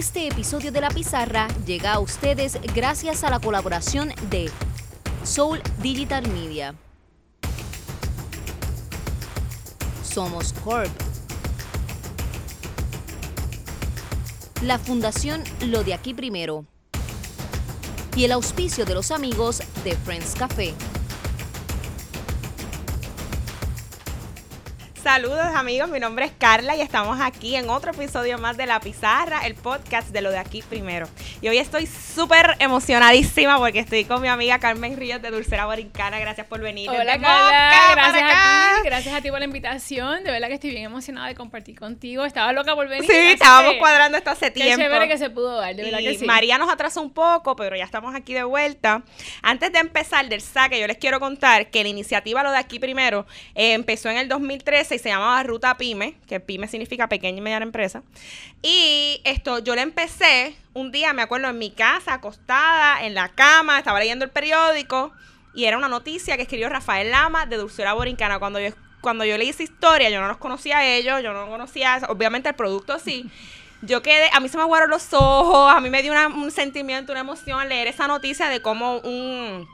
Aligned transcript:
Este 0.00 0.28
episodio 0.28 0.72
de 0.72 0.80
La 0.80 0.88
Pizarra 0.88 1.46
llega 1.66 1.92
a 1.92 1.98
ustedes 2.00 2.58
gracias 2.74 3.22
a 3.22 3.28
la 3.28 3.38
colaboración 3.38 4.14
de 4.30 4.50
Soul 5.24 5.60
Digital 5.82 6.26
Media. 6.28 6.74
Somos 10.02 10.54
Corp. 10.64 10.88
La 14.62 14.78
Fundación 14.78 15.44
Lo 15.66 15.84
de 15.84 15.92
Aquí 15.92 16.14
Primero. 16.14 16.64
Y 18.16 18.24
el 18.24 18.32
auspicio 18.32 18.86
de 18.86 18.94
los 18.94 19.10
amigos 19.10 19.62
de 19.84 19.96
Friends 19.96 20.34
Café. 20.34 20.74
Saludos 25.02 25.46
amigos, 25.54 25.88
mi 25.88 25.98
nombre 25.98 26.26
es 26.26 26.32
Carla 26.36 26.76
y 26.76 26.82
estamos 26.82 27.18
aquí 27.22 27.56
en 27.56 27.70
otro 27.70 27.92
episodio 27.92 28.36
más 28.36 28.58
de 28.58 28.66
La 28.66 28.80
Pizarra, 28.80 29.46
el 29.46 29.54
podcast 29.54 30.10
de 30.10 30.20
lo 30.20 30.30
de 30.30 30.36
aquí 30.36 30.60
primero. 30.60 31.08
Y 31.42 31.48
hoy 31.48 31.56
estoy 31.56 31.86
súper 31.86 32.56
emocionadísima 32.58 33.56
porque 33.56 33.78
estoy 33.78 34.04
con 34.04 34.20
mi 34.20 34.28
amiga 34.28 34.58
Carmen 34.58 34.94
Ríos 34.98 35.22
de 35.22 35.30
Dulcera 35.30 35.64
Borincana. 35.64 36.20
Gracias 36.20 36.46
por 36.46 36.60
venir. 36.60 36.90
Hola 36.90 37.18
Carla, 37.18 37.94
gracias 37.94 38.24
a 38.24 38.76
ti, 38.76 38.82
gracias 38.84 39.14
a 39.14 39.22
ti 39.22 39.30
por 39.30 39.38
la 39.38 39.46
invitación. 39.46 40.22
De 40.22 40.32
verdad 40.32 40.48
que 40.48 40.54
estoy 40.54 40.68
bien 40.68 40.84
emocionada 40.84 41.28
de 41.28 41.34
compartir 41.34 41.78
contigo. 41.78 42.26
Estaba 42.26 42.52
loca 42.52 42.74
por 42.74 42.90
venir. 42.90 43.10
Sí, 43.10 43.16
estábamos 43.16 43.76
cuadrando 43.76 44.18
esto 44.18 44.28
hace 44.28 44.50
tiempo. 44.50 44.76
Qué 44.76 44.82
chévere 44.82 45.08
que 45.08 45.16
se 45.16 45.30
pudo 45.30 45.56
dar, 45.56 45.74
de 45.74 45.82
verdad 45.82 46.00
que 46.00 46.18
sí. 46.18 46.26
María 46.26 46.58
nos 46.58 46.70
atrasó 46.70 47.00
un 47.00 47.10
poco, 47.10 47.56
pero 47.56 47.74
ya 47.74 47.84
estamos 47.84 48.14
aquí 48.14 48.34
de 48.34 48.44
vuelta. 48.44 49.02
Antes 49.40 49.72
de 49.72 49.78
empezar 49.78 50.28
del 50.28 50.42
saque, 50.42 50.78
yo 50.78 50.86
les 50.86 50.98
quiero 50.98 51.20
contar 51.20 51.70
que 51.70 51.82
la 51.82 51.88
iniciativa 51.88 52.42
Lo 52.42 52.50
de 52.50 52.58
aquí 52.58 52.78
primero 52.78 53.26
eh, 53.54 53.72
empezó 53.72 54.10
en 54.10 54.18
el 54.18 54.28
2013 54.28 54.94
y 54.94 54.98
se 54.98 55.08
llamaba 55.08 55.42
Ruta 55.42 55.78
Pyme, 55.78 56.16
que 56.28 56.38
Pyme 56.38 56.68
significa 56.68 57.08
pequeña 57.08 57.38
y 57.38 57.40
mediana 57.40 57.64
empresa. 57.64 58.02
Y 58.62 59.22
esto, 59.24 59.60
yo 59.60 59.74
le 59.74 59.80
empecé 59.80 60.54
un 60.74 60.92
día, 60.92 61.12
me 61.12 61.22
acuerdo, 61.22 61.48
en 61.48 61.58
mi 61.58 61.70
casa, 61.70 62.14
acostada, 62.14 63.04
en 63.04 63.14
la 63.14 63.28
cama, 63.28 63.78
estaba 63.78 63.98
leyendo 63.98 64.24
el 64.24 64.30
periódico 64.30 65.12
y 65.54 65.64
era 65.64 65.76
una 65.76 65.88
noticia 65.88 66.36
que 66.36 66.42
escribió 66.42 66.68
Rafael 66.68 67.10
Lama 67.10 67.46
de 67.46 67.56
Dulcera 67.56 67.92
Borincana. 67.92 68.38
Cuando 68.38 68.60
yo, 68.60 68.70
cuando 69.00 69.24
yo 69.24 69.36
leí 69.36 69.48
esa 69.48 69.62
historia, 69.62 70.10
yo 70.10 70.20
no 70.20 70.28
los 70.28 70.36
conocía 70.36 70.78
a 70.78 70.86
ellos, 70.86 71.22
yo 71.22 71.32
no 71.32 71.48
conocía, 71.48 72.00
obviamente 72.08 72.48
el 72.48 72.54
producto 72.54 72.98
sí. 72.98 73.30
Yo 73.82 74.02
quedé, 74.02 74.28
a 74.34 74.40
mí 74.40 74.50
se 74.50 74.58
me 74.58 74.62
aguaron 74.62 74.90
los 74.90 75.14
ojos, 75.14 75.72
a 75.72 75.80
mí 75.80 75.88
me 75.88 76.02
dio 76.02 76.12
un 76.12 76.50
sentimiento, 76.50 77.12
una 77.12 77.22
emoción 77.22 77.66
leer 77.66 77.86
esa 77.86 78.06
noticia 78.06 78.50
de 78.50 78.60
cómo 78.60 78.98
un 78.98 79.66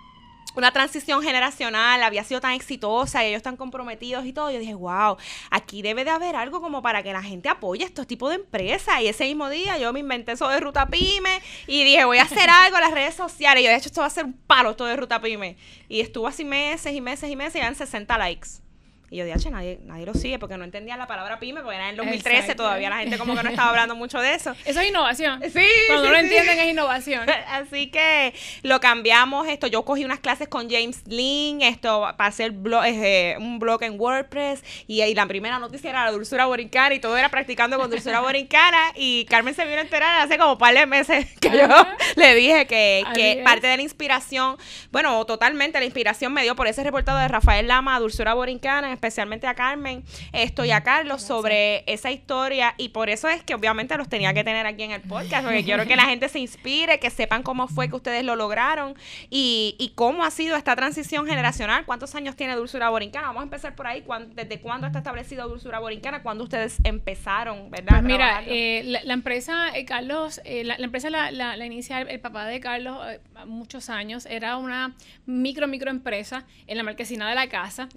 una 0.57 0.73
transición 0.73 1.23
generacional 1.23 2.03
había 2.03 2.25
sido 2.25 2.41
tan 2.41 2.53
exitosa 2.53 3.25
y 3.25 3.29
ellos 3.29 3.43
tan 3.43 3.57
comprometidos 3.57 4.25
y 4.25 4.33
todo. 4.33 4.51
Yo 4.51 4.59
dije, 4.59 4.75
wow, 4.75 5.17
aquí 5.51 5.83
debe 5.83 6.05
de 6.05 6.11
haber 6.11 6.35
algo 6.35 6.61
como 6.61 6.83
para 6.83 7.03
que 7.03 7.13
la 7.13 7.23
gente 7.23 7.49
apoye 7.49 7.85
estos 7.85 8.07
tipos 8.07 8.31
de 8.31 8.37
empresas. 8.37 9.01
Y 9.01 9.09
ese 9.09 9.25
mismo 9.25 9.51
día 9.51 9.79
yo 9.79 9.93
me 9.93 10.01
inventé 10.01 10.33
eso 10.33 10.49
de 10.49 10.59
Ruta 10.61 10.87
Pyme 10.87 11.43
y 11.67 11.85
dije, 11.85 12.05
voy 12.05 12.19
a 12.19 12.23
hacer 12.23 12.49
algo 12.51 12.77
en 12.77 12.83
las 12.83 12.93
redes 12.93 13.15
sociales. 13.15 13.63
Y 13.63 13.65
yo, 13.65 13.71
de 13.71 13.77
hecho, 13.77 13.89
esto 13.89 14.01
va 14.01 14.07
a 14.07 14.11
ser 14.11 14.25
un 14.25 14.33
palo, 14.33 14.71
esto 14.71 14.87
de 14.87 14.97
Ruta 14.97 15.21
Pyme. 15.21 15.57
Y 15.89 16.01
estuvo 16.01 16.27
así 16.27 16.45
meses 16.45 16.93
y 16.95 17.01
meses 17.01 17.31
y 17.31 17.37
meses 17.37 17.57
y 17.57 17.59
eran 17.59 17.75
60 17.75 18.19
likes. 18.19 18.66
Y 19.09 19.19
yo 19.19 19.25
dije, 19.25 19.51
nadie, 19.51 19.79
nadie 19.85 20.05
lo 20.05 20.15
sigue 20.15 20.39
porque 20.41 20.57
no 20.57 20.65
entendía 20.65 20.97
la 20.97 21.07
palabra 21.07 21.39
pyme, 21.39 21.61
porque 21.61 21.77
era 21.77 21.85
en 21.85 21.91
el 21.91 21.97
2013 21.97 22.57
todavía 22.57 22.91
la 22.91 22.99
gente 22.99 23.19
como 23.19 23.37
que 23.37 23.43
no 23.45 23.51
estaba 23.51 23.71
hablando 23.71 23.95
mucho 23.95 24.21
de 24.21 24.35
eso. 24.35 24.53
Eso 24.65 24.81
es 24.81 24.89
innovación. 24.89 25.41
Sí. 25.43 25.65
Cuando 25.87 26.07
no 26.07 26.11
lo 26.11 26.17
entienden 26.17 26.59
es 26.59 26.71
innovación. 26.71 27.29
Así 27.49 27.89
que 27.89 28.35
lo 28.63 28.81
cambiamos, 28.81 29.47
esto, 29.47 29.69
yo 29.69 29.85
cogí 29.85 30.05
unas 30.05 30.19
clases 30.19 30.49
con 30.49 30.69
James 30.69 31.03
Lin, 31.07 31.63
esto, 31.63 32.01
para 32.17 32.29
hacer 32.29 32.51
blog, 32.51 32.85
eh, 32.85 33.37
un 33.39 33.61
blog 33.61 33.83
en 33.85 33.99
WordPress, 34.01 34.65
y, 34.89 35.03
y, 35.03 35.15
la 35.15 35.27
primera 35.27 35.59
noticia 35.59 35.91
era 35.91 36.05
la 36.05 36.11
dulzura 36.11 36.47
borincana, 36.47 36.95
y 36.95 36.99
todo 36.99 37.17
era 37.17 37.29
practicando 37.29 37.79
con 37.79 37.91
dulzura 37.91 38.21
borincana, 38.23 38.93
y 38.97 39.25
Carmen 39.27 39.55
se 39.55 39.65
vino 39.65 39.79
a 39.79 39.83
enterar 39.83 40.21
hace 40.21 40.37
como 40.37 40.53
un 40.53 40.59
par 40.59 40.75
de 40.75 40.87
meses 40.87 41.27
que 41.41 41.51
yo 41.51 41.69
le 42.17 42.35
dije 42.35 42.67
que, 42.67 43.05
que 43.15 43.43
parte 43.45 43.69
de 43.69 43.77
la 43.77 43.83
inspiración, 43.83 44.57
bueno, 44.91 45.25
totalmente 45.27 45.79
la 45.79 45.85
inspiración 45.85 46.33
me 46.33 46.43
dio 46.43 46.57
por 46.57 46.67
ese 46.67 46.83
reportado 46.83 47.19
de 47.19 47.29
Rafael 47.29 47.69
Lama, 47.69 47.99
dulzura 48.01 48.35
borincana, 48.35 48.96
especialmente 48.97 49.47
a 49.47 49.55
Carmen 49.55 50.05
esto 50.33 50.65
y 50.65 50.71
a 50.71 50.83
Carlos 50.83 51.23
sobre 51.23 51.85
esa 51.91 52.11
historia. 52.11 52.75
Y 52.77 52.91
por 52.91 53.09
eso 53.09 53.29
es 53.29 53.43
que 53.43 53.55
obviamente 53.55 53.97
los 53.97 54.09
tenía 54.09 54.35
que 54.35 54.45
tener 54.45 54.67
aquí 54.67 54.83
en 54.83 54.91
el 54.91 55.03
podcast 55.03 55.45
porque 55.45 55.65
quiero 55.65 55.87
que 55.87 55.97
la 55.97 56.05
gente 56.07 56.29
se 56.29 56.39
inspire, 56.39 56.99
que 56.99 57.11
sepan 57.11 57.43
cómo 57.43 57.69
fue 57.69 57.89
que 57.89 57.97
ustedes 57.97 58.25
lo 58.25 58.37
lograron 58.37 58.95
y, 59.31 59.77
y 59.79 59.91
cómo 59.91 60.25
ha 60.25 60.31
sido 60.31 60.57
esta 60.57 60.75
transición 60.75 61.27
generacional, 61.27 61.85
cuántos 61.85 62.15
años 62.15 62.37
tiene 62.37 62.57
Dulzura 62.57 62.91
Borincana, 62.91 63.29
vamos 63.29 63.41
a 63.41 63.45
empezar 63.45 63.75
por 63.75 63.87
ahí, 63.87 64.05
desde 64.35 64.61
cuándo 64.61 64.87
está 64.87 64.99
establecido 64.99 65.49
Dulzura 65.49 65.79
Borincana, 65.79 66.23
cuándo 66.23 66.45
ustedes 66.45 66.79
empezaron, 66.85 67.71
¿verdad? 67.71 68.01
Pues 68.01 68.03
mira, 68.03 68.43
eh, 68.47 68.83
la, 69.05 69.15
empresa, 69.15 69.77
eh, 69.77 69.85
Carlos, 69.85 70.41
eh, 70.45 70.65
la, 70.65 70.77
empresa 70.77 71.11
la, 71.11 71.31
la, 71.31 71.67
inicia 71.67 72.01
el, 72.01 72.21
papá 72.21 72.47
de 72.47 72.61
Carlos 72.61 72.99
muchos 73.47 73.91
años, 73.91 74.27
era 74.27 74.57
una 74.57 74.95
micro, 75.27 75.67
micro 75.67 75.91
empresa 75.91 76.45
en 76.67 76.77
la 76.77 76.83
marquesina 76.83 77.29
de 77.29 77.35
la 77.35 77.49
casa. 77.49 77.89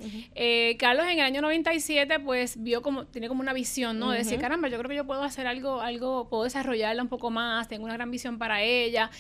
Carlos 0.90 1.06
en 1.06 1.20
el 1.20 1.26
año 1.26 1.42
97 1.42 2.20
pues 2.20 2.64
vio 2.64 2.82
como, 2.82 3.06
tiene 3.06 3.28
como 3.28 3.42
una 3.42 3.54
visión, 3.54 4.00
¿no? 4.00 4.10
De 4.10 4.18
decir, 4.18 4.40
caramba, 4.40 4.70
yo 4.70 4.78
creo 4.80 4.90
que 4.90 4.96
yo 4.96 5.06
puedo 5.06 5.22
hacer 5.22 5.46
algo, 5.46 5.82
algo, 5.82 6.28
puedo 6.30 6.46
desarrollarla 6.46 7.04
un 7.04 7.10
poco 7.10 7.30
más, 7.30 7.68
tengo 7.68 7.86
una 7.86 7.94
gran 7.94 8.10
visión 8.10 8.40
para 8.40 8.64
ella. 8.64 9.12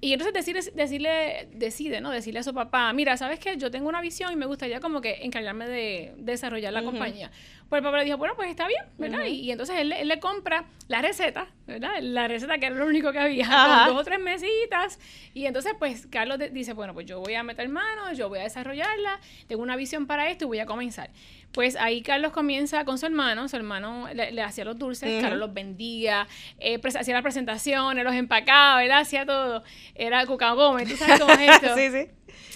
Y 0.00 0.14
entonces 0.14 0.32
decirle, 0.32 0.62
decirle 0.74 1.48
decide, 1.52 2.00
¿no? 2.00 2.10
Decirle 2.10 2.40
a 2.40 2.42
su 2.42 2.54
papá, 2.54 2.90
mira, 2.94 3.18
¿sabes 3.18 3.38
qué? 3.40 3.58
Yo 3.58 3.70
tengo 3.70 3.90
una 3.90 4.00
visión 4.00 4.32
y 4.32 4.36
me 4.36 4.46
gustaría 4.46 4.80
como 4.80 5.02
que 5.02 5.18
encargarme 5.22 5.68
de, 5.68 6.14
desarrollar 6.16 6.72
la 6.72 6.82
compañía. 6.82 7.30
Pues 7.68 7.80
el 7.80 7.84
papá 7.84 7.98
le 7.98 8.04
dijo, 8.04 8.16
bueno, 8.16 8.34
pues 8.34 8.48
está 8.48 8.66
bien, 8.66 8.82
¿verdad? 8.96 9.26
y, 9.26 9.50
entonces 9.50 9.76
él, 9.78 9.92
él, 9.92 10.08
le 10.08 10.18
compra 10.20 10.64
la 10.88 11.02
receta, 11.02 11.48
¿verdad? 11.66 12.00
La 12.00 12.26
receta 12.26 12.56
que 12.56 12.66
era 12.66 12.74
lo 12.74 12.86
único 12.86 13.12
que 13.12 13.18
había, 13.18 13.46
con 13.46 13.94
dos 13.94 14.00
o 14.00 14.04
tres 14.04 14.18
mesitas. 14.18 14.98
Y 15.34 15.44
entonces, 15.44 15.74
pues, 15.78 16.06
Carlos 16.06 16.38
dice, 16.52 16.72
bueno, 16.72 16.94
pues 16.94 17.04
yo 17.04 17.20
voy 17.20 17.34
a 17.34 17.42
meter 17.42 17.68
mano, 17.68 18.10
yo 18.14 18.30
voy 18.30 18.38
a 18.38 18.44
desarrollarla, 18.44 19.20
tengo 19.48 19.62
una 19.62 19.76
visión 19.76 20.06
para 20.06 20.30
esto 20.30 20.46
y 20.46 20.48
voy 20.48 20.60
a 20.60 20.66
comenzar. 20.66 21.10
Pues 21.52 21.76
ahí 21.76 22.02
Carlos 22.02 22.32
comienza 22.32 22.84
con 22.86 22.98
su 22.98 23.04
hermano, 23.04 23.48
su 23.48 23.56
hermano 23.56 24.08
le, 24.14 24.40
hacía 24.42 24.64
los 24.64 24.78
dulces, 24.78 25.20
Carlos 25.20 25.38
los 25.38 25.52
vendía, 25.52 26.26
eh, 26.58 26.80
hacía 26.82 27.14
las 27.14 27.22
presentaciones, 27.22 28.02
los 28.02 28.14
empacaba, 28.14 28.80
¿verdad? 28.80 29.00
Hacía 29.00 29.26
todo. 29.26 29.62
Era 29.94 30.24
Cucao 30.24 30.56
Gómez, 30.56 30.88
¿tú 30.88 30.96
sabes 30.96 31.20
cómo 31.20 31.32
es 31.34 31.40
esto? 31.62 31.74
sí, 31.74 31.90
sí. 31.90 32.08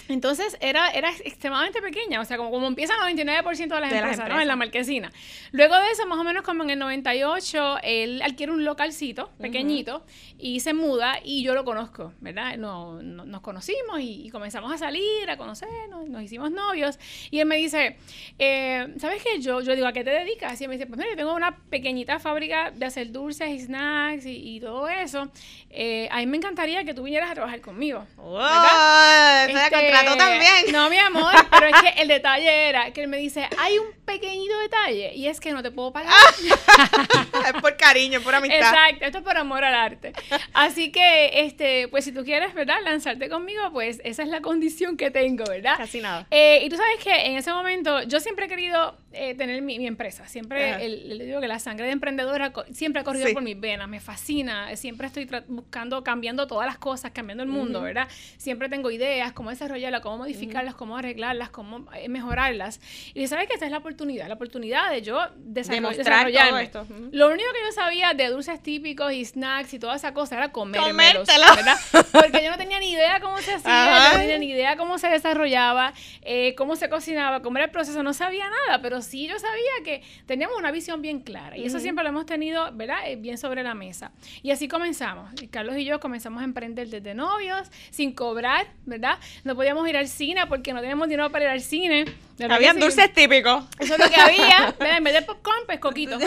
Entonces 0.07 0.57
era, 0.59 0.89
era 0.89 1.09
extremadamente 1.09 1.81
pequeña, 1.81 2.19
o 2.19 2.25
sea, 2.25 2.37
como, 2.37 2.51
como 2.51 2.67
empiezan 2.67 2.97
el 3.07 3.17
99% 3.17 3.67
de 3.67 3.81
las 3.81 3.91
empresas, 3.91 4.29
¿no? 4.29 4.39
En 4.39 4.47
la 4.47 4.55
marquesina. 4.55 5.11
Luego 5.51 5.75
de 5.75 5.91
eso, 5.91 6.05
más 6.07 6.19
o 6.19 6.23
menos 6.23 6.43
como 6.43 6.63
en 6.63 6.71
el 6.71 6.79
98, 6.79 7.77
él 7.83 8.21
adquiere 8.21 8.51
un 8.51 8.65
localcito 8.65 9.31
pequeñito 9.39 10.05
y 10.37 10.59
se 10.59 10.73
muda 10.73 11.19
y 11.23 11.43
yo 11.43 11.53
lo 11.53 11.63
conozco, 11.63 12.13
¿verdad? 12.19 12.57
No, 12.57 13.01
nos 13.01 13.41
conocimos 13.41 13.99
y, 13.99 14.29
comenzamos 14.31 14.71
a 14.71 14.77
salir, 14.77 15.29
a 15.29 15.37
conocernos, 15.37 16.09
nos 16.09 16.21
hicimos 16.23 16.51
novios 16.51 16.97
y 17.29 17.39
él 17.39 17.45
me 17.45 17.57
dice, 17.57 17.97
eh, 18.39 18.93
¿sabes 18.97 19.23
qué? 19.23 19.39
Yo, 19.39 19.61
yo 19.61 19.75
digo, 19.75 19.87
¿a 19.87 19.93
qué 19.93 20.03
te 20.03 20.09
dedicas? 20.09 20.59
Y 20.59 20.63
él 20.65 20.69
me 20.69 20.75
dice, 20.75 20.87
pues 20.87 20.97
mira, 20.97 21.11
yo 21.11 21.15
tengo 21.15 21.33
una 21.33 21.55
pequeñita 21.69 22.19
fábrica 22.19 22.71
de 22.71 22.85
hacer 22.85 23.11
dulces 23.11 23.49
y 23.49 23.59
snacks 23.59 24.25
y, 24.25 24.59
todo 24.59 24.87
eso. 24.87 25.29
Eh, 25.69 26.07
a 26.11 26.17
mí 26.17 26.25
me 26.27 26.37
encantaría 26.37 26.83
que 26.83 26.93
tú 26.93 27.03
vinieras 27.03 27.31
a 27.31 27.33
trabajar 27.33 27.59
conmigo. 27.61 28.05
¿verdad? 28.17 29.49
Este, 29.49 29.92
también. 30.17 30.71
No, 30.71 30.89
mi 30.89 30.97
amor, 30.97 31.33
pero 31.49 31.67
es 31.67 31.81
que 31.81 32.01
el 32.01 32.07
detalle 32.07 32.69
era 32.69 32.91
que 32.91 33.03
él 33.03 33.07
me 33.07 33.17
dice, 33.17 33.47
hay 33.57 33.77
un 33.77 33.87
pequeñito 34.05 34.57
detalle 34.59 35.13
y 35.15 35.27
es 35.27 35.39
que 35.39 35.51
no 35.51 35.63
te 35.63 35.71
puedo 35.71 35.91
pagar. 35.91 36.13
es 37.47 37.61
por 37.61 37.77
cariño, 37.77 38.21
por 38.21 38.35
amistad. 38.35 38.59
Exacto, 38.59 39.05
esto 39.05 39.17
es 39.19 39.23
por 39.23 39.37
amor 39.37 39.63
al 39.63 39.75
arte. 39.75 40.13
Así 40.53 40.91
que, 40.91 41.45
este, 41.45 41.87
pues 41.89 42.05
si 42.05 42.11
tú 42.11 42.23
quieres, 42.23 42.53
¿verdad? 42.53 42.77
Lanzarte 42.83 43.29
conmigo, 43.29 43.71
pues 43.71 44.01
esa 44.03 44.23
es 44.23 44.29
la 44.29 44.41
condición 44.41 44.97
que 44.97 45.11
tengo, 45.11 45.45
¿verdad? 45.45 45.77
Casi 45.77 46.01
nada. 46.01 46.27
Eh, 46.31 46.61
y 46.63 46.69
tú 46.69 46.77
sabes 46.77 47.03
que 47.03 47.27
en 47.27 47.37
ese 47.37 47.51
momento 47.51 48.03
yo 48.03 48.19
siempre 48.19 48.45
he 48.45 48.49
querido 48.49 48.97
eh, 49.13 49.35
tener 49.35 49.61
mi, 49.61 49.85
empresa. 49.85 50.27
Siempre 50.27 50.87
le 50.87 51.25
digo 51.25 51.39
que 51.39 51.47
la 51.47 51.59
sangre 51.59 51.85
de 51.85 51.91
emprendedora 51.91 52.51
siempre 52.71 53.01
ha 53.01 53.03
corrido 53.03 53.31
por 53.33 53.43
mis 53.43 53.59
venas, 53.59 53.87
me 53.87 53.99
fascina. 53.99 54.75
Siempre 54.75 55.07
estoy 55.07 55.29
buscando, 55.47 56.03
cambiando 56.03 56.47
todas 56.47 56.65
las 56.65 56.77
cosas, 56.77 57.11
cambiando 57.11 57.43
el 57.43 57.49
mundo, 57.49 57.81
¿verdad? 57.81 58.07
Siempre 58.37 58.69
tengo 58.69 58.91
ideas, 58.91 59.31
cómo 59.33 59.49
desarrollarlas, 59.49 60.01
cómo 60.01 60.17
modificarlas, 60.17 60.75
cómo 60.75 60.97
arreglarlas, 60.97 61.49
cómo 61.49 61.85
eh, 61.93 62.09
mejorarlas. 62.09 62.81
Y 63.13 63.27
sabes 63.27 63.47
que 63.47 63.53
esta 63.53 63.65
es 63.65 63.71
la 63.71 63.77
oportunidad, 63.77 64.27
la 64.27 64.35
oportunidad 64.35 64.91
de 64.91 65.01
yo 65.01 65.19
desarrollarme. 65.37 66.63
esto. 66.63 66.85
Lo 67.11 67.27
único 67.27 67.49
que 67.53 67.59
yo 67.65 67.71
sabía 67.71 68.13
de 68.13 68.27
dulces 68.29 68.61
típicos 68.61 69.13
y 69.13 69.25
snacks 69.25 69.73
y 69.73 69.79
toda 69.79 69.95
esa 69.95 70.13
cosa 70.13 70.37
era 70.37 70.51
comérmelos, 70.51 71.27
¿verdad? 71.27 71.77
Porque 72.11 72.43
yo 72.43 72.51
no 72.51 72.57
tenía 72.57 72.79
ni 72.79 72.91
idea 72.91 73.19
cómo 73.19 73.37
se 73.39 73.53
hacía, 73.53 74.11
no 74.11 74.17
tenía 74.19 74.39
ni 74.39 74.49
idea 74.49 74.77
cómo 74.77 74.97
se 74.97 75.07
desarrollaba, 75.07 75.93
eh, 76.21 76.55
cómo 76.55 76.75
se 76.75 76.89
cocinaba, 76.89 77.41
cómo 77.41 77.57
era 77.57 77.65
el 77.65 77.71
proceso, 77.71 78.01
no 78.03 78.13
sabía 78.13 78.45
nada, 78.49 78.81
pero 78.81 79.02
sí 79.03 79.27
yo 79.27 79.37
sabía 79.37 79.83
que 79.83 80.03
teníamos 80.25 80.57
una 80.57 80.71
visión 80.71 81.01
bien 81.01 81.19
clara. 81.19 81.57
Y 81.57 81.65
eso 81.65 81.79
siempre 81.79 82.03
lo 82.03 82.09
hemos 82.09 82.25
tenido, 82.25 82.71
¿verdad? 82.73 82.97
Eh, 83.05 83.15
bien 83.15 83.37
sobre 83.37 83.63
la 83.63 83.73
mesa. 83.73 84.11
Y 84.41 84.51
así 84.51 84.67
comenzamos. 84.67 85.29
Carlos 85.51 85.77
y 85.77 85.85
yo 85.85 85.99
comenzamos 85.99 86.41
a 86.41 86.45
emprender 86.45 86.89
desde 86.89 87.13
novios, 87.13 87.69
sin 87.91 88.13
cobrar, 88.13 88.67
¿verdad? 88.85 89.19
No 89.43 89.55
podíamos 89.55 89.87
ir 89.87 89.97
al 89.97 90.07
cine 90.07 90.41
porque 90.47 90.73
no 90.73 90.79
teníamos 90.79 91.07
dinero 91.07 91.31
para 91.31 91.45
ir 91.45 91.51
al 91.51 91.61
cine. 91.61 92.05
Habían 92.49 92.75
sí. 92.75 92.81
dulces 92.81 93.13
típicos. 93.13 93.63
Eso 93.79 93.93
es 93.93 93.99
lo 93.99 94.09
que 94.09 94.19
había. 94.19 94.75
En 94.97 95.03
vez 95.03 95.13
de 95.13 95.21
popcorn, 95.21 95.61
pues 95.65 95.79
coquito. 95.79 96.17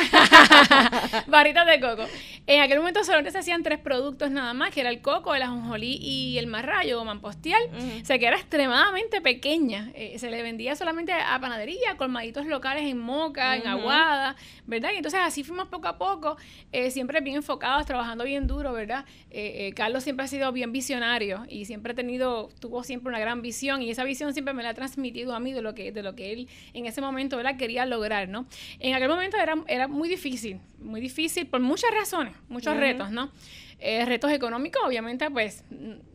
Barritas 1.27 1.67
de 1.67 1.81
coco. 1.81 2.05
En 2.47 2.61
aquel 2.61 2.79
momento 2.79 3.05
solamente 3.05 3.33
se 3.33 3.39
hacían 3.39 3.63
tres 3.63 3.79
productos 3.79 4.31
nada 4.31 4.55
más, 4.55 4.71
que 4.71 4.81
era 4.81 4.91
el 4.91 5.01
coco, 5.01 5.35
el 5.35 5.43
ajonjolí 5.43 5.99
y 6.01 6.39
el 6.39 6.47
marrayo 6.47 7.01
o 7.01 7.05
mampostial. 7.05 7.61
O 8.03 8.05
sea, 8.05 8.19
que 8.19 8.27
era 8.27 8.37
extremadamente 8.37 9.21
pequeña. 9.21 9.91
Eh, 9.95 10.19
se 10.19 10.31
le 10.31 10.43
vendía 10.43 10.75
solamente 10.77 11.13
a 11.13 11.39
panadería, 11.41 11.97
colmaditos 11.97 12.47
locales 12.47 12.85
en 12.85 12.99
Moca, 12.99 13.57
en. 13.57 13.67
Aguada, 13.67 14.37
¿verdad? 14.67 14.91
Y 14.95 14.97
entonces 14.99 15.21
así 15.23 15.43
fuimos 15.43 15.67
poco 15.69 15.89
a 15.89 15.99
poco, 15.99 16.37
eh, 16.73 16.91
siempre 16.93 17.21
bien 17.21 17.37
enfocados, 17.37 17.85
trabajando 17.85 18.23
bien 18.25 18.47
duro, 18.47 18.73
¿verdad? 18.73 19.05
Eh, 19.31 19.73
Carlos 19.75 20.05
siempre 20.05 20.25
ha 20.25 20.29
sido 20.29 20.53
bien 20.53 20.73
visionario 20.73 21.45
y 21.49 21.65
siempre 21.65 21.93
ha 21.93 21.95
tenido, 21.97 22.49
tuvo 22.61 22.85
siempre 22.85 23.09
una 23.09 23.19
gran 23.19 23.43
visión 23.43 23.83
y 23.83 23.91
esa 23.91 24.05
visión 24.05 24.33
siempre 24.33 24.55
me 24.55 24.63
la 24.63 24.71
ha 24.71 24.75
transmitido 24.75 25.35
a 25.35 25.41
mí 25.41 25.53
de 25.53 25.63
lo 25.63 25.75
que, 25.75 25.93
de 25.97 26.05
lo 26.05 26.15
que 26.15 26.33
él 26.33 26.49
en 26.75 26.87
ese 26.87 27.01
momento 27.01 27.37
¿verdad? 27.37 27.57
quería 27.57 27.85
lograr, 27.87 28.29
¿no? 28.29 28.47
En 28.79 28.95
aquel 28.95 29.09
momento 29.09 29.37
era, 29.37 29.57
era 29.67 29.89
muy 29.89 30.09
difícil, 30.09 30.61
muy 30.79 31.01
difícil 31.01 31.47
por 31.49 31.59
muchas 31.61 31.91
razones, 31.91 32.35
muchos 32.49 32.77
retos, 32.77 33.11
¿no? 33.11 33.33
Eh, 33.81 34.05
retos 34.07 34.31
económicos, 34.31 34.81
obviamente, 34.87 35.29
pues 35.31 35.65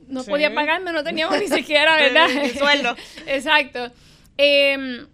no 0.08 0.24
Sí. 0.24 0.30
podía 0.30 0.54
pagarme, 0.54 0.92
no 0.94 1.04
teníamos 1.04 1.38
ni 1.40 1.48
siquiera, 1.48 1.96
¿verdad? 2.00 2.28
Ni 2.42 2.50
sueldo. 2.50 2.96
Exacto. 3.28 3.92
Em, 4.38 5.08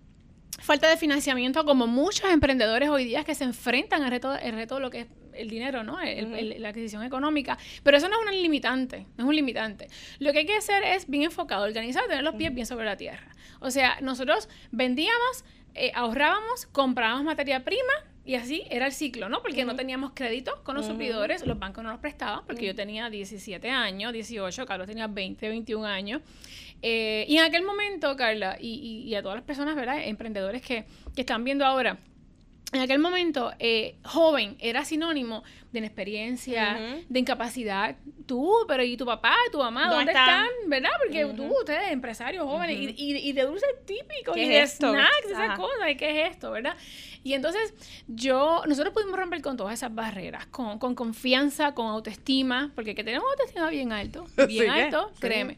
falta 0.59 0.87
de 0.89 0.97
financiamiento, 0.97 1.65
como 1.65 1.87
muchos 1.87 2.29
emprendedores 2.31 2.89
hoy 2.89 3.05
día 3.05 3.23
que 3.23 3.35
se 3.35 3.43
enfrentan 3.43 4.03
al 4.03 4.11
reto, 4.11 4.33
el 4.35 4.53
reto 4.53 4.75
de 4.75 4.81
lo 4.81 4.89
que 4.89 5.01
es 5.01 5.07
el 5.37 5.49
dinero, 5.49 5.83
¿no? 5.83 5.99
El- 6.01 6.25
Ujú. 6.27 6.35
el- 6.35 6.61
la 6.61 6.69
adquisición 6.69 7.03
económica. 7.03 7.57
Pero 7.83 7.97
eso 7.97 8.07
no 8.09 8.19
es 8.21 8.27
un 8.27 8.41
limitante, 8.41 9.05
no 9.17 9.23
es 9.25 9.29
un 9.29 9.35
limitante. 9.35 9.87
Lo 10.19 10.31
que 10.33 10.39
hay 10.39 10.45
que 10.45 10.55
hacer 10.57 10.83
es 10.83 11.07
bien 11.09 11.23
enfocado, 11.23 11.63
organizar, 11.63 12.03
tener 12.07 12.23
los 12.23 12.35
pies 12.35 12.53
bien 12.53 12.65
sobre 12.67 12.85
la 12.85 12.97
tierra. 12.97 13.31
O 13.59 13.71
sea, 13.71 13.97
nosotros 14.01 14.49
vendíamos, 14.71 15.45
eh, 15.75 15.91
ahorrábamos, 15.95 16.65
comprábamos 16.67 17.23
materia 17.25 17.63
prima 17.63 17.93
y 18.25 18.35
así 18.35 18.63
era 18.69 18.85
el 18.87 18.91
ciclo, 18.91 19.29
¿no? 19.29 19.41
Porque 19.41 19.63
no 19.63 19.75
teníamos 19.75 20.11
crédito 20.13 20.61
con 20.63 20.75
los 20.75 20.85
suplidores, 20.85 21.45
los 21.45 21.57
bancos 21.57 21.83
no 21.83 21.91
nos 21.91 21.99
prestaban 21.99 22.45
porque 22.45 22.65
yo 22.65 22.75
tenía 22.75 23.09
17 23.09 23.69
años, 23.69 24.11
18, 24.11 24.65
Carlos 24.65 24.85
tenía 24.87 25.07
20, 25.07 25.47
21 25.47 25.85
años. 25.85 26.21
Eh, 26.81 27.25
y 27.27 27.37
en 27.37 27.43
aquel 27.45 27.63
momento, 27.63 28.15
Carla, 28.15 28.57
y, 28.59 28.67
y- 28.73 29.09
y 29.09 29.15
a 29.15 29.21
todas 29.23 29.37
las 29.37 29.43
personas, 29.45 29.75
¿verdad? 29.75 29.99
Emprendedores 30.03 30.61
que, 30.61 30.85
que 31.15 31.21
están 31.21 31.43
viendo 31.43 31.65
ahora, 31.65 31.97
en 32.73 32.81
aquel 32.81 32.99
momento, 32.99 33.53
eh, 33.59 33.95
joven 34.03 34.57
era 34.59 34.83
sinónimo 34.83 35.43
de 35.71 35.79
inexperiencia, 35.79 36.77
Ujú. 36.77 37.05
de 37.07 37.19
incapacidad. 37.19 37.95
Tú, 38.25 38.53
pero 38.67 38.83
¿y 38.83 38.97
tu 38.97 39.05
papá, 39.05 39.33
tu 39.53 39.59
mamá? 39.59 39.83
¿Dónde 39.87 39.95
¿Dónde, 39.97 40.11
están? 40.11 40.43
están? 40.45 40.69
¿Verdad? 40.69 40.89
Porque 41.01 41.25
Ujú. 41.25 41.35
tú, 41.35 41.43
ustedes, 41.59 41.91
empresarios 41.91 42.45
jóvenes, 42.45 42.75
Ujú. 42.77 42.89
y, 42.97 43.13
y- 43.13 43.29
y 43.29 43.31
de 43.33 43.43
dulces 43.43 43.69
típicos, 43.85 44.35
¿Qué 44.35 44.41
y 44.41 44.43
es 44.43 44.49
de 44.49 44.59
esto? 44.61 44.89
snacks, 44.91 45.25
esas 45.31 45.57
cosas, 45.57 45.89
¿y 45.91 45.95
qué 45.95 46.21
es 46.25 46.31
esto? 46.31 46.51
¿Verdad? 46.51 46.75
Y 47.23 47.33
entonces, 47.33 47.73
yo, 48.07 48.63
nosotros 48.67 48.93
pudimos 48.93 49.17
romper 49.17 49.41
con 49.41 49.55
todas 49.55 49.73
esas 49.73 49.93
barreras, 49.95 50.45
con, 50.47 50.77
con 50.77 50.93
confianza, 50.93 51.73
con 51.73 51.87
autoestima, 51.87 52.71
porque 52.75 52.95
que 52.95 53.03
tenemos 53.05 53.27
autoestima 53.31 53.69
bien 53.69 53.93
alto, 53.93 54.25
bien 54.47 54.49
Sí, 54.49 54.67
alto, 54.69 55.09
Sí. 55.13 55.19
créeme. 55.21 55.57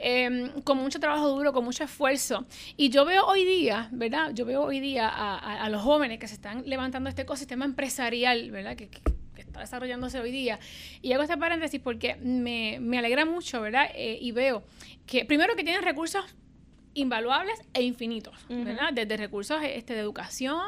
Em, 0.00 0.62
con 0.62 0.78
mucho 0.78 1.00
trabajo 1.00 1.28
duro, 1.28 1.52
con 1.52 1.64
mucho 1.64 1.82
esfuerzo. 1.82 2.46
Y 2.76 2.88
yo 2.90 3.04
veo 3.04 3.24
hoy 3.26 3.44
día, 3.44 3.88
¿verdad? 3.90 4.30
Yo 4.32 4.44
veo 4.44 4.62
hoy 4.62 4.78
día 4.78 5.08
a, 5.08 5.36
a- 5.36 5.64
a 5.64 5.68
los 5.70 5.82
jóvenes 5.82 6.18
que 6.20 6.28
se 6.28 6.34
están 6.34 6.62
levantando 6.66 7.08
este 7.10 7.22
ecosistema 7.22 7.64
empresarial, 7.64 8.50
¿verdad? 8.52 8.76
Que, 8.76 8.88
que- 8.88 9.00
que 9.34 9.40
está 9.42 9.60
desarrollándose 9.60 10.20
hoy 10.20 10.30
día. 10.30 10.58
Y 11.02 11.12
hago 11.12 11.22
este 11.24 11.36
paréntesis 11.36 11.80
porque 11.80 12.14
me, 12.16 12.78
me 12.80 12.98
alegra 12.98 13.24
mucho, 13.24 13.60
¿verdad? 13.60 13.86
Eh, 13.94 14.18
y 14.20 14.30
veo 14.32 14.62
que, 15.06 15.24
primero, 15.24 15.56
que 15.56 15.64
tienen 15.64 15.82
recursos 15.82 16.24
invaluables 16.94 17.60
e 17.74 17.82
infinitos, 17.82 18.34
Ujú. 18.48 18.64
¿verdad? 18.64 18.92
Desde 18.92 19.16
recursos 19.16 19.60
este, 19.62 19.94
de 19.94 20.00
educación, 20.00 20.60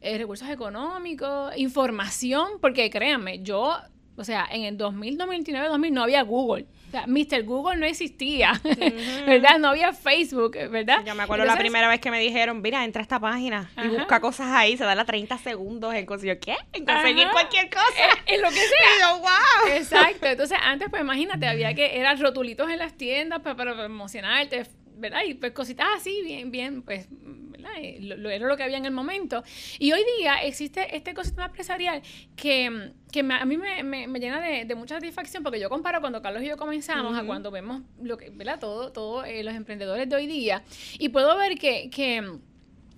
eh, 0.00 0.18
recursos 0.18 0.48
económicos, 0.48 1.56
información, 1.56 2.48
porque 2.60 2.90
créanme, 2.90 3.40
yo, 3.42 3.76
o 4.16 4.24
sea, 4.24 4.46
en 4.50 4.64
el 4.64 4.76
2000, 4.76 5.16
2019, 5.18 5.68
2000 5.68 5.92
no 5.94 6.02
había 6.02 6.22
Google. 6.22 6.66
O 6.88 6.90
sea, 6.90 7.06
Mr. 7.06 7.44
Google 7.44 7.76
no 7.76 7.84
existía, 7.84 8.58
¿verdad? 9.26 9.58
No 9.58 9.68
había 9.68 9.92
Facebook, 9.92 10.52
¿verdad? 10.70 11.04
Yo 11.04 11.14
me 11.14 11.24
acuerdo 11.24 11.44
la 11.44 11.56
primera 11.56 11.86
vez 11.86 12.00
que 12.00 12.10
me 12.10 12.18
dijeron, 12.18 12.62
mira, 12.62 12.82
entra 12.84 13.00
a 13.00 13.02
esta 13.02 13.20
página 13.20 13.70
y 13.76 13.80
Ajá. 13.80 13.88
busca 13.90 14.20
cosas 14.20 14.46
ahí, 14.48 14.76
se 14.76 14.84
da 14.84 14.94
las 14.94 15.06
30 15.06 15.36
segundos 15.38 15.94
en 15.94 16.06
conseguir, 16.06 16.38
¿qué? 16.38 16.56
En 16.72 16.86
conseguir 16.86 17.24
Ajá. 17.24 17.32
cualquier 17.32 17.68
cosa. 17.68 17.84
Eh, 18.26 18.34
en 18.34 18.42
lo 18.42 18.48
que 18.48 18.54
sea. 18.54 18.68
Y 18.88 19.00
yo, 19.00 19.18
wow. 19.18 19.76
Exacto. 19.76 20.26
Entonces, 20.26 20.56
antes, 20.62 20.88
pues 20.88 21.02
imagínate, 21.02 21.46
había 21.46 21.74
que, 21.74 21.98
eran 21.98 22.18
rotulitos 22.18 22.70
en 22.70 22.78
las 22.78 22.94
tiendas 22.96 23.40
para, 23.40 23.54
para 23.56 23.74
promocionarte, 23.74 24.64
¿verdad? 24.98 25.20
Y 25.26 25.34
pues 25.34 25.52
cositas 25.52 25.86
así, 25.96 26.22
bien, 26.24 26.50
bien, 26.50 26.82
pues, 26.82 27.06
¿verdad? 27.10 27.70
Eh, 27.78 27.98
Lo, 28.00 28.16
lo- 28.16 28.30
era 28.30 28.46
lo 28.46 28.56
que 28.56 28.62
había 28.62 28.76
en 28.78 28.84
el 28.84 28.92
momento. 28.92 29.42
Y 29.78 29.92
hoy 29.92 30.00
día 30.18 30.36
existe 30.42 30.94
este 30.96 31.10
ecosistema 31.12 31.46
empresarial 31.46 32.02
que, 32.36 32.92
que 33.12 33.22
me- 33.22 33.34
a 33.34 33.44
mí 33.44 33.56
me, 33.56 33.82
me- 33.82 34.06
me 34.06 34.18
llena 34.20 34.40
de, 34.40 34.64
de 34.64 34.74
mucha 34.74 34.96
satisfacción 34.96 35.42
porque 35.42 35.58
yo 35.60 35.68
comparo 35.68 36.00
cuando 36.00 36.20
Carlos 36.22 36.42
y 36.42 36.46
yo 36.46 36.56
comenzamos 36.56 37.16
a 37.16 37.24
cuando 37.26 37.50
vemos 37.50 37.82
lo 38.02 38.16
que, 38.16 38.30
¿verdad? 38.30 38.58
Todo, 38.60 38.92
todo 38.92 39.24
eh, 39.24 39.42
los 39.44 39.54
emprendedores 39.54 40.08
de 40.08 40.16
hoy 40.16 40.26
día. 40.26 40.62
Y 40.98 41.08
puedo 41.10 41.36
ver 41.36 41.58
que, 41.58 41.90
que 41.90 42.16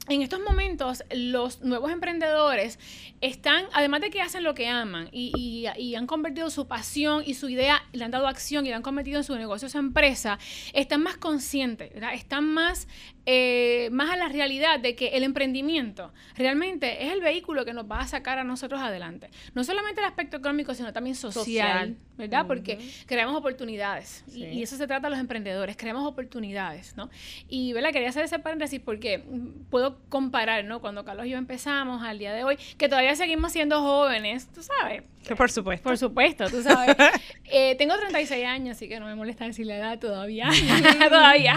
en 0.09 0.23
estos 0.23 0.41
momentos 0.41 1.05
los 1.15 1.61
nuevos 1.63 1.93
emprendedores 1.93 2.79
están, 3.21 3.65
además 3.73 4.01
de 4.01 4.11
que 4.11 4.21
hacen 4.23 4.43
lo 4.45 4.55
que 4.55 4.67
aman 4.69 5.09
y, 5.13 5.33
y- 5.37 5.67
y 5.83 5.95
han 5.95 6.07
convertido 6.07 6.49
su 6.51 6.67
pasión 6.67 7.23
y 7.27 7.35
su 7.35 7.49
idea, 7.49 7.83
le 7.93 8.05
han 8.05 8.11
dado 8.11 8.27
acción 8.27 8.65
y 8.65 8.71
le 8.71 8.75
han 8.75 8.83
convertido 8.83 9.19
en 9.19 9.25
su 9.25 9.37
negocio, 9.37 9.69
su 9.69 9.79
empresa, 9.79 10.39
están 10.73 11.03
más 11.03 11.17
conscientes, 11.19 11.93
¿verdad? 11.93 12.15
están 12.15 12.45
más, 12.47 12.89
eh, 13.27 13.89
más 13.93 14.11
a 14.11 14.17
la 14.17 14.29
realidad 14.29 14.81
de 14.81 14.97
que 14.97 15.09
el 15.09 15.23
emprendimiento 15.25 16.13
realmente 16.37 17.05
es 17.07 17.13
el 17.13 17.21
vehículo 17.21 17.65
que 17.65 17.75
nos 17.75 17.91
va 17.91 18.01
a 18.01 18.07
sacar 18.07 18.39
a 18.39 18.45
nosotros 18.45 18.81
adelante. 18.81 19.29
No 19.55 19.65
solamente 19.65 20.01
el 20.01 20.07
aspecto 20.07 20.39
económico, 20.39 20.75
sino 20.75 20.93
también 20.93 21.15
social, 21.15 21.35
Social. 21.45 21.97
¿verdad? 22.17 22.47
Porque 22.47 22.79
creamos 23.07 23.37
oportunidades 23.37 24.25
y- 24.29 24.31
Sí. 24.33 24.45
y 24.47 24.63
eso 24.63 24.77
se 24.77 24.87
trata 24.87 25.07
de 25.09 25.11
los 25.11 25.19
emprendedores, 25.21 25.77
creamos 25.77 26.07
oportunidades, 26.07 26.97
¿no? 26.97 27.11
Y, 27.49 27.73
¿verdad? 27.75 27.93
Quería 27.93 28.09
hacer 28.09 28.25
ese 28.25 28.39
paréntesis 28.39 28.81
porque 28.81 29.19
mm, 29.19 29.65
puedo 29.71 29.99
comparar, 30.09 30.65
¿no? 30.65 30.81
Cuando 30.81 31.05
Carlos 31.05 31.27
y 31.27 31.31
yo 31.31 31.39
empezamos 31.39 32.03
al 32.03 32.19
día 32.19 32.33
de 32.33 32.45
hoy, 32.45 32.57
que 32.79 32.89
todavía 32.89 33.10
seguimos 33.17 33.53
siendo 33.53 33.81
jóvenes, 33.83 34.49
tú 34.53 34.63
sabes, 34.63 35.03
Que 35.27 35.37
por 35.37 35.51
supuesto. 35.51 35.85
por 35.85 35.99
supuesto, 35.99 36.49
tú 36.51 36.63
sabes. 36.63 36.97
Eh, 37.53 37.75
tengo 37.75 37.97
36 37.97 38.47
años, 38.47 38.77
así 38.77 38.89
que 38.89 39.01
no 39.01 39.07
me 39.07 39.17
molesta 39.17 39.45
decir 39.45 39.67
la 39.67 39.77
edad 39.77 39.99
todavía, 39.99 40.49
todavía. 41.09 41.57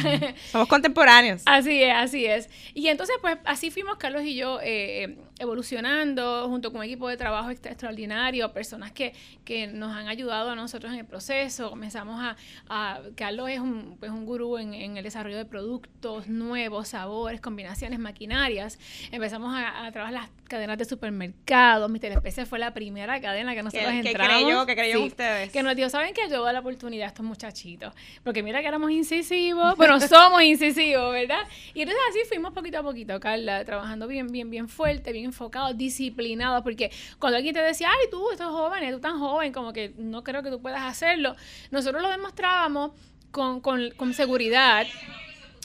Somos 0.51 0.67
contemporáneos. 0.67 1.43
Así 1.45 1.83
es, 1.83 1.93
así 1.95 2.25
es. 2.25 2.49
Y 2.73 2.87
entonces, 2.87 3.15
pues, 3.21 3.37
así 3.45 3.69
fuimos 3.69 3.97
Carlos 3.97 4.23
y 4.23 4.33
yo 4.35 4.59
eh, 4.61 5.03
eh, 5.03 5.17
evolucionando 5.43 6.47
junto 6.49 6.71
con 6.71 6.79
un 6.79 6.85
equipo 6.85 7.07
de 7.07 7.17
trabajo 7.17 7.49
extra- 7.49 7.71
extraordinario, 7.71 8.51
personas 8.53 8.91
que, 8.91 9.13
que 9.45 9.67
nos 9.67 9.95
han 9.95 10.07
ayudado 10.07 10.51
a 10.51 10.55
nosotros 10.55 10.91
en 10.93 10.99
el 10.99 11.05
proceso. 11.05 11.69
Comenzamos 11.69 12.21
a, 12.21 12.35
a- 12.69 13.01
Carlos 13.15 13.49
es 13.49 13.59
un, 13.59 13.97
pues, 13.99 14.11
un 14.11 14.25
gurú 14.25 14.57
en, 14.57 14.73
en 14.73 14.97
el 14.97 15.03
desarrollo 15.03 15.37
de 15.37 15.45
productos 15.45 16.27
nuevos, 16.27 16.89
sabores, 16.89 17.41
combinaciones, 17.41 17.99
maquinarias. 17.99 18.79
Empezamos 19.11 19.53
a, 19.55 19.85
a 19.85 19.91
trabajar 19.91 20.13
las 20.13 20.29
cadenas 20.47 20.77
de 20.77 20.85
supermercados. 20.85 21.89
Mister 21.89 22.11
Especie 22.11 22.45
fue 22.45 22.59
la 22.59 22.73
primera 22.73 23.19
cadena 23.21 23.55
que 23.55 23.63
nosotros 23.63 23.89
¿Qué, 23.91 24.01
qué 24.01 24.09
entramos. 24.09 24.43
creyó? 24.43 24.65
¿Qué 24.65 24.75
creyó 24.75 24.97
Sí 24.99 25.05
ustedes? 25.07 25.51
que 25.51 25.63
nos 25.63 25.75
dio, 25.75 25.89
¿saben 25.89 26.13
qué? 26.13 26.29
Yo 26.29 26.49
la 26.51 26.59
oportunidad 26.59 27.05
a 27.05 27.07
estos 27.07 27.25
muchachitos. 27.25 27.93
Porque 28.23 28.43
mira 28.43 28.61
que 28.61 28.67
éramos 28.67 28.91
incisivos, 28.91 29.75
bueno, 29.77 29.99
somos 29.99 30.43
incisivos, 30.43 31.11
¿verdad? 31.11 31.39
Y 31.73 31.81
entonces 31.81 32.01
así 32.11 32.19
fuimos 32.29 32.53
poquito 32.53 32.77
a 32.79 32.83
poquito, 32.83 33.19
Carla, 33.19 33.65
trabajando 33.65 34.07
bien, 34.07 34.27
bien, 34.27 34.49
bien 34.49 34.67
fuerte, 34.69 35.11
bien 35.11 35.32
enfocados, 35.33 35.77
disciplinados, 35.77 36.63
porque 36.63 36.91
cuando 37.19 37.37
alguien 37.37 37.53
te 37.53 37.61
decía, 37.61 37.89
ay, 37.89 38.07
tú, 38.09 38.31
estos 38.31 38.51
jóvenes, 38.51 38.93
tú 38.93 38.99
tan 38.99 39.19
joven, 39.19 39.51
como 39.51 39.73
que 39.73 39.93
no 39.97 40.23
creo 40.23 40.43
que 40.43 40.49
tú 40.49 40.61
puedas 40.61 40.83
hacerlo, 40.83 41.35
nosotros 41.71 42.01
lo 42.01 42.09
demostrábamos 42.09 42.91
con, 43.31 43.59
con 43.61 44.13
seguridad. 44.13 44.85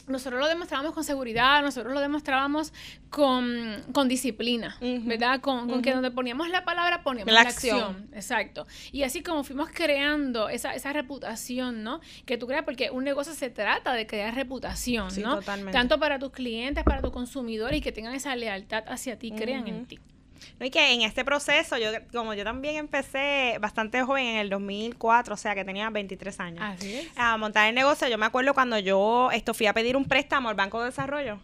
Nosotros 0.09 0.41
lo 0.41 0.49
demostrábamos 0.49 0.93
con 0.95 1.05
seguridad, 1.05 1.63
nosotros 1.63 1.93
lo 1.93 2.01
demostrábamos 2.01 2.73
con, 3.11 3.83
con 3.93 4.09
disciplina. 4.09 4.77
¿verdad? 4.81 5.41
Con, 5.41 5.69
con 5.69 5.83
que 5.83 5.93
donde 5.93 6.11
poníamos 6.11 6.49
la 6.51 6.65
palabra, 6.65 7.03
poníamos 7.03 7.33
La 7.33 7.43
la, 7.45 7.49
acción. 7.49 7.81
acción. 7.81 8.09
Exacto. 8.13 8.67
Y 8.93 9.03
así 9.03 9.23
como 9.23 9.45
fuimos 9.45 9.69
creando 9.73 10.49
esa, 10.49 10.75
esa 10.75 10.93
reputación, 10.93 11.83
¿no? 11.83 12.01
Que 12.27 12.39
tú 12.39 12.47
creas, 12.47 12.65
porque 12.65 12.91
un 12.91 13.05
negocio 13.05 13.35
se 13.35 13.51
trata 13.51 13.93
de 13.93 14.07
crear 14.07 14.35
reputación, 14.35 15.11
Sí, 15.11 15.23
¿no? 15.23 15.37
totalmente. 15.37 15.73
Tanto 15.73 15.99
para 15.99 16.19
tus 16.19 16.31
clientes, 16.33 16.85
para 16.85 17.01
tus 17.01 17.11
consumidores 17.11 17.79
y 17.79 17.81
que 17.81 17.93
tengan 17.93 18.15
esa 18.15 18.35
lealtad 18.37 18.85
hacia 18.89 19.19
ti, 19.19 19.33
crean 19.33 19.67
en 19.69 19.87
ti. 19.87 19.99
No, 20.61 20.67
y 20.67 20.71
que 20.71 20.93
en 20.93 21.03
este 21.03 21.25
proceso, 21.25 21.77
yo 21.79 21.91
como 22.13 22.35
yo 22.35 22.43
también 22.45 22.77
empecé 22.77 23.59
bastante 23.61 24.03
joven 24.03 24.27
en 24.27 24.37
el 24.39 24.51
2004, 24.51 25.35
o 25.35 25.37
sea 25.37 25.55
que 25.55 25.65
tenía 25.65 25.89
23 25.91 26.41
años. 26.41 26.61
Así 26.63 26.95
es. 26.97 27.09
a 27.17 27.37
montar 27.37 27.69
el 27.69 27.75
negocio. 27.75 28.09
Yo 28.09 28.19
me 28.19 28.27
acuerdo 28.27 28.55
cuando 28.55 28.79
yo 28.79 29.31
esto 29.33 29.55
fui 29.55 29.67
a 29.67 29.73
pedir 29.73 29.97
un 29.97 30.05
préstamo 30.07 30.49
al 30.49 30.55
Banco 30.57 30.81
de 30.81 30.87
Desarrollo. 30.87 31.39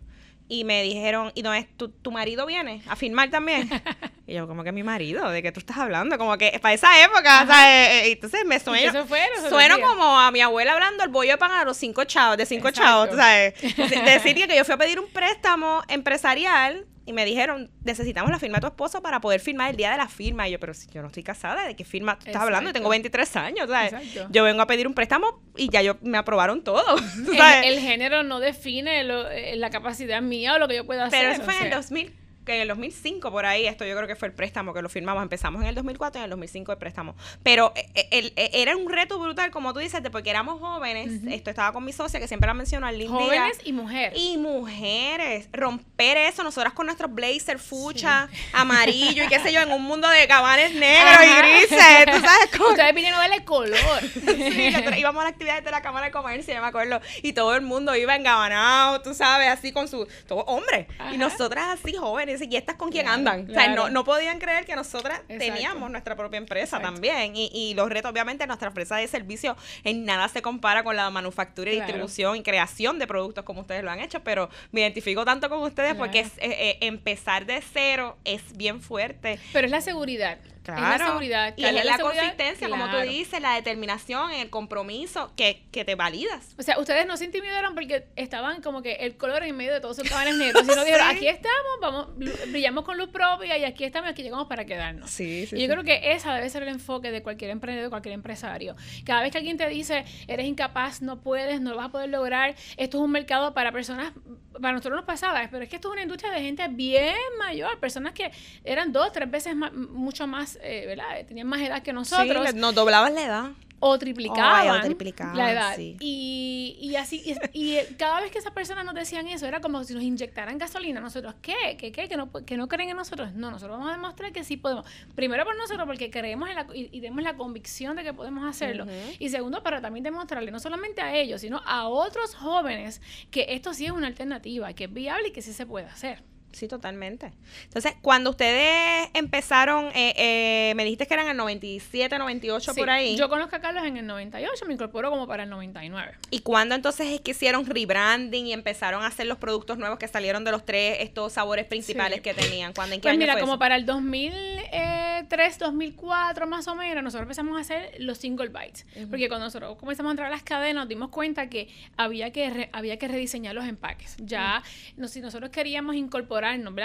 y 0.48 0.64
me 0.64 0.82
dijeron, 0.82 1.32
¿y 1.34 1.42
no 1.42 1.54
es 1.54 1.66
tu, 1.76 1.88
tu 1.88 2.10
marido 2.10 2.44
viene 2.44 2.82
a 2.88 2.96
firmar 2.96 3.30
también? 3.30 3.70
y 4.26 4.34
yo, 4.34 4.46
como 4.48 4.62
que 4.64 4.72
mi 4.72 4.82
marido, 4.82 5.30
¿de 5.30 5.42
qué 5.42 5.52
tú 5.52 5.60
estás 5.60 5.78
hablando? 5.78 6.18
Como 6.18 6.36
que 6.36 6.58
para 6.60 6.74
esa 6.74 7.02
época, 7.02 7.46
¿sabes? 7.46 8.08
Entonces 8.08 8.44
me 8.44 8.58
sueno, 8.60 8.90
eso 8.90 9.06
fue 9.06 9.22
sueno 9.48 9.80
como 9.80 10.18
a 10.20 10.30
mi 10.32 10.40
abuela 10.42 10.72
hablando, 10.74 11.02
el 11.04 11.08
bollo 11.08 11.30
de 11.30 11.38
pan 11.38 11.52
a 11.52 11.64
los 11.64 11.76
cinco 11.78 12.04
chavos, 12.04 12.36
de 12.36 12.44
cinco 12.46 12.68
Exacto. 12.68 12.90
chavos, 12.90 13.16
¿sabes? 13.16 13.54
De- 13.76 14.00
Decir 14.02 14.34
que 14.34 14.54
yo 14.56 14.64
fui 14.66 14.74
a 14.74 14.76
pedir 14.76 14.98
un 15.00 15.08
préstamo 15.08 15.82
empresarial 15.88 16.84
y 17.06 17.12
me 17.12 17.24
dijeron, 17.24 17.70
necesitamos 17.84 18.30
la 18.30 18.38
firma 18.38 18.56
de 18.56 18.62
tu 18.62 18.66
esposo 18.68 19.02
para 19.02 19.20
poder 19.20 19.40
firmar 19.40 19.70
el 19.70 19.76
día 19.76 19.90
de 19.90 19.96
la 19.98 20.08
firma. 20.08 20.48
Y 20.48 20.52
yo, 20.52 20.60
pero 20.60 20.72
si 20.74 20.88
yo 20.90 21.02
no 21.02 21.08
estoy 21.08 21.22
casada, 21.22 21.66
¿de 21.66 21.76
qué 21.76 21.84
firma 21.84 22.18
tú 22.18 22.26
estás 22.26 22.42
hablando? 22.42 22.70
Yo 22.70 22.74
tengo 22.74 22.88
23 22.88 23.36
años, 23.36 23.68
¿sabes? 23.68 23.92
Exacto. 23.92 24.28
Yo 24.30 24.44
vengo 24.44 24.62
a 24.62 24.66
pedir 24.66 24.86
un 24.86 24.94
préstamo 24.94 25.42
y 25.56 25.68
ya 25.70 25.82
yo 25.82 25.96
me 26.02 26.18
aprobaron 26.18 26.62
todo, 26.64 26.82
¿tú 27.26 27.32
El, 27.64 27.78
género 27.80 28.22
no 28.22 28.40
define 28.40 29.04
lo- 29.04 29.30
eh, 29.30 29.56
la 29.56 29.70
capacidad 29.70 30.22
mía 30.22 30.54
o 30.54 30.58
lo 30.58 30.66
que 30.68 30.76
yo 30.76 30.86
pueda 30.86 31.06
hacer. 31.06 31.20
Pero 31.20 31.32
eso 31.32 31.42
o 31.42 31.44
fue 31.44 31.54
en 31.56 31.62
el 31.64 31.68
sea. 31.68 31.76
2000, 31.76 32.14
que 32.44 32.54
en 32.56 32.60
el 32.62 32.68
2005 32.68 33.30
por 33.30 33.46
ahí, 33.46 33.66
esto 33.66 33.84
yo 33.84 33.94
creo 33.96 34.06
que 34.06 34.16
fue 34.16 34.28
el 34.28 34.34
préstamo 34.34 34.72
que 34.74 34.82
lo 34.82 34.88
firmamos. 34.88 35.22
Empezamos 35.22 35.62
en 35.62 35.68
el 35.68 35.74
2004 35.74 36.18
y 36.18 36.20
en 36.20 36.24
el 36.24 36.30
2005 36.30 36.72
el 36.72 36.78
préstamo. 36.78 37.14
Pero 37.42 37.72
eh, 37.76 37.86
eh, 37.94 38.08
el- 38.10 38.32
eh, 38.36 38.50
era 38.54 38.76
un 38.76 38.90
reto 38.90 39.18
brutal, 39.18 39.50
como 39.50 39.72
tú 39.72 39.78
dices, 39.80 40.02
de 40.02 40.10
porque 40.10 40.30
éramos 40.30 40.60
jóvenes. 40.60 41.22
Esto 41.28 41.50
estaba 41.50 41.72
con 41.72 41.84
mi 41.84 41.92
socia, 41.92 42.20
que 42.20 42.28
siempre 42.28 42.46
la 42.46 42.54
mencionó, 42.54 42.86
al 42.86 42.94
Jóvenes 43.06 43.58
y 43.64 43.72
mujeres. 43.72 44.18
Y 44.18 44.36
mujeres, 44.38 45.48
romper 45.52 46.16
eso, 46.16 46.42
nosotras 46.42 46.72
con 46.72 46.86
nuestros 46.86 47.12
blazers 47.12 47.60
fucha, 47.62 48.28
amarillo 48.52 49.24
y 49.24 49.28
qué 49.28 49.38
sé 49.40 49.52
yo, 49.52 49.60
en 49.60 49.72
un 49.72 49.82
mundo 49.82 50.08
de 50.08 50.26
cabanes 50.26 50.74
negros 50.74 51.16
y 51.24 51.38
grises, 51.38 52.04
tú 52.06 52.20
sabes 52.20 52.48
cómo. 52.56 52.70
Ustedes 52.70 52.94
vinieron 52.94 53.18
a 53.20 53.22
darle 53.28 53.44
color. 53.44 53.74
Sí, 54.54 54.70
nosotros 54.70 54.96
íbamos 54.98 55.20
a 55.20 55.24
la 55.24 55.30
actividad 55.30 55.62
de 55.62 55.70
la 55.70 55.80
Cámara 55.82 56.06
de 56.06 56.12
Comercio, 56.12 56.54
me 56.60 56.66
acuerdo, 56.66 57.00
y 57.22 57.32
todo 57.32 57.54
el 57.54 57.62
mundo 57.62 57.94
iba 57.96 58.14
engabanado, 58.14 59.00
tú 59.02 59.14
sabes, 59.14 59.48
así 59.48 59.72
con 59.72 59.88
su, 59.88 60.06
todo 60.26 60.40
hombre, 60.40 60.86
Ajá. 60.98 61.14
y 61.14 61.18
nosotras 61.18 61.66
así 61.80 61.94
jóvenes, 61.94 62.33
y 62.42 62.56
estas 62.56 62.76
con 62.76 62.90
quién 62.90 63.04
Claro, 63.04 63.18
andan, 63.18 63.42
o 63.42 63.46
sea, 63.52 63.64
claro. 63.66 63.74
no, 63.84 63.90
no 63.90 64.04
podían 64.04 64.38
creer 64.38 64.64
que 64.64 64.74
nosotras 64.76 65.20
Exacto. 65.28 65.54
teníamos 65.54 65.90
nuestra 65.90 66.16
propia 66.16 66.38
empresa 66.38 66.76
Exacto. 66.76 66.86
también, 66.94 67.36
y, 67.36 67.50
y 67.52 67.74
los 67.74 67.88
retos, 67.88 68.10
obviamente, 68.10 68.46
nuestra 68.46 68.68
empresa 68.68 68.96
de 68.96 69.06
servicio 69.08 69.56
en 69.84 70.04
nada 70.04 70.28
se 70.28 70.42
compara 70.42 70.82
con 70.84 70.96
la 70.96 71.08
manufactura 71.10 71.70
y 71.70 71.74
Claro. 71.76 71.86
distribución 71.86 72.36
y 72.36 72.42
creación 72.42 72.98
de 72.98 73.06
productos 73.06 73.44
como 73.44 73.60
ustedes 73.62 73.82
lo 73.84 73.90
han 73.90 74.00
hecho, 74.00 74.20
pero 74.24 74.48
me 74.72 74.80
identifico 74.80 75.24
tanto 75.24 75.48
con 75.48 75.60
ustedes 75.62 75.94
porque 75.94 76.20
es, 76.20 76.32
eh, 76.38 76.78
empezar 76.80 77.46
de 77.46 77.60
cero 77.72 78.16
es 78.24 78.42
bien 78.56 78.80
fuerte. 78.80 79.38
Pero 79.52 79.66
es 79.66 79.70
la 79.70 79.80
seguridad. 79.80 80.38
Es 80.72 80.78
Claro. 80.78 80.98
la 80.98 81.06
seguridad. 81.06 81.54
Y 81.56 81.64
es 81.64 81.84
la 81.84 81.98
consistencia, 81.98 82.68
como 82.68 82.88
tú 82.90 82.96
dices, 82.98 83.40
la 83.40 83.54
determinación, 83.54 84.30
el 84.32 84.48
compromiso 84.50 85.30
que, 85.36 85.62
que 85.70 85.84
te 85.84 85.94
validas. 85.94 86.54
O 86.58 86.62
sea, 86.62 86.78
ustedes 86.78 87.06
no 87.06 87.16
se 87.16 87.26
intimidaron 87.26 87.74
porque 87.74 88.06
estaban 88.16 88.62
como 88.62 88.82
que 88.82 88.94
el 88.94 89.16
color 89.16 89.42
en 89.42 89.56
medio 89.56 89.72
de 89.74 89.80
todos 89.80 89.96
sus 89.96 90.08
cabanes 90.08 90.36
negros. 90.36 90.62
Sino 90.66 90.74
dijeron, 90.84 91.08
Sí. 91.10 91.16
aquí 91.16 91.28
estamos, 91.28 91.78
vamos, 91.80 92.08
brillamos 92.50 92.84
con 92.84 92.96
luz 92.96 93.08
propia 93.10 93.58
y 93.58 93.64
aquí 93.64 93.84
estamos, 93.84 94.08
aquí 94.10 94.22
llegamos 94.22 94.46
para 94.46 94.64
quedarnos. 94.64 95.10
Sí, 95.10 95.48
y 95.52 95.60
yo 95.66 95.68
creo 95.68 95.84
que 95.84 96.12
esa 96.12 96.34
debe 96.34 96.48
ser 96.48 96.62
el 96.62 96.70
enfoque 96.70 97.10
de 97.10 97.22
cualquier 97.22 97.50
emprendedor, 97.50 97.90
cualquier 97.90 98.14
empresario. 98.14 98.74
Cada 99.04 99.20
vez 99.22 99.32
que 99.32 99.38
alguien 99.38 99.56
te 99.58 99.68
dice, 99.68 100.04
eres 100.28 100.46
incapaz, 100.46 101.02
no 101.02 101.20
puedes, 101.20 101.60
no 101.60 101.70
lo 101.70 101.76
vas 101.76 101.86
a 101.86 101.90
poder 101.90 102.08
lograr, 102.08 102.54
esto 102.76 102.98
es 102.98 103.04
un 103.04 103.10
mercado 103.10 103.52
para 103.54 103.70
personas, 103.72 104.12
para 104.60 104.72
nosotros 104.72 104.96
nos 104.96 105.04
pasaba, 105.04 105.46
pero 105.50 105.64
es 105.64 105.68
que 105.68 105.76
esto 105.76 105.88
es 105.88 105.92
una 105.92 106.02
industria 106.02 106.32
de 106.32 106.40
gente 106.40 106.66
bien 106.68 107.14
mayor, 107.38 107.78
personas 107.78 108.12
que 108.12 108.30
eran 108.64 108.92
dos, 108.92 109.12
tres 109.12 109.30
veces 109.30 109.54
más, 109.56 109.72
mucho 109.72 110.26
más, 110.26 110.58
eh, 110.62 110.84
¿verdad? 110.86 111.26
Tenían 111.26 111.46
más 111.46 111.60
edad 111.60 111.82
que 111.82 111.92
nosotros 111.92 112.50
Sí, 112.50 112.56
nos 112.56 112.74
doblabas 112.74 113.12
la 113.12 113.24
edad. 113.24 113.50
O 113.86 113.98
triplicaban, 113.98 114.62
Ay, 114.62 114.68
o 114.70 114.80
triplicaban, 114.80 115.36
la 115.36 115.52
edad. 115.52 115.76
sí. 115.76 115.96
Y, 116.00 116.78
y 116.80 116.96
así, 116.96 117.22
y, 117.52 117.74
y 117.74 117.94
cada 117.96 118.20
vez 118.22 118.30
que 118.30 118.38
esas 118.38 118.52
personas 118.52 118.82
nos 118.86 118.94
decían 118.94 119.28
eso, 119.28 119.46
era 119.46 119.60
como 119.60 119.84
si 119.84 119.92
nos 119.92 120.02
inyectaran 120.02 120.56
gasolina. 120.56 121.00
Nosotros, 121.00 121.34
¿qué? 121.42 121.76
¿Qué? 121.78 121.92
¿Qué? 121.92 122.08
¿Que 122.08 122.16
no, 122.16 122.32
que 122.32 122.56
no 122.56 122.66
creen 122.66 122.88
en 122.90 122.96
nosotros? 122.96 123.34
No, 123.34 123.50
nosotros 123.50 123.76
vamos 123.76 123.92
a 123.92 123.96
demostrar 123.96 124.32
que 124.32 124.42
sí 124.42 124.56
podemos. 124.56 124.86
Primero 125.14 125.44
por 125.44 125.54
nosotros, 125.56 125.86
porque 125.86 126.10
creemos 126.10 126.48
en 126.48 126.54
la, 126.54 126.66
y, 126.74 126.88
y 126.92 127.00
tenemos 127.02 127.22
la 127.22 127.36
convicción 127.36 127.94
de 127.96 128.04
que 128.04 128.14
podemos 128.14 128.48
hacerlo. 128.48 128.86
Y 129.18 129.28
segundo, 129.28 129.62
para 129.62 129.82
también 129.82 130.02
demostrarle, 130.02 130.50
no 130.50 130.60
solamente 130.60 131.02
a 131.02 131.14
ellos, 131.14 131.42
sino 131.42 131.60
a 131.66 131.86
otros 131.88 132.34
jóvenes, 132.34 133.02
que 133.30 133.46
esto 133.50 133.74
sí 133.74 133.84
es 133.84 133.92
una 133.92 134.06
alternativa, 134.06 134.72
que 134.72 134.84
es 134.84 134.92
viable 134.92 135.28
y 135.28 135.32
que 135.32 135.42
sí 135.42 135.52
se 135.52 135.66
puede 135.66 135.86
hacer. 135.86 136.22
Sí, 136.54 136.68
totalmente. 136.68 137.32
Entonces, 137.64 137.94
cuando 138.00 138.30
ustedes 138.30 139.08
empezaron, 139.12 139.86
eh, 139.94 140.14
eh, 140.16 140.72
me 140.76 140.84
dijiste 140.84 141.06
que 141.06 141.14
eran 141.14 141.28
el 141.28 141.36
97, 141.36 142.16
98 142.18 142.72
Sí, 142.72 142.80
por 142.80 142.90
ahí. 142.90 143.16
Yo 143.16 143.28
conozco 143.28 143.56
a 143.56 143.60
Carlos 143.60 143.84
en 143.84 143.96
el 143.96 144.06
98, 144.06 144.64
me 144.66 144.74
incorporo 144.74 145.10
como 145.10 145.26
para 145.26 145.42
el 145.42 145.50
99. 145.50 146.12
¿Y 146.30 146.40
cuándo 146.40 146.74
entonces 146.74 147.08
es 147.08 147.20
que 147.20 147.32
hicieron 147.32 147.66
rebranding 147.66 148.46
y 148.46 148.52
empezaron 148.52 149.02
a 149.02 149.08
hacer 149.08 149.26
los 149.26 149.38
productos 149.38 149.78
nuevos 149.78 149.98
que 149.98 150.08
salieron 150.08 150.44
de 150.44 150.52
los 150.52 150.64
tres, 150.64 150.98
estos 151.00 151.32
sabores 151.32 151.66
principales 151.66 152.18
Sí. 152.18 152.22
que 152.22 152.34
tenían? 152.34 152.72
¿Cuándo, 152.72 152.94
¿En 152.94 153.00
qué 153.00 153.06
Pues 153.06 153.12
año 153.12 153.18
mira, 153.20 153.32
fue 153.32 153.40
como 153.42 153.54
eso? 153.54 153.58
para 153.58 153.76
el 153.76 153.84
2003, 153.84 155.58
2004 155.58 156.46
más 156.46 156.68
o 156.68 156.74
menos, 156.74 157.02
nosotros 157.02 157.24
empezamos 157.24 157.56
a 157.58 157.60
hacer 157.60 157.92
los 157.98 158.18
single 158.18 158.48
bites. 158.48 158.86
Porque 159.10 159.28
cuando 159.28 159.46
nosotros 159.46 159.76
comenzamos 159.76 160.10
a 160.10 160.12
entrar 160.12 160.28
a 160.28 160.30
las 160.30 160.42
cadenas, 160.42 160.82
nos 160.84 160.88
dimos 160.88 161.10
cuenta 161.10 161.48
que 161.48 161.68
había 161.96 162.30
que, 162.32 162.50
re- 162.50 162.70
había 162.72 162.96
que 162.98 163.08
rediseñar 163.08 163.54
los 163.54 163.64
empaques. 163.66 164.16
Ya, 164.18 164.62
si 165.06 165.20
nosotros 165.20 165.50
queríamos 165.50 165.96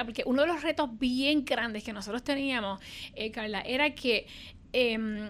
Porque 0.06 0.24
uno 0.26 0.42
de 0.44 0.48
los 0.48 0.62
retos 0.64 0.98
bien 0.98 1.46
grandes 1.46 1.84
que 1.84 1.94
nosotros 1.94 2.24
teníamos, 2.24 2.80
eh, 3.16 3.32
Carla, 3.32 3.62
era 3.62 3.94
que... 3.96 4.26
em, 4.74 5.30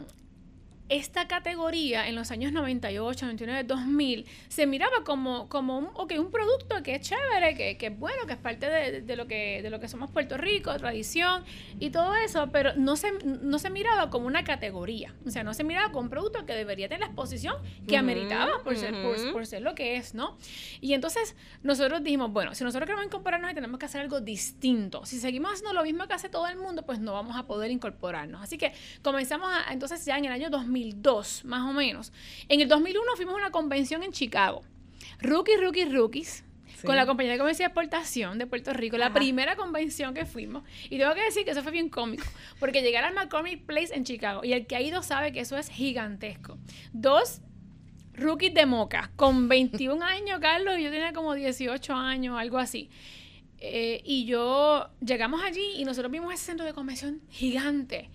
esta 0.90 1.28
categoría 1.28 2.08
en 2.08 2.16
los 2.16 2.32
años 2.32 2.52
98, 2.52 3.26
99, 3.26 3.64
2000 3.64 4.26
se 4.48 4.68
miraba 4.68 5.04
como, 5.06 5.48
como 5.48 5.78
un, 5.78 5.90
ok, 5.94 6.14
un 6.18 6.32
producto 6.32 6.82
que 6.84 6.96
es 6.96 7.02
chévere, 7.02 7.56
que, 7.56 7.78
que 7.78 7.88
es 7.88 8.00
bueno, 8.00 8.26
que 8.26 8.34
es 8.34 8.40
parte 8.40 8.70
de, 8.70 9.02
de 9.02 9.16
lo 9.16 9.28
que, 9.28 9.62
de 9.62 9.70
lo 9.70 9.80
que 9.80 9.88
somos 9.88 10.10
Puerto 10.12 10.38
Rico, 10.38 10.76
tradición 10.78 11.44
y 11.80 11.92
todo 11.92 12.16
eso, 12.16 12.50
pero 12.52 12.74
no 12.76 12.96
se, 12.96 13.12
no 13.24 13.60
se 13.60 13.70
miraba 13.70 14.10
como 14.10 14.28
una 14.28 14.44
categoría. 14.44 15.14
O 15.26 15.30
sea, 15.30 15.44
no 15.44 15.54
se 15.54 15.64
miraba 15.64 15.92
como 15.92 16.02
un 16.02 16.10
producto 16.10 16.46
que 16.46 16.54
debería 16.54 16.88
tener 16.88 17.02
la 17.02 17.08
exposición 17.08 17.56
que 17.88 17.98
ameritaba 17.98 18.64
por, 18.64 18.76
ser, 18.76 18.94
por, 19.32 19.46
ser 19.46 19.62
lo 19.62 19.76
que 19.76 19.96
es, 19.96 20.14
¿no? 20.14 20.38
Y 20.82 20.94
entonces 20.94 21.36
nosotros 21.64 22.04
dijimos, 22.04 22.32
bueno, 22.32 22.56
si 22.56 22.64
nosotros 22.64 22.88
queremos 22.88 23.06
incorporarnos, 23.06 23.54
tenemos 23.54 23.80
que 23.80 23.86
hacer 23.86 24.02
algo 24.02 24.22
distinto. 24.22 25.06
Si 25.06 25.20
seguimos 25.20 25.54
haciendo 25.54 25.74
lo 25.74 25.84
mismo 25.84 26.08
que 26.08 26.14
hace 26.14 26.30
todo 26.30 26.48
el 26.48 26.58
mundo, 26.58 26.84
pues 26.86 27.00
no 27.00 27.14
vamos 27.14 27.38
a 27.38 27.44
poder 27.46 27.72
incorporarnos. 27.72 28.42
Así 28.42 28.58
que 28.58 28.74
comenzamos 29.02 29.50
a, 29.52 29.72
entonces 29.72 30.04
ya 30.06 30.18
en 30.18 30.26
el 30.26 30.32
año 30.32 30.50
2002, 30.80 31.46
más 31.46 31.70
o 31.70 31.74
menos. 31.74 32.12
En 32.48 32.62
el 32.62 32.68
2001 32.68 33.16
fuimos 33.16 33.36
a 33.36 33.38
una 33.38 33.52
convención 33.52 34.04
en 34.04 34.12
Chicago. 34.12 34.62
Rookie, 35.22 35.58
rookie, 35.58 35.86
rookies. 35.86 36.44
Sí. 36.76 36.88
Con 36.88 36.96
la 36.96 37.06
compañía 37.06 37.34
de 37.34 37.38
comercio 37.38 37.64
de 37.64 37.68
exportación 37.68 38.38
de 38.38 38.48
Puerto 38.48 38.72
Rico, 38.72 38.98
la 38.98 39.12
primera 39.12 39.58
convención 39.58 40.14
que 40.14 40.26
fuimos. 40.26 40.64
Y 40.90 40.98
tengo 40.98 41.14
que 41.14 41.24
decir 41.24 41.44
que 41.44 41.52
eso 41.52 41.62
fue 41.62 41.74
bien 41.74 41.90
cómico, 41.90 42.24
porque 42.58 42.82
llegar 42.82 43.04
al 43.04 43.14
McCormick 43.14 43.66
Place 43.66 43.94
en 43.94 44.06
Chicago, 44.06 44.46
y 44.46 44.54
el 44.54 44.66
que 44.66 44.78
ha 44.78 44.82
ido 44.82 45.04
sabe 45.04 45.34
que 45.34 45.42
eso 45.42 45.58
es 45.58 45.68
gigantesco. 45.68 46.58
Dos 46.94 47.42
rookies 48.14 48.54
de 48.54 48.66
Moca, 48.66 49.12
con 49.18 49.50
21 49.50 50.02
años, 50.06 50.40
Carlos, 50.40 50.78
y 50.78 50.84
yo 50.84 50.90
tenía 50.90 51.12
como 51.12 51.34
18 51.34 51.94
años, 51.94 52.40
algo 52.40 52.58
así. 52.58 52.90
Eh, 53.58 54.02
y 54.06 54.26
yo 54.26 54.90
llegamos 55.02 55.42
allí 55.44 55.74
y 55.76 55.84
nosotros 55.84 56.10
vimos 56.10 56.34
ese 56.34 56.46
centro 56.46 56.66
de 56.66 56.74
convención 56.74 57.22
gigante. 57.30 58.10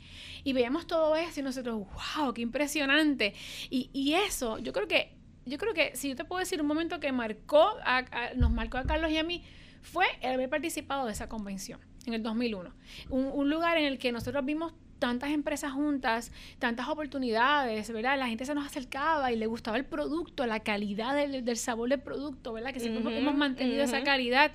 Y 0.45 0.53
veíamos 0.53 0.87
todo 0.87 1.17
esto 1.17 1.41
y 1.41 1.43
nosotros, 1.43 1.87
wow, 2.17 2.33
qué 2.35 2.43
impresionante. 2.43 3.35
Y, 3.71 3.91
y 3.93 4.13
eso, 4.15 4.59
yo 4.59 4.73
creo 4.73 4.87
que, 4.87 5.13
yo 5.47 5.59
creo 5.59 5.75
que 5.75 5.97
si 5.97 6.11
yo 6.11 6.17
te 6.17 6.25
puedo 6.25 6.39
decir 6.41 6.61
un 6.61 6.67
momento 6.67 7.01
que 7.01 7.11
marcó, 7.13 7.77
a- 7.85 7.99
a- 8.11 8.35
nos 8.37 8.51
marcó 8.51 8.79
a 8.79 8.85
Carlos 8.85 9.11
y 9.11 9.17
a 9.19 9.23
mí, 9.25 9.43
fue 9.83 10.07
el 10.23 10.35
haber 10.35 10.49
participado 10.49 11.07
de 11.07 11.13
esa 11.13 11.29
convención 11.29 11.81
en 12.07 12.15
el 12.15 12.23
2001. 12.23 12.73
Un, 13.11 13.27
un 13.33 13.51
lugar 13.51 13.77
en 13.79 13.85
el 13.85 13.99
que 13.99 14.13
nosotros 14.13 14.45
vimos 14.45 14.73
tantas 14.99 15.31
empresas 15.31 15.73
juntas, 15.73 16.33
tantas 16.59 16.89
oportunidades, 16.89 17.91
¿verdad? 17.93 18.19
La 18.19 18.27
gente 18.29 18.47
se 18.47 18.55
nos 18.55 18.65
acercaba 18.67 19.33
y 19.33 19.37
le 19.37 19.47
gustaba 19.47 19.77
el 19.77 19.85
producto, 19.85 20.47
la 20.47 20.61
calidad 20.61 21.15
del, 21.15 21.45
del 21.45 21.57
sabor 21.59 21.91
del 21.91 22.01
producto, 22.01 22.53
¿verdad? 22.55 22.73
Que 22.73 22.81
siempre 22.81 23.01
hemos- 23.01 23.13
Ujú, 23.13 23.21
hemos 23.23 23.35
mantenido 23.35 23.83
esa 23.85 24.03
calidad. 24.05 24.53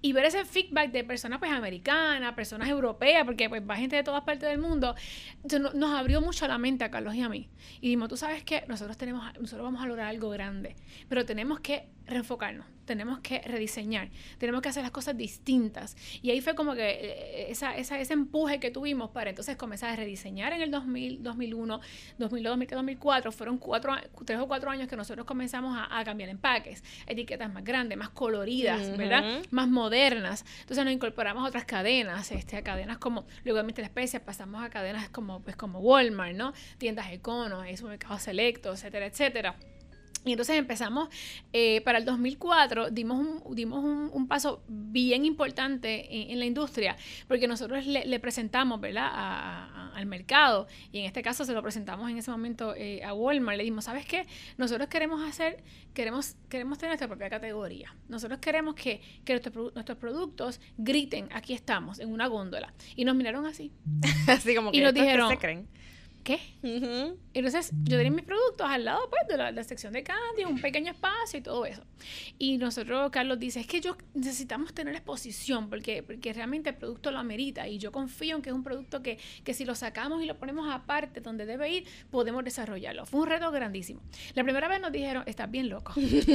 Y 0.00 0.12
ver 0.12 0.24
ese 0.26 0.44
feedback 0.44 0.92
de 0.92 1.02
personas 1.02 1.38
pues 1.40 1.50
americanas, 1.50 2.34
personas 2.34 2.68
europeas, 2.68 3.24
porque 3.24 3.48
pues 3.48 3.62
va 3.68 3.76
gente 3.76 3.96
de 3.96 4.04
todas 4.04 4.22
partes 4.22 4.48
del 4.48 4.58
mundo, 4.58 4.94
nos 5.74 5.90
abrió 5.90 6.20
mucho 6.20 6.46
la 6.46 6.58
mente 6.58 6.84
a 6.84 6.90
Carlos 6.90 7.14
y 7.14 7.22
a 7.22 7.28
mí. 7.28 7.48
Y 7.80 7.88
dijimos, 7.88 8.08
tú 8.08 8.16
sabes 8.16 8.44
que 8.44 8.64
nosotros 8.68 8.96
tenemos, 8.96 9.24
nosotros 9.40 9.64
vamos 9.64 9.82
a 9.82 9.86
lograr 9.86 10.06
algo 10.06 10.30
grande, 10.30 10.76
pero 11.08 11.24
tenemos 11.24 11.60
que 11.60 11.88
reenfocarnos, 12.06 12.66
tenemos 12.88 13.20
que 13.20 13.40
rediseñar, 13.42 14.08
tenemos 14.38 14.62
que 14.62 14.70
hacer 14.70 14.82
las 14.82 14.90
cosas 14.90 15.16
distintas. 15.16 15.96
Y 16.22 16.30
ahí 16.30 16.40
fue 16.40 16.54
como 16.54 16.74
que 16.74 16.88
eh, 16.88 17.50
esa, 17.50 17.76
esa, 17.76 18.00
ese 18.00 18.14
empuje 18.14 18.58
que 18.58 18.70
tuvimos 18.70 19.10
para 19.10 19.30
entonces 19.30 19.56
comenzar 19.56 19.90
a 19.90 19.96
rediseñar 19.96 20.52
en 20.52 20.62
el 20.62 20.70
2000, 20.70 21.22
2001, 21.22 21.80
2002, 22.18 22.50
2003, 22.50 22.76
2004. 22.76 23.32
Fueron 23.32 23.58
cuatro, 23.58 23.94
tres 24.24 24.40
o 24.40 24.48
cuatro 24.48 24.70
años 24.70 24.88
que 24.88 24.96
nosotros 24.96 25.26
comenzamos 25.26 25.76
a, 25.76 25.98
a 25.98 26.04
cambiar 26.04 26.30
empaques, 26.30 26.82
etiquetas 27.06 27.52
más 27.52 27.62
grandes, 27.62 27.96
más 27.96 28.08
coloridas, 28.08 28.96
¿verdad? 28.96 29.38
Ujú. 29.38 29.46
Más 29.50 29.68
modernas. 29.68 30.44
Entonces 30.60 30.84
nos 30.84 30.92
incorporamos 30.92 31.44
a 31.44 31.48
otras 31.48 31.66
cadenas, 31.66 32.32
este, 32.32 32.56
a 32.56 32.62
cadenas 32.62 32.98
como, 32.98 33.26
luego 33.44 33.62
de 33.62 33.82
la 33.82 33.86
especia 33.86 34.24
pasamos 34.24 34.64
a 34.64 34.70
cadenas 34.70 35.08
como, 35.10 35.40
pues, 35.40 35.56
como 35.56 35.80
Walmart, 35.80 36.34
¿no? 36.34 36.52
Tiendas 36.78 37.12
Econo, 37.12 37.60
supermercados 37.76 38.22
selectos, 38.22 38.80
etcétera, 38.80 39.06
etcétera. 39.06 39.56
Y 40.24 40.32
entonces 40.32 40.56
empezamos, 40.56 41.08
eh, 41.52 41.80
para 41.82 41.98
el 41.98 42.04
2004, 42.04 42.90
dimos 42.90 43.18
un, 43.18 43.54
dimos 43.54 43.84
un, 43.84 44.28
paso 44.28 44.62
bien 44.68 45.24
importante 45.24 46.32
en, 46.32 46.38
la 46.38 46.44
industria, 46.44 46.96
porque 47.26 47.48
nosotros 47.48 47.86
le, 47.86 48.20
presentamos, 48.20 48.80
¿verdad?, 48.80 49.08
al 49.94 50.06
mercado, 50.06 50.66
y 50.92 50.98
en 50.98 51.04
este 51.06 51.22
caso 51.22 51.44
se 51.44 51.52
lo 51.52 51.62
presentamos 51.62 52.10
en 52.10 52.18
ese 52.18 52.30
momento 52.30 52.74
eh, 52.76 53.02
a 53.04 53.14
Walmart, 53.14 53.56
le 53.56 53.64
dimos, 53.64 53.84
¿sabes 53.84 54.06
qué? 54.06 54.26
Nosotros 54.56 54.88
queremos 54.88 55.26
hacer, 55.26 55.62
queremos, 55.94 56.36
queremos 56.48 56.78
tener 56.78 56.90
nuestra 56.90 57.08
propia 57.08 57.30
categoría. 57.30 57.94
Nosotros 58.08 58.38
queremos 58.40 58.74
que, 58.74 59.00
que 59.24 59.32
nuestros, 59.32 59.98
productos 59.98 60.60
griten, 60.76 61.28
aquí 61.32 61.54
estamos, 61.54 61.98
en 62.00 62.12
una 62.12 62.26
góndola. 62.26 62.72
Y 62.96 63.04
nos 63.04 63.16
miraron 63.16 63.46
así. 63.46 63.72
así 64.28 64.54
como 64.54 64.72
que, 64.72 64.78
y 64.78 64.80
nos 64.80 64.92
dijeron, 64.94 65.30
se 65.30 65.38
creen? 65.38 65.68
¿Qué? 66.28 67.16
Entonces 67.32 67.70
yo 67.84 67.96
tenía 67.96 68.10
mis 68.10 68.24
productos 68.24 68.68
al 68.68 68.84
lado 68.84 69.08
pues, 69.08 69.22
de 69.28 69.52
la, 69.52 69.64
sección 69.64 69.94
de 69.94 70.02
candy, 70.02 70.44
un 70.44 70.60
pequeño 70.60 70.92
espacio 70.92 71.38
y 71.38 71.42
todo 71.42 71.64
eso. 71.64 71.82
Y 72.38 72.58
nosotros, 72.58 73.10
Carlos 73.10 73.38
dice, 73.38 73.60
es 73.60 73.66
que 73.66 73.80
yo 73.80 73.96
necesitamos 74.12 74.74
tener 74.74 74.94
exposición 74.94 75.70
porque, 75.70 76.02
porque 76.02 76.34
realmente 76.34 76.68
el 76.68 76.76
producto 76.76 77.10
lo 77.10 77.18
amerita 77.18 77.66
y 77.66 77.78
yo 77.78 77.92
confío 77.92 78.36
en 78.36 78.42
que 78.42 78.50
es 78.50 78.54
un 78.54 78.62
producto 78.62 79.02
que, 79.02 79.18
que 79.42 79.54
si 79.54 79.64
lo 79.64 79.74
sacamos 79.74 80.22
y 80.22 80.26
lo 80.26 80.38
ponemos 80.38 80.68
aparte 80.70 81.22
donde 81.22 81.46
debe 81.46 81.70
ir, 81.70 81.84
podemos 82.10 82.44
desarrollarlo. 82.44 83.06
Fue 83.06 83.20
un 83.20 83.26
reto 83.26 83.50
grandísimo. 83.50 84.02
La 84.34 84.44
primera 84.44 84.68
vez 84.68 84.82
nos 84.82 84.92
dijeron, 84.92 85.22
estás 85.26 85.50
bien 85.50 85.70
loco. 85.70 85.94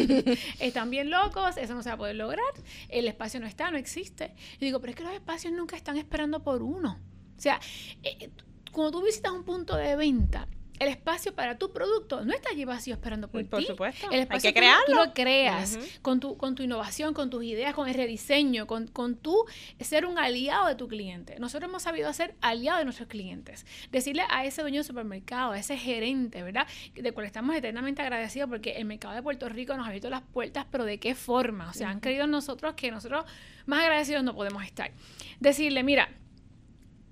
están 0.59 0.89
bien 0.89 1.11
locos, 1.11 1.55
eso 1.57 1.75
no 1.75 1.83
se 1.83 1.89
va 1.89 1.95
a 1.95 1.97
poder 1.99 2.15
lograr, 2.15 2.51
el 2.89 3.07
espacio 3.07 3.39
no 3.39 3.45
está, 3.45 3.69
no 3.69 3.77
existe. 3.77 4.33
Y 4.59 4.65
digo, 4.65 4.79
pero 4.79 4.89
es 4.89 4.95
que 4.95 5.03
los 5.03 5.13
espacios 5.13 5.53
nunca 5.53 5.75
están 5.75 5.97
esperando 5.97 6.41
por 6.41 6.63
uno. 6.63 6.99
O 7.37 7.41
sea, 7.43 7.59
eh, 8.01 8.29
cuando 8.73 8.99
tú 8.99 9.05
visitas 9.05 9.31
un 9.31 9.43
punto 9.43 9.77
de 9.77 9.95
venta, 9.95 10.47
el 10.79 10.89
espacio 10.89 11.33
para 11.33 11.57
tu 11.57 11.71
producto 11.71 12.25
no 12.25 12.33
está 12.33 12.49
allí 12.49 12.65
vacío 12.65 12.95
esperando 12.95 13.29
por, 13.29 13.45
por 13.47 13.63
supuesto. 13.63 14.09
El 14.11 14.21
espacio 14.21 14.49
Hay 14.49 14.53
que 14.53 14.59
crearlo. 14.59 14.85
Tú, 14.85 14.93
lo 14.93 15.13
creas 15.13 15.77
con, 16.01 16.19
tu, 16.19 16.35
con 16.35 16.55
tu 16.55 16.63
innovación, 16.63 17.13
con 17.13 17.29
tus 17.29 17.43
ideas, 17.43 17.73
con 17.73 17.87
el 17.87 17.93
rediseño, 17.93 18.67
con, 18.67 18.87
con 18.87 19.15
tu 19.15 19.45
ser 19.79 20.05
un 20.05 20.17
aliado 20.17 20.67
de 20.67 20.75
tu 20.75 20.87
cliente. 20.87 21.39
Nosotros 21.39 21.69
hemos 21.69 21.83
sabido 21.83 22.11
ser 22.11 22.35
aliados 22.41 22.79
de 22.79 22.85
nuestros 22.85 23.07
clientes. 23.07 23.65
Decirle 23.91 24.23
a 24.29 24.45
ese 24.45 24.61
dueño 24.61 24.79
de 24.79 24.83
supermercado, 24.83 25.51
a 25.51 25.59
ese 25.59 25.77
gerente, 25.77 26.41
¿verdad? 26.43 26.67
De 26.95 27.11
cual 27.11 27.27
estamos 27.27 27.55
eternamente 27.55 28.01
agradecidos 28.01 28.49
porque 28.49 28.71
el 28.71 28.85
mercado 28.85 29.13
de 29.13 29.21
Puerto 29.21 29.47
Rico 29.49 29.77
nos 29.77 29.85
ha 29.85 29.89
abierto 29.89 30.09
las 30.09 30.21
puertas, 30.21 30.65
pero 30.69 30.85
¿de 30.85 30.99
qué 30.99 31.15
forma? 31.15 31.69
O 31.69 31.73
sea, 31.73 31.89
han 31.89 31.99
creído 31.99 32.25
en 32.25 32.31
nosotros 32.31 32.73
que 32.73 32.91
nosotros 32.91 33.25
más 33.65 33.81
agradecidos 33.83 34.23
no 34.23 34.35
podemos 34.35 34.63
estar. 34.63 34.91
Decirle, 35.39 35.83
mira, 35.83 36.09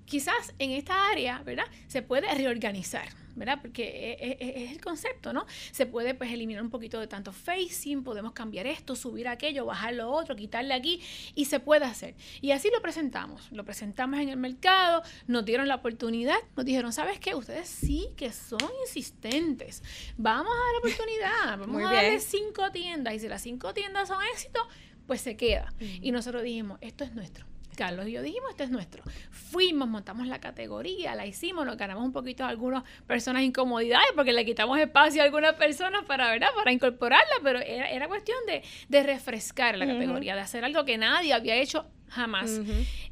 quizás 0.04 0.54
en 0.58 0.70
esta 0.70 1.10
área, 1.10 1.42
¿verdad? 1.42 1.64
Se 1.86 2.02
puede 2.02 2.32
reorganizar, 2.34 3.08
¿verdad? 3.34 3.58
Porque 3.60 3.84
e, 3.84 4.12
e, 4.12 4.36
e, 4.40 4.64
es, 4.64 4.72
el 4.72 4.80
concepto, 4.80 5.32
¿no? 5.32 5.46
Se 5.70 5.86
puede 5.86 6.14
pues 6.14 6.30
eliminar 6.32 6.62
un 6.62 6.70
poquito 6.70 7.00
de 7.00 7.06
tanto 7.06 7.32
facing, 7.32 8.02
podemos 8.02 8.32
cambiar 8.32 8.66
esto, 8.66 8.96
subir 8.96 9.28
aquello, 9.28 9.64
bajar 9.66 9.94
lo 9.94 10.10
otro, 10.10 10.36
quitarle 10.36 10.74
aquí 10.74 11.00
y 11.34 11.46
se 11.46 11.60
puede 11.60 11.84
hacer. 11.84 12.14
Y 12.40 12.50
así 12.50 12.70
lo 12.72 12.82
presentamos, 12.82 13.50
lo 13.52 13.64
presentamos 13.64 14.20
en 14.20 14.28
el 14.28 14.36
mercado, 14.36 15.02
nos 15.26 15.44
dieron 15.44 15.68
la 15.68 15.76
oportunidad, 15.76 16.36
nos 16.56 16.64
dijeron, 16.64 16.92
¿sabes 16.92 17.18
qué? 17.18 17.34
Ustedes 17.34 17.68
sí 17.68 18.08
que 18.16 18.32
son 18.32 18.70
insistentes, 18.86 19.82
vamos 20.16 20.52
a 20.52 20.56
dar 20.56 20.72
la 20.72 20.78
oportunidad, 20.78 21.58
vamos 21.66 21.82
a 21.82 21.94
darle 21.94 22.20
cinco 22.20 22.70
tiendas 22.70 23.14
y 23.14 23.20
si 23.20 23.28
las 23.28 23.42
cinco 23.42 23.72
tiendas 23.72 24.08
son 24.08 24.22
éxito, 24.32 24.60
pues 25.06 25.20
se 25.20 25.36
queda. 25.36 25.72
Y 25.80 26.12
nosotros 26.12 26.42
dijimos, 26.42 26.78
esto 26.80 27.04
es 27.04 27.14
nuestro 27.14 27.51
Carlos 27.76 28.06
y 28.08 28.12
yo 28.12 28.22
dijimos, 28.22 28.50
este 28.50 28.64
es 28.64 28.70
nuestro. 28.70 29.02
Fuimos, 29.30 29.88
montamos 29.88 30.26
la 30.26 30.40
categoría, 30.40 31.14
la 31.14 31.26
hicimos, 31.26 31.66
nos 31.66 31.76
ganamos 31.76 32.04
un 32.04 32.12
poquito 32.12 32.44
a 32.44 32.48
algunas 32.48 32.84
personas 33.06 33.42
incomodidades 33.42 34.08
porque 34.14 34.32
le 34.32 34.44
quitamos 34.44 34.78
espacio 34.78 35.22
a 35.22 35.24
algunas 35.24 35.54
personas 35.54 36.04
para, 36.04 36.30
¿verdad? 36.30 36.48
para 36.54 36.72
incorporarla, 36.72 37.34
pero 37.42 37.60
era, 37.60 38.08
cuestión 38.08 38.38
de, 38.46 39.02
refrescar 39.02 39.76
la 39.76 39.86
categoría, 39.86 40.34
de 40.34 40.40
hacer 40.40 40.64
algo 40.64 40.84
que 40.84 40.98
nadie 40.98 41.32
había 41.32 41.56
hecho 41.56 41.86
jamás. 42.08 42.60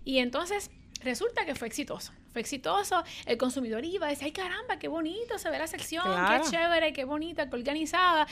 Y 0.05 0.19
entonces 0.19 0.71
resulta 1.03 1.45
que 1.47 1.55
fue 1.55 1.69
exitoso 1.69 2.13
fue 2.33 2.41
exitoso, 2.41 3.03
el 3.27 3.37
consumidor 3.37 3.85
iba 3.85 4.07
a 4.07 4.11
decir, 4.11 4.27
ay 4.27 4.33
caramba, 4.33 4.79
qué 4.79 4.89
bonito 4.89 5.39
se 5.39 5.51
ve 5.51 5.59
la 5.59 5.67
sección, 5.67 6.05
qué 6.05 6.51
chévere, 6.51 6.93
qué 6.93 7.05
bonita, 7.05 7.49
qué 7.49 7.57
organizada. 7.57 8.27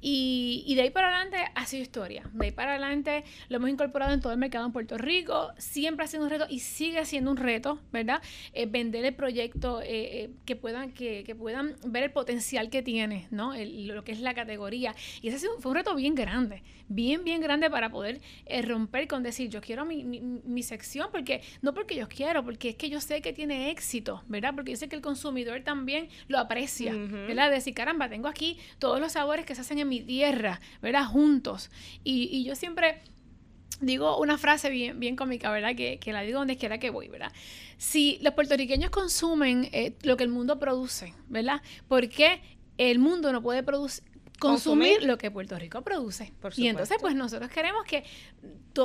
Y, 0.00 0.64
y, 0.66 0.74
de 0.74 0.82
ahí 0.82 0.90
para 0.90 1.08
adelante 1.08 1.38
ha 1.54 1.66
sido 1.66 1.82
historia. 1.82 2.28
De 2.32 2.46
ahí 2.46 2.52
para 2.52 2.72
adelante 2.72 3.24
lo 3.48 3.56
hemos 3.56 3.70
incorporado 3.70 4.12
en 4.12 4.20
todo 4.20 4.32
el 4.32 4.38
mercado 4.38 4.66
en 4.66 4.72
Puerto 4.72 4.98
Rico. 4.98 5.52
Siempre 5.58 6.04
ha 6.04 6.08
sido 6.08 6.24
un 6.24 6.30
reto 6.30 6.46
y 6.48 6.60
sigue 6.60 7.04
siendo 7.04 7.30
un 7.30 7.36
reto, 7.36 7.78
¿verdad? 7.92 8.22
Eh, 8.52 8.66
vender 8.66 9.04
el 9.04 9.14
proyecto, 9.14 9.80
eh, 9.80 9.86
eh, 10.24 10.30
que, 10.44 10.56
puedan, 10.56 10.92
que, 10.92 11.24
que, 11.24 11.34
puedan 11.34 11.76
ver 11.84 12.04
el 12.04 12.10
potencial 12.10 12.70
que 12.70 12.82
tiene, 12.82 13.28
¿no? 13.30 13.52
lo 13.54 14.04
que 14.04 14.12
es 14.12 14.20
la 14.20 14.34
categoría. 14.34 14.94
Y 15.20 15.28
ese 15.28 15.46
fue 15.60 15.70
un 15.70 15.76
reto 15.76 15.94
bien 15.94 16.14
grande, 16.14 16.62
bien, 16.88 17.24
bien 17.24 17.40
grande 17.40 17.70
para 17.70 17.90
poder 17.90 18.20
romper 18.64 19.06
con 19.08 19.22
decir, 19.22 19.48
yo 19.50 19.60
quiero 19.60 19.84
mi, 19.84 20.04
mi, 20.04 20.20
mi 20.20 20.62
sección, 20.62 21.08
porque 21.12 21.42
no 21.60 21.74
porque 21.74 21.94
yo 21.94 22.08
quiero, 22.08 22.44
porque 22.44 22.70
es 22.70 22.76
que 22.76 22.88
yo 22.88 23.00
sé 23.00 23.20
que 23.20 23.32
tiene 23.32 23.41
tiene 23.46 23.72
éxito, 23.72 24.22
¿verdad? 24.28 24.54
Porque 24.54 24.76
sé 24.76 24.88
que 24.88 24.94
el 24.94 25.02
consumidor 25.02 25.62
también 25.62 26.08
lo 26.28 26.38
aprecia, 26.38 26.94
¿verdad? 26.94 27.48
De 27.48 27.56
decir, 27.56 27.74
caramba, 27.74 28.08
tengo 28.08 28.28
aquí 28.28 28.56
todos 28.78 29.00
los 29.00 29.12
sabores 29.12 29.44
que 29.44 29.56
se 29.56 29.62
hacen 29.62 29.80
en 29.80 29.88
mi 29.88 30.00
tierra, 30.00 30.60
¿verdad? 30.80 31.06
Juntos. 31.06 31.68
Y, 32.04 32.44
yo 32.44 32.54
siempre 32.54 33.02
digo 33.80 34.16
una 34.20 34.38
frase 34.38 34.70
bien, 34.70 35.00
bien 35.00 35.16
cómica, 35.16 35.50
¿verdad? 35.50 35.74
Que, 35.74 35.98
que, 35.98 36.12
la 36.12 36.22
digo 36.22 36.38
donde 36.38 36.56
quiera 36.56 36.78
que 36.78 36.90
voy, 36.90 37.08
¿verdad? 37.08 37.32
Si 37.78 38.20
los 38.22 38.32
puertorriqueños 38.34 38.90
consumen 38.90 39.68
eh, 39.72 39.96
lo 40.02 40.16
que 40.16 40.22
el 40.22 40.30
mundo 40.30 40.60
produce, 40.60 41.12
¿verdad? 41.28 41.62
Porque 41.88 42.40
el 42.78 43.00
mundo 43.00 43.32
no 43.32 43.42
puede 43.42 43.64
producir 43.64 44.04
consumir, 44.38 45.02
lo 45.02 45.18
que 45.18 45.32
Puerto 45.32 45.58
Rico 45.58 45.82
produce. 45.82 46.32
y 46.56 46.68
entonces, 46.68 46.96
pues 47.00 47.16
nosotros 47.16 47.50
queremos 47.50 47.84
que, 47.84 48.04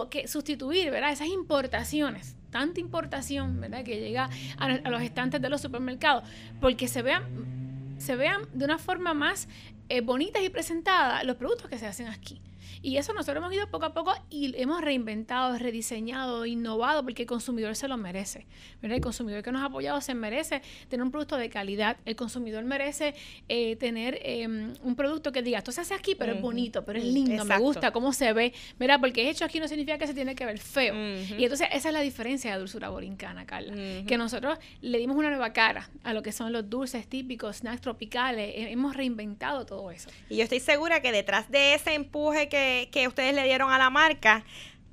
que 0.10 0.28
sustituir, 0.28 0.90
¿verdad? 0.90 1.12
Esas 1.12 1.28
importaciones 1.28 2.37
tanta 2.50 2.80
importación, 2.80 3.60
¿verdad? 3.60 3.84
Que 3.84 4.00
llega 4.00 4.30
a, 4.58 4.70
los 4.90 5.02
estantes 5.02 5.42
de 5.42 5.50
los 5.50 5.62
supermercados, 5.62 6.24
porque 6.60 6.88
se 6.88 7.02
vean, 7.02 7.96
se 7.98 8.16
vean 8.16 8.42
de 8.54 8.66
una 8.66 8.78
forma 8.78 9.14
más 9.14 9.48
eh, 9.90 10.02
bonitas 10.02 10.44
y 10.44 10.50
presentadas 10.50 11.24
los 11.24 11.36
productos 11.38 11.70
que 11.70 11.78
se 11.78 11.88
hacen 11.88 12.08
aquí. 12.08 12.42
Y 12.88 12.96
eso 12.96 13.12
nosotros 13.12 13.44
hemos 13.44 13.54
ido 13.54 13.68
poco 13.68 13.84
a 13.84 13.94
poco 13.94 14.14
y 14.30 14.56
hemos 14.56 14.80
reinventado, 14.80 15.58
rediseñado, 15.58 16.46
innovado, 16.46 17.04
porque 17.04 17.24
el 17.24 17.28
consumidor 17.28 17.76
se 17.76 17.90
lo 17.90 17.98
merece. 17.98 18.48
El 18.82 19.02
consumidor 19.02 19.44
que 19.44 19.52
nos 19.52 19.62
ha 19.62 19.66
apoyado 19.66 20.00
se 20.00 20.16
merece 20.16 20.62
tener 20.88 21.04
un 21.04 21.12
producto 21.12 21.36
de 21.36 21.50
calidad. 21.50 21.98
El 22.06 22.16
consumidor 22.16 22.64
merece 22.64 23.14
eh, 23.50 23.76
tener 23.76 24.18
em, 24.24 24.74
un 24.84 24.96
producto 24.96 25.34
que 25.34 25.42
diga, 25.42 25.58
esto 25.58 25.74
se 25.74 25.82
hace 25.82 25.96
aquí, 25.96 26.16
pero 26.16 26.32
es 26.32 26.42
bonito, 26.42 26.86
pero 26.86 26.98
es 26.98 27.04
lindo, 27.04 27.44
me 27.44 27.58
gusta, 27.58 27.92
cómo 27.92 28.14
se 28.14 28.32
ve. 28.32 28.54
¿verdad? 28.80 29.02
Porque 29.02 29.30
hecho 29.30 29.44
aquí 29.44 29.60
no 29.60 29.68
significa 29.68 29.98
que 29.98 30.08
se 30.08 30.14
tiene 30.14 30.34
que 30.34 30.46
ver 30.46 30.58
feo. 30.58 30.96
Y 31.38 31.44
entonces 31.44 31.68
esa 31.74 31.90
es 31.90 31.94
la 31.94 32.00
diferencia 32.00 32.54
de 32.54 32.60
dulzura 32.60 32.88
borincana, 32.88 33.46
Carla. 33.46 33.74
Que 34.08 34.18
nosotros 34.18 34.60
le 34.80 34.98
dimos 34.98 35.18
una 35.18 35.30
nueva 35.30 35.52
cara 35.52 35.90
a 36.06 36.14
lo 36.14 36.24
que 36.24 36.32
son 36.32 36.54
los 36.54 36.70
dulces 36.70 37.06
típicos, 37.06 37.58
snacks 37.58 37.82
tropicales. 37.82 38.54
hemos 38.56 38.96
reinventado 38.96 39.66
todo 39.66 39.92
eso. 39.92 40.10
Y 40.30 40.38
yo 40.38 40.44
estoy 40.44 40.62
segura 40.62 41.02
que 41.02 41.12
detrás 41.12 41.52
de 41.52 41.74
ese 41.74 41.94
empuje 41.94 42.48
que 42.48 42.77
que, 42.86 43.08
ustedes 43.08 43.34
le 43.34 43.44
dieron 43.44 43.72
a 43.72 43.78
la 43.78 43.90
marca, 43.90 44.44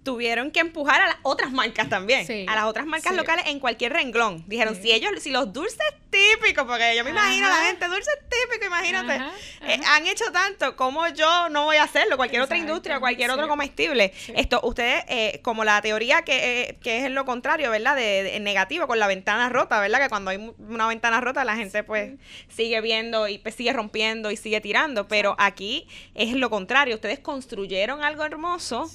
tuvieron 0.05 0.51
que 0.51 0.61
empujar 0.61 1.01
a 1.01 1.07
las 1.09 1.17
otras 1.23 1.51
marcas 1.51 1.89
también, 1.89 2.49
a 2.49 2.55
las 2.55 2.65
otras 2.65 2.87
marcas 2.87 3.15
locales 3.15 3.47
en 3.49 3.59
cualquier 3.59 3.93
renglón. 3.93 4.45
Dijeron, 4.47 4.77
si 4.77 4.93
ellos, 4.93 5.11
si 5.21 5.31
los 5.31 5.53
dulces 5.53 5.79
típicos, 6.11 6.65
porque 6.65 6.95
yo 6.97 7.03
me 7.03 7.11
imagino 7.11 7.49
la 7.49 7.67
gente, 7.67 7.89
dulces 7.89 8.15
típicos, 8.29 8.67
imagínate, 8.67 9.17
eh, 9.67 9.81
han 9.87 10.07
hecho 10.07 10.31
tanto, 10.31 10.77
como 10.77 11.09
yo 11.09 11.49
no 11.49 11.65
voy 11.65 11.77
a 11.77 11.85
hacerlo, 11.85 12.17
cualquier 12.17 12.43
otra 12.43 12.57
industria, 12.57 13.01
cualquier 13.01 13.31
otro 13.31 13.49
comestible. 13.49 14.13
Esto, 14.37 14.61
ustedes, 14.63 15.05
eh, 15.09 15.41
como 15.43 15.65
la 15.65 15.81
teoría 15.81 16.23
que, 16.23 16.61
eh, 16.61 16.79
que 16.83 17.05
es 17.05 17.11
lo 17.11 17.25
contrario, 17.25 17.71
¿verdad? 17.71 17.97
De, 17.97 18.39
negativo, 18.41 18.87
con 18.87 18.99
la 18.99 19.07
ventana 19.07 19.49
rota, 19.49 19.81
¿verdad? 19.81 20.01
Que 20.01 20.09
cuando 20.09 20.31
hay 20.31 20.55
una 20.59 20.87
ventana 20.87 21.21
rota, 21.21 21.45
la 21.45 21.57
gente 21.57 21.83
pues 21.83 22.13
sigue 22.49 22.81
viendo 22.81 23.27
y 23.27 23.39
pues, 23.39 23.55
sigue 23.55 23.73
rompiendo 23.73 24.31
y 24.31 24.37
sigue 24.37 24.61
tirando, 24.61 25.09
pero 25.09 25.35
aquí 25.39 25.89
es 26.15 26.35
lo 26.35 26.51
contrario, 26.51 26.97
ustedes 26.97 27.19
construyeron 27.19 28.05
algo 28.05 28.23
hermoso, 28.25 28.91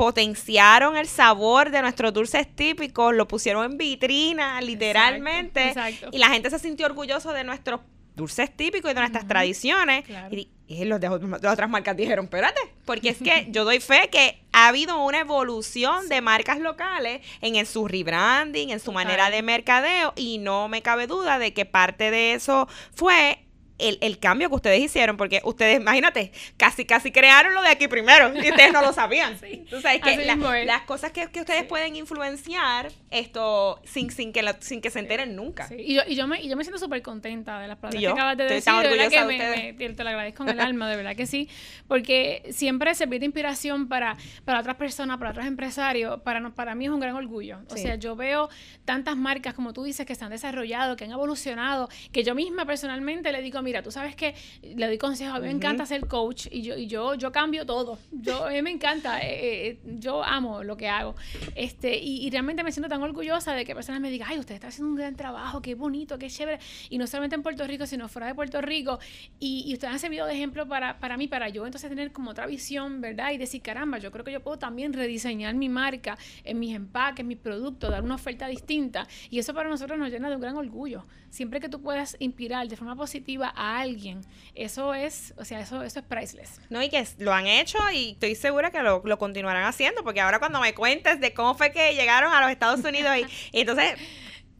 potenciaron 0.00 0.96
el 0.96 1.06
sabor 1.06 1.70
de 1.70 1.82
nuestros 1.82 2.14
dulces 2.14 2.48
típicos, 2.56 3.14
lo 3.14 3.28
pusieron 3.28 3.70
en 3.70 3.76
vitrina, 3.76 4.58
literalmente. 4.62 5.74
Y 6.10 6.16
la 6.16 6.30
gente 6.30 6.48
se 6.48 6.58
sintió 6.58 6.86
orgulloso 6.86 7.34
de 7.34 7.44
nuestros 7.44 7.82
dulces 8.16 8.50
típicos 8.50 8.90
y 8.90 8.94
de 8.94 9.00
nuestras 9.00 9.28
tradiciones. 9.28 10.04
Y, 10.30 10.84
los 10.86 11.00
de, 11.00 11.08
otras 11.10 11.68
marcas 11.68 11.98
dijeron, 11.98 12.24
espérate, 12.24 12.60
porque 12.86 13.10
es 13.10 13.18
que 13.18 13.48
yo 13.50 13.66
doy 13.66 13.78
fe 13.78 14.08
que 14.10 14.40
ha 14.52 14.68
habido 14.68 15.04
una 15.04 15.20
evolución 15.20 16.08
de 16.08 16.22
marcas 16.22 16.60
locales 16.60 17.20
en, 17.42 17.56
en 17.56 17.66
su 17.66 17.86
rebranding, 17.86 18.70
en 18.70 18.80
su 18.80 18.92
manera 18.92 19.28
de 19.28 19.42
mercadeo, 19.42 20.14
y 20.16 20.38
no 20.38 20.68
me 20.68 20.80
cabe 20.80 21.08
duda 21.08 21.38
de 21.38 21.52
que 21.52 21.66
parte 21.66 22.10
de 22.10 22.32
eso 22.32 22.68
fue 22.94 23.44
el, 23.80 23.98
el 24.00 24.18
cambio 24.18 24.48
que 24.48 24.54
ustedes 24.56 24.80
hicieron, 24.80 25.16
porque 25.16 25.40
ustedes, 25.44 25.80
imagínate, 25.80 26.32
casi 26.56 26.84
casi 26.84 27.10
crearon 27.12 27.54
lo 27.54 27.62
de 27.62 27.68
aquí 27.68 27.88
primero 27.88 28.32
y 28.34 28.50
ustedes 28.50 28.72
no 28.72 28.82
lo 28.82 28.92
sabían. 28.92 29.30
Sí. 29.40 29.64
Tú 29.70 29.80
sabes 29.80 30.00
que 30.02 30.16
la- 30.24 30.36
las 30.64 30.82
cosas 30.82 31.12
que, 31.12 31.28
que 31.30 31.40
ustedes 31.40 31.64
pueden 31.64 31.96
influenciar 31.96 32.90
esto 33.10 33.80
sin, 33.84 34.10
sin, 34.10 34.32
que, 34.32 34.42
la- 34.42 34.56
sin 34.60 34.80
que 34.80 34.90
se 34.90 34.98
enteren 34.98 35.34
nunca. 35.34 35.68
Y, 35.76 35.94
yo, 35.94 36.02
y, 36.06 36.14
yo 36.14 36.26
me, 36.26 36.40
y 36.42 36.48
yo 36.48 36.56
me 36.56 36.64
siento 36.64 36.78
súper 36.78 37.02
contenta 37.02 37.58
de 37.60 37.68
las 37.68 37.78
palabras 37.78 38.00
que 38.02 38.08
acabas 38.08 38.36
de 38.36 38.44
decir. 38.44 38.72
De 38.72 38.88
verdad 38.88 39.08
que 39.08 39.20
de 39.20 39.24
me, 39.72 39.72
te, 39.94 40.04
lo 40.04 40.08
agradezco 40.10 40.42
en 40.44 40.48
el 40.50 40.60
alma, 40.70 40.88
de 40.90 40.96
verdad 40.96 41.16
que 41.16 41.26
sí. 41.26 41.48
Porque 41.88 42.42
siempre 42.52 42.94
servir 42.94 43.20
de 43.20 43.26
inspiración 43.26 43.88
para, 43.88 44.16
para 44.44 44.60
otras 44.60 44.76
personas, 44.76 45.18
para 45.18 45.30
otros 45.30 45.46
empresarios, 45.46 46.20
para, 46.22 46.50
para 46.50 46.74
mí 46.74 46.84
es 46.86 46.90
un 46.90 47.00
gran 47.00 47.14
orgullo. 47.16 47.58
O 47.70 47.76
sea, 47.76 47.94
yo 47.96 48.16
veo 48.16 48.48
tantas 48.84 49.16
marcas, 49.16 49.54
como 49.54 49.72
tú 49.72 49.84
dices, 49.84 50.06
que 50.06 50.14
se 50.14 50.24
han 50.24 50.30
desarrollado, 50.30 50.96
que 50.96 51.04
han 51.04 51.12
evolucionado, 51.12 51.88
que 52.12 52.22
yo 52.24 52.34
misma 52.34 52.64
personalmente 52.66 53.32
le 53.32 53.42
digo, 53.42 53.62
mira, 53.70 53.82
tú 53.82 53.92
sabes 53.92 54.16
que 54.16 54.34
le 54.62 54.86
doy 54.86 54.98
consejos, 54.98 55.36
a 55.36 55.38
mí 55.38 55.46
me 55.46 55.52
encanta 55.52 55.86
ser 55.86 56.08
coach 56.08 56.48
y 56.50 56.62
yo, 56.62 56.76
y 56.76 56.88
yo, 56.88 57.14
yo 57.14 57.30
cambio 57.30 57.64
todo. 57.64 57.98
Yo, 58.10 58.46
a 58.46 58.50
mí 58.50 58.62
me 58.62 58.70
encanta, 58.70 59.20
eh, 59.20 59.68
eh, 59.68 59.78
yo 59.84 60.24
amo 60.24 60.64
lo 60.64 60.76
que 60.76 60.88
hago. 60.88 61.14
Este, 61.54 61.96
y, 61.96 62.26
y 62.26 62.30
realmente 62.30 62.64
me 62.64 62.72
siento 62.72 62.88
tan 62.88 63.00
orgullosa 63.00 63.54
de 63.54 63.64
que 63.64 63.76
personas 63.76 64.00
me 64.00 64.10
digan, 64.10 64.28
ay, 64.28 64.40
usted 64.40 64.56
está 64.56 64.68
haciendo 64.68 64.90
un 64.90 64.96
gran 64.96 65.14
trabajo, 65.14 65.62
qué 65.62 65.76
bonito, 65.76 66.18
qué 66.18 66.28
chévere. 66.28 66.58
Y 66.88 66.98
no 66.98 67.06
solamente 67.06 67.36
en 67.36 67.44
Puerto 67.44 67.64
Rico, 67.64 67.86
sino 67.86 68.08
fuera 68.08 68.26
de 68.26 68.34
Puerto 68.34 68.60
Rico. 68.60 68.98
Y, 69.38 69.62
y 69.68 69.74
ustedes 69.74 69.92
han 69.92 70.00
servido 70.00 70.26
de 70.26 70.34
ejemplo 70.34 70.66
para, 70.66 70.98
para 70.98 71.16
mí, 71.16 71.28
para 71.28 71.48
yo 71.48 71.64
entonces 71.64 71.88
tener 71.88 72.10
como 72.10 72.32
otra 72.32 72.46
visión, 72.46 73.00
¿verdad? 73.00 73.30
Y 73.30 73.38
decir, 73.38 73.62
caramba, 73.62 73.98
yo 73.98 74.10
creo 74.10 74.24
que 74.24 74.32
yo 74.32 74.42
puedo 74.42 74.58
también 74.58 74.92
rediseñar 74.92 75.54
mi 75.54 75.68
marca 75.68 76.18
en 76.42 76.58
mis 76.58 76.74
empaques, 76.74 77.24
mis 77.24 77.38
productos, 77.38 77.90
dar 77.90 78.02
una 78.02 78.16
oferta 78.16 78.48
distinta. 78.48 79.06
Y 79.30 79.38
eso 79.38 79.54
para 79.54 79.68
nosotros 79.68 79.96
nos 79.96 80.10
llena 80.10 80.28
de 80.28 80.34
un 80.34 80.40
gran 80.40 80.56
orgullo. 80.56 81.06
Siempre 81.30 81.60
que 81.60 81.68
tú 81.68 81.80
puedas 81.80 82.16
inspirar 82.18 82.66
de 82.66 82.76
forma 82.76 82.96
positiva 82.96 83.52
a 83.60 83.80
alguien, 83.80 84.22
eso 84.54 84.94
es, 84.94 85.34
o 85.36 85.44
sea, 85.44 85.60
eso, 85.60 85.82
eso 85.82 86.00
es 86.00 86.04
priceless. 86.06 86.60
No, 86.70 86.82
y 86.82 86.88
que 86.88 87.06
lo 87.18 87.32
han 87.32 87.46
hecho 87.46 87.78
y 87.92 88.12
estoy 88.12 88.34
segura 88.34 88.70
que 88.70 88.80
lo, 88.80 89.02
lo 89.04 89.18
continuarán 89.18 89.64
haciendo, 89.64 90.02
porque 90.02 90.20
ahora 90.20 90.38
cuando 90.38 90.60
me 90.60 90.72
cuentes 90.74 91.20
de 91.20 91.34
cómo 91.34 91.54
fue 91.54 91.70
que 91.70 91.94
llegaron 91.94 92.32
a 92.32 92.40
los 92.40 92.50
Estados 92.50 92.82
Unidos 92.82 93.14
y, 93.18 93.26
y 93.56 93.60
entonces 93.60 93.94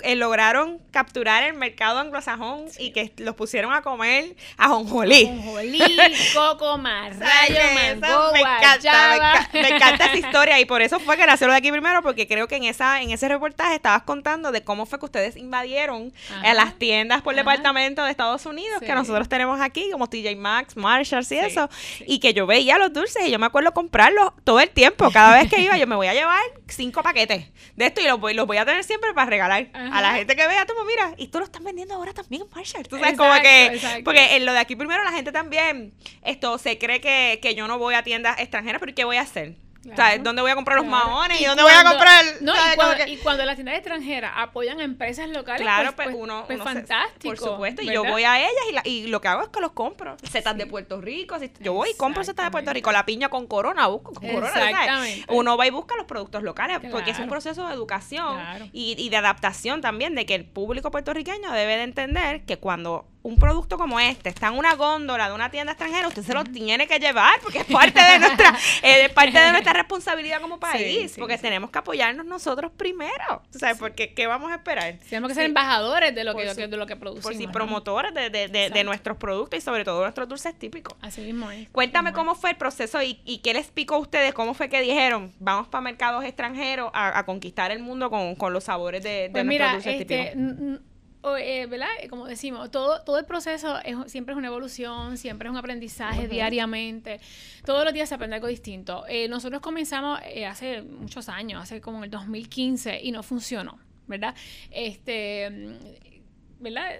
eh, 0.02 0.16
lograron 0.16 0.78
capturar 0.90 1.42
el 1.44 1.54
mercado 1.54 1.98
anglosajón 1.98 2.66
y 2.78 2.92
que 2.92 3.12
los 3.18 3.34
pusieron 3.34 3.72
a 3.72 3.82
comer 3.82 4.34
a 4.56 4.68
jonjolí. 4.68 5.26
Jonjolí, 5.26 5.80
coco, 6.34 6.78
marrayo, 6.78 7.54
mango, 7.74 7.74
me 7.74 7.88
encanta, 7.90 8.32
me, 8.32 8.40
guayaba. 8.40 9.34
enca- 9.34 9.48
me 9.52 9.68
encanta 9.68 10.04
esa 10.12 10.16
historia 10.16 10.60
y 10.60 10.64
por 10.64 10.82
eso 10.82 10.98
fue 11.00 11.16
que 11.16 11.26
nació 11.26 11.46
lo 11.46 11.52
de 11.52 11.58
aquí 11.58 11.70
primero, 11.70 12.02
porque 12.02 12.26
creo 12.26 12.48
que 12.48 12.56
en 12.56 12.64
esa 12.64 13.00
en 13.02 13.10
ese 13.10 13.28
reportaje 13.28 13.74
estabas 13.76 14.02
contando 14.02 14.52
de 14.52 14.62
cómo 14.62 14.86
fue 14.86 14.98
que 14.98 15.04
ustedes 15.06 15.36
invadieron 15.36 16.12
Ajá. 16.30 16.50
a 16.50 16.54
las 16.54 16.74
tiendas 16.78 17.22
por 17.22 17.34
Ajá. 17.34 17.42
departamento 17.42 18.04
de 18.04 18.10
Estados 18.10 18.46
Unidos 18.46 18.78
Sí. 18.80 18.86
que 18.86 18.94
nosotros 18.94 19.28
tenemos 19.28 19.60
aquí, 19.60 19.88
como 19.92 20.08
TJ 20.08 20.36
Maxx, 20.36 20.76
Marshalls 20.76 21.30
y 21.32 21.36
Sí, 21.36 21.38
eso, 21.38 21.68
y 22.06 22.18
que 22.20 22.34
yo 22.34 22.46
veía 22.46 22.76
los 22.78 22.92
dulces 22.92 23.26
y 23.26 23.30
yo 23.30 23.38
me 23.38 23.46
acuerdo 23.46 23.72
comprarlos 23.72 24.32
todo 24.44 24.60
el 24.60 24.70
tiempo, 24.70 25.10
cada 25.10 25.36
vez 25.40 25.48
que 25.50 25.60
iba 25.60 25.76
yo 25.76 25.86
me 25.86 25.96
voy 25.96 26.06
a 26.08 26.14
llevar 26.14 26.40
cinco 26.68 27.02
paquetes 27.02 27.46
de 27.76 27.86
esto 27.86 28.00
y 28.00 28.04
los 28.04 28.20
voy, 28.20 28.34
los 28.34 28.46
voy 28.46 28.56
a 28.58 28.64
tener 28.64 28.84
siempre 28.84 29.12
para 29.14 29.28
regalar 29.30 29.68
a 29.74 29.89
Ajá. 29.92 30.02
la 30.02 30.14
gente 30.14 30.36
que 30.36 30.46
vea, 30.46 30.66
tú 30.66 30.72
mira, 30.86 31.14
y 31.16 31.28
tú 31.28 31.38
lo 31.38 31.44
estás 31.44 31.62
vendiendo 31.62 31.94
ahora 31.94 32.12
también 32.12 32.42
en 32.42 32.48
Marshalls, 32.54 32.88
tú 32.88 32.98
sabes 32.98 33.16
como 33.16 33.28
Exacto, 33.34 33.48
que, 33.48 33.66
exacto. 33.76 34.04
porque 34.04 34.36
en 34.36 34.46
lo 34.46 34.52
de 34.52 34.58
aquí 34.58 34.76
primero 34.76 35.02
la 35.04 35.12
gente 35.12 35.32
también 35.32 35.92
esto 36.22 36.58
se 36.58 36.78
cree 36.78 37.00
que, 37.00 37.38
que 37.42 37.54
yo 37.54 37.66
no 37.68 37.78
voy 37.78 37.94
a 37.94 38.02
tiendas 38.02 38.38
extranjeras, 38.40 38.80
pero 38.80 38.94
¿qué 38.94 39.04
voy 39.04 39.16
a 39.16 39.22
hacer? 39.22 39.54
Claro. 39.94 40.22
¿Dónde 40.22 40.42
voy 40.42 40.50
a 40.50 40.54
comprar 40.54 40.76
los 40.78 40.86
maones? 40.86 41.40
¿Y, 41.40 41.44
Y 41.44 41.46
dónde 41.46 41.62
voy 41.62 41.72
a 41.72 41.82
comprar? 41.84 42.24
Y 42.40 42.76
cuando, 42.76 42.96
que- 43.04 43.10
y 43.10 43.16
cuando 43.16 43.44
las 43.46 43.54
tiendas 43.56 43.76
extranjeras 43.76 44.32
apoyan 44.36 44.78
a 44.78 44.84
empresas 44.84 45.28
locales, 45.30 45.62
Claro, 45.62 45.92
pues, 45.96 46.08
pues, 46.08 46.16
pues- 46.16 46.22
uno, 46.22 46.44
pues 46.46 46.60
uno 46.60 46.68
se- 46.68 46.74
fantástico. 46.74 47.34
por 47.34 47.38
supuesto, 47.38 47.82
y 47.82 47.86
yo 47.92 48.04
voy 48.04 48.24
a 48.24 48.38
ellas 48.38 48.50
y, 48.68 48.72
la- 48.72 48.82
y 48.84 49.06
lo 49.06 49.20
que 49.22 49.28
hago 49.28 49.42
es 49.42 49.48
que 49.48 49.60
los 49.60 49.72
compro. 49.72 50.16
Setas 50.30 50.56
de 50.56 50.66
Puerto 50.66 51.00
Rico, 51.00 51.36
yo 51.60 51.72
voy 51.72 51.90
y 51.90 51.96
compro 51.96 52.24
setas 52.24 52.44
de 52.46 52.50
Puerto. 52.50 52.72
Rico, 52.72 52.92
la 52.92 53.06
piña 53.06 53.30
con 53.30 53.46
corona, 53.46 53.86
busco 53.86 54.12
con 54.12 54.28
corona. 54.28 55.02
Uno 55.28 55.56
va 55.56 55.66
y 55.66 55.70
busca 55.70 55.96
los 55.96 56.04
productos 56.06 56.42
locales 56.42 56.78
porque 56.90 57.10
es 57.12 57.18
un 57.18 57.28
proceso 57.28 57.66
de 57.66 57.74
educación 57.74 58.34
Claro. 58.36 58.66
y, 58.72 58.94
y 58.98 59.08
de 59.08 59.16
adaptación 59.16 59.80
también, 59.80 60.14
de 60.14 60.26
que 60.26 60.34
el 60.34 60.44
público 60.44 60.90
puertorriqueño 60.90 61.50
debe 61.52 61.76
de 61.78 61.82
entender 61.84 62.44
que 62.44 62.58
cuando 62.58 63.06
un 63.22 63.36
producto 63.36 63.76
como 63.76 64.00
este 64.00 64.30
está 64.30 64.46
en 64.48 64.54
una 64.56 64.74
góndola 64.74 65.28
de 65.28 65.34
una 65.34 65.50
tienda 65.50 65.72
extranjera, 65.72 66.08
usted 66.08 66.22
se 66.22 66.32
lo 66.32 66.42
tiene 66.44 66.86
que 66.86 66.98
llevar 66.98 67.38
porque 67.42 67.58
es 67.58 67.64
parte 67.66 68.00
de 68.02 68.18
nuestra, 68.18 68.50
eh, 68.82 69.04
es 69.06 69.12
parte 69.12 69.38
de 69.38 69.50
nuestra 69.52 69.72
responsabilidad 69.74 70.40
como 70.40 70.58
país, 70.58 71.12
sí, 71.12 71.20
porque 71.20 71.36
sí. 71.36 71.42
tenemos 71.42 71.70
que 71.70 71.78
apoyarnos 71.78 72.24
nosotros 72.24 72.72
primero, 72.76 73.42
¿tú 73.52 73.58
¿sabes? 73.58 73.76
Porque 73.78 74.14
¿qué 74.14 74.26
vamos 74.26 74.50
a 74.50 74.54
esperar? 74.54 74.96
Tenemos 75.08 75.28
que 75.28 75.34
ser 75.34 75.44
embajadores 75.44 76.14
de 76.14 76.24
lo 76.24 76.34
que, 76.34 76.48
su- 76.54 76.60
de 76.60 76.76
lo 76.76 76.86
que 76.86 76.96
producimos. 76.96 77.22
por 77.24 77.34
si 77.36 77.46
¿no? 77.46 77.52
promotores 77.52 78.14
de, 78.14 78.30
de- 78.30 78.48
de- 78.48 78.70
de 78.70 78.84
nuestros 78.84 79.18
productos 79.18 79.58
y 79.58 79.60
sobre 79.60 79.84
todo 79.84 80.00
nuestros 80.02 80.26
dulces 80.28 80.58
típicos. 80.58 80.96
Así 81.02 81.20
mismo 81.20 81.50
es. 81.50 81.68
Cuéntame 81.70 82.12
cómo 82.14 82.34
fue 82.34 82.50
el 82.50 82.56
proceso 82.56 83.02
y, 83.02 83.20
y 83.26 83.38
qué 83.38 83.52
les 83.52 83.66
picó 83.66 83.96
a 83.96 83.98
ustedes, 83.98 84.32
cómo 84.32 84.54
fue 84.54 84.68
que 84.70 84.80
dijeron, 84.80 85.32
vamos 85.38 85.68
para 85.68 85.82
mercados 85.82 86.24
extranjeros 86.24 86.90
a, 86.94 87.18
a 87.18 87.26
conquistar 87.26 87.70
el 87.70 87.80
mundo 87.80 88.08
con, 88.08 88.34
con 88.34 88.52
los 88.54 88.64
sabores 88.64 89.02
de, 89.02 89.10
de 89.10 89.30
Pues 89.30 89.44
nuestros 89.44 89.46
mira, 89.68 89.72
dulces 89.74 90.00
este, 90.00 90.32
típicos. 90.32 90.80
O, 91.22 91.36
eh, 91.36 91.66
¿verdad? 91.66 91.88
Como 92.08 92.26
decimos, 92.26 92.70
todo, 92.70 93.02
todo 93.02 93.18
el 93.18 93.26
proceso 93.26 93.78
es, 93.84 94.10
siempre 94.10 94.32
es 94.32 94.38
una 94.38 94.48
evolución, 94.48 95.18
siempre 95.18 95.48
es 95.48 95.50
un 95.50 95.58
aprendizaje 95.58 96.28
diariamente. 96.28 97.20
Todos 97.64 97.84
los 97.84 97.92
días 97.92 98.08
se 98.08 98.14
aprende 98.14 98.36
algo 98.36 98.48
distinto. 98.48 99.04
Eh, 99.08 99.28
nosotros 99.28 99.60
comenzamos 99.60 100.20
eh, 100.24 100.46
hace 100.46 100.82
muchos 100.82 101.28
años, 101.28 101.62
hace 101.62 101.80
como 101.80 101.98
en 101.98 102.04
el 102.04 102.10
2015, 102.10 103.00
y 103.02 103.12
no 103.12 103.22
funcionó, 103.22 103.78
¿verdad? 104.06 104.34
Este, 104.70 105.50
mm, 105.50 106.62
¿verdad? 106.62 106.90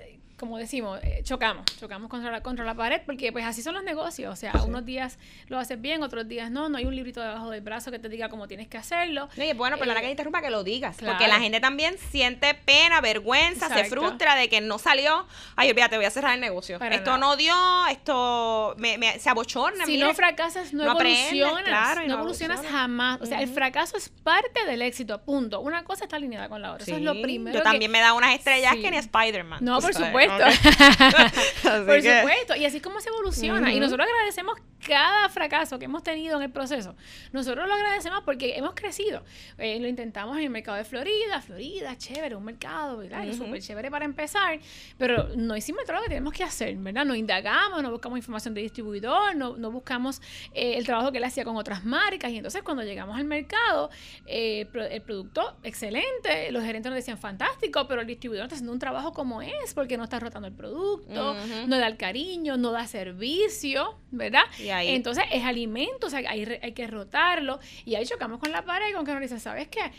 Como 0.40 0.56
decimos, 0.56 0.98
eh, 1.02 1.20
chocamos, 1.22 1.66
chocamos 1.78 2.08
contra 2.08 2.30
la, 2.30 2.42
contra 2.42 2.64
la 2.64 2.74
pared, 2.74 3.02
porque 3.04 3.30
pues 3.30 3.44
así 3.44 3.60
son 3.62 3.74
los 3.74 3.84
negocios. 3.84 4.32
O 4.32 4.36
sea, 4.36 4.52
unos 4.66 4.86
días 4.86 5.18
lo 5.48 5.58
haces 5.58 5.78
bien, 5.78 6.02
otros 6.02 6.26
días 6.26 6.50
no. 6.50 6.70
No 6.70 6.78
hay 6.78 6.86
un 6.86 6.96
librito 6.96 7.20
debajo 7.20 7.50
del 7.50 7.60
brazo 7.60 7.90
que 7.90 7.98
te 7.98 8.08
diga 8.08 8.30
cómo 8.30 8.48
tienes 8.48 8.66
que 8.66 8.78
hacerlo. 8.78 9.28
No, 9.36 9.44
y 9.44 9.52
bueno, 9.52 9.76
perdona 9.76 9.98
eh, 9.98 10.02
que 10.02 10.06
te 10.06 10.12
interrumpa, 10.12 10.40
que 10.40 10.48
lo 10.48 10.64
digas. 10.64 10.96
Porque 11.04 11.28
la 11.28 11.38
gente 11.40 11.60
también 11.60 11.98
siente 12.10 12.54
pena, 12.54 13.02
vergüenza, 13.02 13.68
se 13.68 13.84
frustra 13.84 14.34
de 14.34 14.48
que 14.48 14.62
no 14.62 14.78
salió. 14.78 15.26
Ay, 15.56 15.68
olvídate, 15.68 15.96
voy 15.96 16.06
a 16.06 16.10
cerrar 16.10 16.34
el 16.34 16.40
negocio. 16.40 16.78
Para 16.78 16.94
esto 16.94 17.10
nada. 17.10 17.18
no 17.18 17.36
dio, 17.36 17.54
esto 17.90 18.74
me, 18.78 18.96
me- 18.98 19.18
se 19.18 19.28
abochorna. 19.28 19.84
Si 19.84 19.98
no 19.98 20.14
fracasas, 20.14 20.72
no, 20.72 20.84
no 20.84 20.92
aprendes, 20.92 21.32
evolucionas. 21.32 21.64
claro, 21.64 22.02
y 22.02 22.08
no 22.08 22.14
no 22.14 22.20
evolucionas 22.20 22.56
evolucionas. 22.58 22.80
jamás. 22.82 23.20
O 23.20 23.26
sea, 23.26 23.42
el 23.42 23.48
fracaso 23.50 23.96
es 23.98 24.08
parte 24.08 24.64
del 24.66 24.80
éxito, 24.82 25.20
punto. 25.22 25.60
Una 25.60 25.84
cosa 25.84 26.04
está 26.04 26.16
alineada 26.16 26.48
con 26.48 26.62
la 26.62 26.72
otra. 26.72 26.84
Eso 26.84 26.96
es 26.96 27.02
lo 27.02 27.20
primero. 27.20 27.54
Yo 27.58 27.60
que- 27.62 27.68
también 27.68 27.90
me 27.90 28.00
da 28.00 28.14
unas 28.14 28.34
estrellas 28.34 28.72
Sí. 28.74 28.82
que 28.82 28.90
ni 28.90 28.96
Spider-Man. 28.96 29.58
No, 29.62 29.80
por 29.80 29.92
sabes, 29.92 30.08
supuesto. 30.30 31.26
Por 31.86 32.00
que- 32.02 32.20
supuesto. 32.20 32.56
Y 32.56 32.64
así 32.64 32.76
es 32.78 32.82
como 32.82 33.00
se 33.00 33.08
evoluciona. 33.08 33.72
Y 33.72 33.80
nosotros 33.80 34.06
agradecemos 34.08 34.56
cada 34.86 35.28
fracaso 35.28 35.78
que 35.78 35.84
hemos 35.84 36.02
tenido 36.02 36.36
en 36.36 36.42
el 36.42 36.50
proceso. 36.50 36.94
Nosotros 37.32 37.66
lo 37.68 37.74
agradecemos 37.74 38.22
porque 38.24 38.56
hemos 38.56 38.74
crecido. 38.74 39.22
Eh, 39.58 39.78
lo 39.80 39.86
intentamos 39.88 40.36
en 40.38 40.44
el 40.44 40.50
mercado 40.50 40.76
de 40.76 40.84
Florida. 40.84 41.40
Florida, 41.40 41.96
chévere, 41.96 42.34
un 42.36 42.44
mercado, 42.44 42.96
¿verdad? 42.98 43.24
Ujú. 43.28 43.34
Súper 43.44 43.60
chévere 43.62 43.90
para 43.90 44.04
empezar. 44.04 44.58
Pero 44.98 45.28
no 45.36 45.56
hicimos 45.56 45.84
todo 45.84 45.96
lo 45.96 46.02
que 46.02 46.08
tenemos 46.08 46.32
que 46.32 46.44
hacer, 46.44 46.76
¿verdad? 46.76 47.04
No 47.04 47.14
indagamos, 47.14 47.82
no 47.82 47.90
buscamos 47.90 48.18
información 48.18 48.54
de 48.54 48.62
distribuidor, 48.62 49.36
no, 49.36 49.56
no 49.56 49.70
buscamos 49.70 50.20
eh, 50.52 50.74
el 50.76 50.84
trabajo 50.86 51.12
que 51.12 51.18
él 51.18 51.24
hacía 51.24 51.44
con 51.44 51.56
otras 51.56 51.84
marcas. 51.84 52.30
Y 52.30 52.36
entonces 52.36 52.62
cuando 52.62 52.82
llegamos 52.82 53.16
al 53.18 53.24
mercado, 53.24 53.90
eh, 54.26 54.66
el 54.90 55.02
producto 55.02 55.56
excelente, 55.62 56.50
los 56.52 56.62
gerentes 56.64 56.90
nos 56.90 56.96
decían 56.96 57.18
fantástico, 57.18 57.86
pero 57.86 58.00
el 58.00 58.06
distribuidor 58.06 58.44
está 58.44 58.54
haciendo 58.54 58.72
un 58.72 58.78
trabajo 58.78 59.12
como 59.12 59.42
es 59.42 59.74
porque 59.74 59.96
no 59.96 60.04
está 60.04 60.18
rotando 60.20 60.48
el 60.48 60.54
producto, 60.54 61.32
Ujú. 61.32 61.66
no 61.66 61.78
da 61.78 61.86
el 61.86 61.96
cariño, 61.96 62.56
no 62.56 62.70
da 62.72 62.86
servicio, 62.86 63.98
¿verdad? 64.10 64.42
Entonces 64.70 65.24
es 65.30 65.44
alimento, 65.44 66.06
o 66.06 66.10
sea, 66.10 66.18
hay, 66.28 66.44
hay 66.62 66.72
que 66.72 66.86
rotarlo. 66.86 67.60
Y 67.84 67.94
ahí 67.94 68.06
chocamos 68.06 68.38
con 68.38 68.52
la 68.52 68.64
pared 68.64 68.88
y 68.90 68.92
con 68.92 69.04
que 69.04 69.12
nos 69.12 69.20
dice, 69.20 69.38
¿sabes 69.38 69.68
qué? 69.68 69.92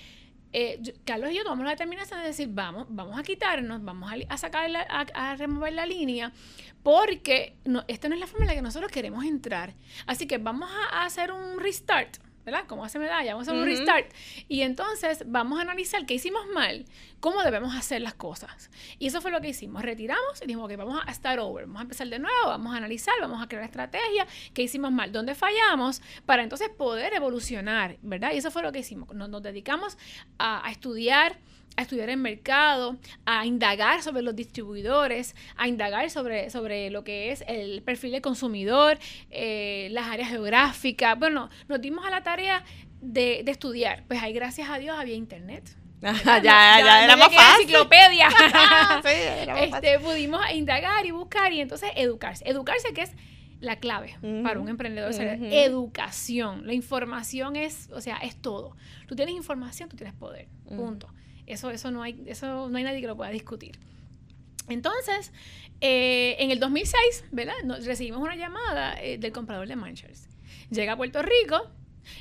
Eh, 0.54 0.82
Carlos 1.06 1.32
y 1.32 1.36
yo 1.36 1.44
tomamos 1.44 1.64
la 1.64 1.72
determinación 1.72 2.20
de 2.20 2.28
decir, 2.28 2.50
vamos, 2.52 2.88
vamos 2.90 3.18
a 3.18 3.24
quitarnos, 3.24 3.84
vamos 3.84 4.12
a, 4.12 4.16
a 4.34 4.38
sacar, 4.38 4.70
a, 4.90 5.36
remover 5.36 5.74
la 5.74 5.86
línea, 5.86 6.34
porque 6.84 7.56
no, 7.64 7.86
esta 7.88 8.10
no 8.10 8.16
es 8.16 8.20
la 8.20 8.28
forma 8.28 8.46
en 8.46 8.50
la 8.50 8.56
que 8.56 8.62
nosotros 8.62 8.92
queremos 8.92 9.24
entrar. 9.24 9.76
Así 10.08 10.28
que 10.28 10.40
vamos 10.40 10.70
a 10.92 11.06
hacer 11.06 11.32
un 11.32 11.60
restart, 11.60 12.18
¿verdad? 12.46 12.66
Como 12.68 12.84
hace 12.86 13.00
medalla, 13.00 13.34
vamos 13.34 13.48
a 13.48 13.52
hacer 13.52 13.62
un 13.64 13.68
Ujú. 13.70 13.78
restart. 13.78 14.12
Y 14.48 14.62
entonces 14.62 15.24
vamos 15.26 15.60
a 15.60 15.62
analizar 15.62 16.06
qué 16.06 16.16
hicimos 16.16 16.48
mal, 16.54 16.86
cómo 17.20 17.44
debemos 17.44 17.76
hacer 17.76 18.02
las 18.02 18.14
cosas. 18.14 18.70
Y 19.00 19.08
eso 19.08 19.22
fue 19.22 19.32
lo 19.32 19.42
que 19.42 19.50
hicimos. 19.50 19.82
Retiramos 19.84 20.42
y 20.42 20.46
dijimos, 20.48 20.70
ok, 20.72 20.78
vamos 20.78 21.02
a 21.06 21.14
start 21.14 21.40
over, 21.40 21.66
vamos 21.66 21.80
a 21.80 21.84
empezar 21.84 22.08
de 22.08 22.20
nuevo, 22.20 22.48
vamos 22.48 22.74
a 22.74 22.78
analizar, 22.78 23.14
vamos 23.22 23.42
a 23.44 23.48
crear 23.48 23.64
estrategia, 23.64 24.28
qué 24.54 24.64
hicimos 24.64 24.92
mal, 24.92 25.12
dónde 25.12 25.36
fallamos, 25.36 26.02
para 26.26 26.44
entonces 26.44 26.70
poder 26.70 27.14
evolucionar, 27.14 27.98
¿verdad? 28.02 28.32
Y 28.34 28.38
eso 28.38 28.52
fue 28.52 28.62
lo 28.62 28.72
que 28.72 28.80
hicimos. 28.80 29.14
Nos, 29.14 29.30
nos 29.30 29.42
dedicamos 29.42 29.98
a, 30.38 30.66
a 30.66 30.72
estudiar 30.72 31.38
a 31.78 31.84
estudiar 31.84 32.10
el 32.10 32.18
mercado, 32.18 32.98
a 33.26 33.46
indagar 33.46 34.02
sobre 34.04 34.22
los 34.22 34.36
distribuidores, 34.36 35.36
a 35.56 35.68
indagar 35.68 36.10
sobre, 36.10 36.50
sobre 36.50 36.90
lo 36.90 37.04
que 37.04 37.32
es 37.32 37.44
el 37.48 37.82
perfil 37.82 38.12
del 38.12 38.22
consumidor, 38.22 39.00
eh, 39.30 39.88
las 39.92 40.08
áreas 40.08 40.30
geográficas. 40.30 41.18
Bueno, 41.18 41.50
nos 41.68 41.82
dimos 41.82 42.06
a 42.06 42.10
la 42.10 42.24
tarea 42.24 42.64
de, 43.02 43.42
de 43.44 43.52
estudiar. 43.52 44.04
Pues 44.08 44.22
ahí, 44.22 44.34
gracias 44.34 44.70
a 44.70 44.78
Dios, 44.78 44.98
había 44.98 45.16
internet. 45.16 45.64
ya, 46.02 46.42
ya, 46.42 47.04
era 47.04 47.16
más 47.16 47.34
fácil. 47.34 47.62
enciclopedia. 47.62 48.30
sí, 49.04 49.08
era 49.08 49.56
más 49.56 49.64
este, 49.76 50.00
pudimos 50.00 50.42
indagar 50.52 51.06
y 51.06 51.12
buscar 51.12 51.54
y 51.54 51.62
entonces 51.62 51.92
educarse. 51.96 52.48
Educarse 52.50 52.94
que 52.94 53.04
es 53.04 53.12
la 53.60 53.76
clave 53.76 54.18
para 54.44 54.60
un 54.60 54.68
emprendedor 54.70 55.14
educación. 55.14 56.66
La 56.66 56.74
información 56.74 57.56
es, 57.56 57.90
o 57.94 58.02
sea, 58.02 58.18
es 58.18 58.36
todo. 58.36 58.76
Tú 59.08 59.16
tienes 59.16 59.36
información, 59.36 59.88
tú 59.88 59.96
tienes 59.96 60.16
poder. 60.16 60.48
Punto. 60.68 61.08
Eso, 61.48 61.70
eso 61.70 61.92
no 61.92 62.04
hay, 62.04 62.24
eso 62.28 62.70
no 62.70 62.78
hay 62.78 62.84
nadie 62.84 63.02
que 63.02 63.08
lo 63.08 63.16
pueda 63.16 63.32
discutir. 63.32 63.78
Entonces, 64.70 65.32
eh, 65.82 66.36
en 66.40 66.52
el 66.52 66.60
2006, 66.60 67.26
¿verdad? 67.32 67.56
recibimos 67.84 68.22
una 68.22 68.36
llamada 68.36 69.02
eh, 69.02 69.18
del 69.18 69.32
comprador 69.32 69.68
de 69.68 69.76
Manchers. 69.76 70.28
Llega 70.70 70.94
a 70.94 70.98
Puerto 70.98 71.22
Rico 71.22 71.70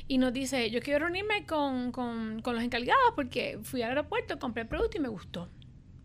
y 0.07 0.17
nos 0.17 0.33
dice, 0.33 0.69
yo 0.69 0.81
quiero 0.81 0.99
reunirme 1.05 1.45
con, 1.45 1.91
con, 1.91 2.41
con 2.41 2.55
los 2.55 2.63
encargados 2.63 3.13
porque 3.15 3.59
fui 3.63 3.81
al 3.81 3.89
aeropuerto, 3.89 4.39
compré 4.39 4.63
el 4.63 4.67
producto 4.67 4.97
y 4.97 4.99
me 4.99 5.09
gustó. 5.09 5.49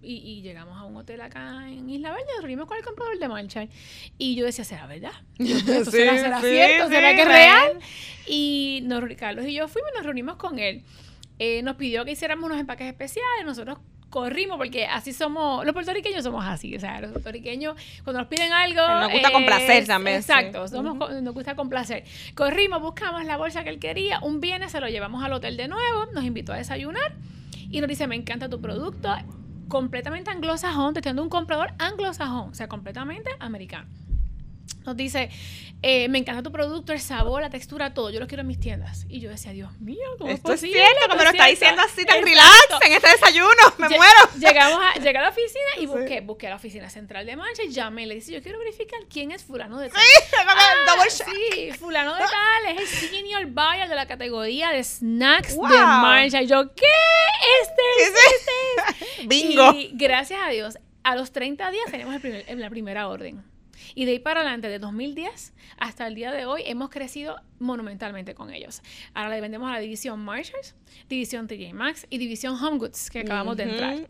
Y, 0.02 0.42
llegamos 0.42 0.78
a 0.78 0.84
un 0.84 0.96
hotel 0.96 1.20
acá 1.20 1.68
en 1.68 1.90
Isla 1.90 2.10
Verde, 2.10 2.26
nos 2.34 2.42
reunimos 2.42 2.68
con 2.68 2.76
el 2.76 2.84
comprador 2.84 3.18
de 3.18 3.26
Manchester. 3.26 3.76
Y 4.18 4.36
yo 4.36 4.44
decía, 4.44 4.64
¿será 4.64 4.86
verdad? 4.86 5.10
¿Esto 5.38 5.84
será, 5.90 6.16
será 6.16 6.40
cierto? 6.40 6.88
¿Será 6.88 7.14
que 7.14 7.22
es 7.22 7.28
real? 7.28 7.78
Y 8.28 8.82
nos, 8.84 9.02
Carlos 9.16 9.46
y 9.46 9.54
yo 9.54 9.66
fuimos 9.66 9.90
y 9.92 9.96
nos 9.96 10.04
reunimos 10.04 10.36
con 10.36 10.60
él. 10.60 10.84
Eh, 11.38 11.62
nos 11.62 11.76
pidió 11.76 12.04
que 12.04 12.12
hiciéramos 12.12 12.44
unos 12.44 12.58
empaques 12.58 12.86
especiales. 12.86 13.44
Nosotros 13.44 13.78
corrimos 14.10 14.56
porque 14.56 14.86
así 14.86 15.12
somos, 15.12 15.64
los 15.64 15.74
puertorriqueños 15.74 16.24
somos 16.24 16.44
así, 16.44 16.74
o 16.76 16.80
sea, 16.80 17.00
los 17.00 17.12
puertorriqueños 17.12 17.76
cuando 18.04 18.20
nos 18.20 18.28
piden 18.28 18.52
algo... 18.52 18.80
Nos 18.86 19.12
gusta 19.12 19.30
complacer 19.30 19.86
también. 19.86 20.16
Exacto, 20.16 20.66
nos 20.68 21.34
gusta 21.34 21.54
complacer. 21.56 22.04
Corrimos, 22.34 22.80
buscamos 22.80 23.24
la 23.24 23.36
bolsa 23.36 23.64
que 23.64 23.70
él 23.70 23.78
quería, 23.78 24.20
un 24.20 24.40
viernes 24.40 24.72
se 24.72 24.80
lo 24.80 24.88
llevamos 24.88 25.24
al 25.24 25.32
hotel 25.32 25.56
de 25.56 25.68
nuevo, 25.68 26.06
nos 26.14 26.24
invitó 26.24 26.52
a 26.52 26.56
desayunar 26.56 27.14
y 27.70 27.80
nos 27.80 27.88
dice, 27.88 28.06
me 28.06 28.16
encanta 28.16 28.48
tu 28.48 28.60
producto, 28.60 29.14
completamente 29.68 30.30
anglosajón, 30.30 30.94
te 30.94 31.00
estoy 31.00 31.10
dando 31.10 31.22
un 31.24 31.28
comprador 31.28 31.74
anglosajón, 31.78 32.50
o 32.50 32.54
sea, 32.54 32.68
completamente 32.68 33.30
americano. 33.40 33.88
Nos 34.84 34.96
dice, 34.96 35.30
eh, 35.82 36.08
me 36.08 36.18
encanta 36.18 36.42
tu 36.42 36.50
producto, 36.50 36.92
el 36.92 37.00
sabor, 37.00 37.42
la 37.42 37.50
textura, 37.50 37.92
todo. 37.92 38.10
Yo 38.10 38.18
lo 38.18 38.26
quiero 38.26 38.40
en 38.40 38.46
mis 38.46 38.58
tiendas. 38.58 39.04
Y 39.08 39.20
yo 39.20 39.30
decía, 39.30 39.52
Dios 39.52 39.78
mío, 39.78 39.98
¿cómo 40.18 40.30
Esto 40.30 40.52
es 40.52 40.60
posible? 40.60 40.80
cierto, 40.80 41.08
como 41.10 41.22
lo 41.22 41.30
está 41.30 41.46
diciendo 41.46 41.82
así 41.82 42.04
tan 42.04 42.24
relax 42.24 42.50
en 42.84 42.92
este 42.92 43.08
desayuno. 43.08 43.62
Me 43.78 43.88
muero. 43.88 44.20
Llegamos 44.38 44.80
a, 44.80 44.98
llegué 44.98 45.18
a 45.18 45.22
la 45.22 45.28
oficina 45.28 45.70
y 45.78 45.86
busqué, 45.86 46.20
busqué 46.22 46.46
a 46.46 46.50
la 46.50 46.56
oficina 46.56 46.88
central 46.88 47.26
de 47.26 47.36
Mancha 47.36 47.62
y 47.62 47.70
llamé 47.70 48.04
y 48.04 48.06
le 48.06 48.14
dije, 48.14 48.32
yo 48.32 48.42
quiero 48.42 48.58
verificar 48.58 48.98
quién 49.12 49.32
es 49.32 49.44
fulano 49.44 49.78
de 49.78 49.90
tal. 49.90 50.02
Sí, 50.26 50.32
ah, 50.38 51.04
sí, 51.08 51.72
fulano 51.78 52.14
de 52.14 52.20
tal 52.24 52.76
es 52.76 52.80
el 52.80 53.08
senior 53.08 53.46
buyer 53.46 53.88
de 53.88 53.94
la 53.94 54.06
categoría 54.06 54.70
de 54.70 54.82
snacks 54.82 55.54
de 55.56 55.78
Mancha. 55.78 56.42
Y 56.42 56.46
yo, 56.46 56.74
¿qué? 56.74 56.84
Este 57.62 57.82
es, 58.00 58.08
este 58.08 59.22
es. 59.22 59.28
Bingo. 59.28 59.72
Y 59.72 59.90
gracias 59.94 60.40
a 60.42 60.48
Dios, 60.48 60.78
a 61.02 61.14
los 61.16 61.32
30 61.32 61.70
días 61.70 61.84
tenemos 61.90 62.14
el 62.14 62.20
primer, 62.20 62.58
la 62.58 62.70
primera 62.70 63.08
orden. 63.08 63.44
Y 63.94 64.04
de 64.04 64.12
ahí 64.12 64.18
para 64.18 64.40
adelante, 64.40 64.68
de 64.68 64.78
2010 64.78 65.52
hasta 65.78 66.06
el 66.06 66.14
día 66.14 66.32
de 66.32 66.46
hoy, 66.46 66.62
hemos 66.66 66.90
crecido 66.90 67.36
monumentalmente 67.58 68.34
con 68.34 68.52
ellos. 68.52 68.82
Ahora 69.14 69.30
le 69.30 69.40
vendemos 69.40 69.68
a 69.68 69.74
la 69.74 69.80
división 69.80 70.20
Marshalls, 70.20 70.74
división 71.08 71.46
TJ 71.46 71.72
Maxx 71.72 72.06
y 72.10 72.18
división 72.18 72.54
Home 72.62 72.78
Goods 72.78 73.10
que 73.10 73.20
acabamos 73.20 73.56
de 73.56 73.64
entrar. 73.64 74.06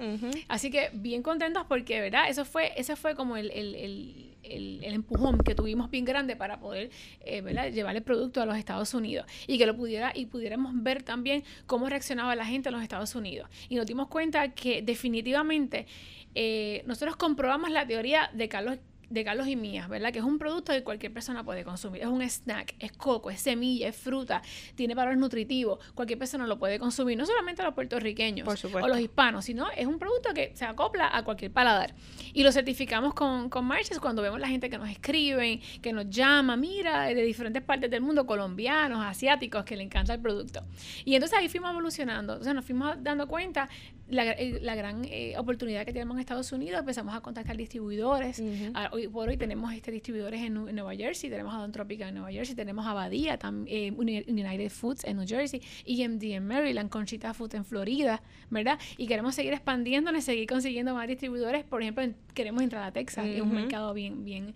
Así 0.48 0.70
que 0.70 0.90
bien 0.92 1.22
contentos 1.22 1.64
porque, 1.68 2.00
¿verdad? 2.00 2.28
Eso 2.28 2.44
fue, 2.44 2.72
ese 2.76 2.96
fue 2.96 3.14
como 3.14 3.36
el, 3.36 3.50
el, 3.50 3.74
el, 3.74 4.80
el, 4.82 4.94
empujón 4.94 5.38
que 5.38 5.54
tuvimos 5.54 5.90
bien 5.90 6.04
grande 6.04 6.36
para 6.36 6.58
poder 6.58 6.90
eh, 7.20 7.42
llevar 7.72 7.96
el 7.96 8.02
producto 8.02 8.40
a 8.40 8.46
los 8.46 8.56
Estados 8.56 8.94
Unidos 8.94 9.26
y 9.46 9.58
que 9.58 9.66
lo 9.66 9.76
pudiera 9.76 10.12
y 10.14 10.26
pudiéramos 10.26 10.72
ver 10.74 11.02
también 11.02 11.44
cómo 11.66 11.88
reaccionaba 11.88 12.34
la 12.36 12.46
gente 12.46 12.68
en 12.68 12.74
los 12.74 12.82
Estados 12.82 13.14
Unidos. 13.14 13.48
Y 13.68 13.76
nos 13.76 13.86
dimos 13.86 14.08
cuenta 14.08 14.52
que 14.54 14.82
definitivamente 14.82 15.86
eh, 16.34 16.82
nosotros 16.86 17.16
comprobamos 17.16 17.70
la 17.70 17.86
teoría 17.86 18.30
de 18.32 18.48
Carlos 18.48 18.78
de 19.08 19.24
Carlos 19.24 19.46
y 19.48 19.56
Mía, 19.56 19.86
¿verdad? 19.88 20.12
Que 20.12 20.18
es 20.18 20.24
un 20.24 20.38
producto 20.38 20.72
que 20.72 20.82
cualquier 20.82 21.12
persona 21.12 21.44
puede 21.44 21.64
consumir. 21.64 22.02
Es 22.02 22.08
un 22.08 22.22
snack, 22.22 22.74
es 22.78 22.92
coco, 22.92 23.30
es 23.30 23.40
semilla, 23.40 23.88
es 23.88 23.96
fruta, 23.96 24.42
tiene 24.74 24.94
valores 24.94 25.18
nutritivos. 25.18 25.78
Cualquier 25.94 26.18
persona 26.18 26.46
lo 26.46 26.58
puede 26.58 26.78
consumir, 26.78 27.16
no 27.16 27.26
solamente 27.26 27.62
los 27.62 27.74
puertorriqueños 27.74 28.48
o 28.48 28.88
los 28.88 29.00
hispanos, 29.00 29.44
sino 29.44 29.70
es 29.70 29.86
un 29.86 29.98
producto 29.98 30.34
que 30.34 30.52
se 30.54 30.64
acopla 30.64 31.10
a 31.16 31.24
cualquier 31.24 31.52
paladar. 31.52 31.94
Y 32.32 32.42
lo 32.42 32.52
certificamos 32.52 33.14
con, 33.14 33.48
con 33.48 33.64
Marches 33.64 34.00
cuando 34.00 34.22
vemos 34.22 34.40
la 34.40 34.48
gente 34.48 34.68
que 34.68 34.78
nos 34.78 34.88
escribe, 34.88 35.60
que 35.80 35.92
nos 35.92 36.08
llama, 36.10 36.56
mira, 36.56 37.04
de 37.04 37.22
diferentes 37.22 37.62
partes 37.62 37.90
del 37.90 38.00
mundo, 38.00 38.26
colombianos, 38.26 39.04
asiáticos, 39.04 39.64
que 39.64 39.76
le 39.76 39.84
encanta 39.84 40.14
el 40.14 40.20
producto. 40.20 40.64
Y 41.04 41.14
entonces 41.14 41.38
ahí 41.38 41.48
fuimos 41.48 41.70
evolucionando. 41.70 42.34
Entonces 42.34 42.54
nos 42.54 42.64
fuimos 42.64 42.96
dando 43.02 43.28
cuenta 43.28 43.68
la, 44.08 44.30
eh, 44.32 44.58
la 44.62 44.74
gran 44.74 45.04
eh, 45.04 45.34
oportunidad 45.36 45.84
que 45.84 45.92
tenemos 45.92 46.16
en 46.16 46.20
Estados 46.20 46.52
Unidos, 46.52 46.80
empezamos 46.80 47.14
a 47.14 47.20
contactar 47.20 47.56
distribuidores. 47.56 48.42
Ah, 48.74 48.90
hoy 48.92 49.08
por 49.08 49.28
hoy 49.28 49.36
tenemos 49.36 49.72
este 49.72 49.90
distribuidores 49.90 50.42
en, 50.42 50.54
Nueva 50.54 50.94
Jersey, 50.94 51.28
tenemos 51.28 51.54
a 51.54 51.58
Don 51.58 51.72
Tropica 51.72 52.08
en 52.08 52.14
Nueva 52.14 52.30
Jersey, 52.30 52.54
tenemos 52.54 52.86
a 52.86 52.94
Badía, 52.94 53.38
eh, 53.66 53.92
United 53.96 54.70
Foods 54.70 55.04
en 55.04 55.16
New 55.16 55.26
Jersey, 55.26 55.60
EMD 55.84 56.22
en 56.22 56.46
Maryland, 56.46 56.88
Conchita 56.88 57.34
Foods 57.34 57.54
en 57.54 57.64
Florida, 57.64 58.22
¿verdad? 58.50 58.78
Y 58.96 59.06
queremos 59.06 59.34
seguir 59.34 59.52
expandiéndonos, 59.52 60.22
seguir 60.22 60.46
consiguiendo 60.46 60.94
más 60.94 61.08
distribuidores. 61.08 61.64
Por 61.64 61.82
ejemplo, 61.82 62.04
queremos 62.34 62.62
entrar 62.62 62.84
a 62.84 62.92
Texas, 62.92 63.24
que 63.24 63.36
es 63.36 63.42
un 63.42 63.54
mercado 63.54 63.92
bien, 63.92 64.24
bien 64.24 64.54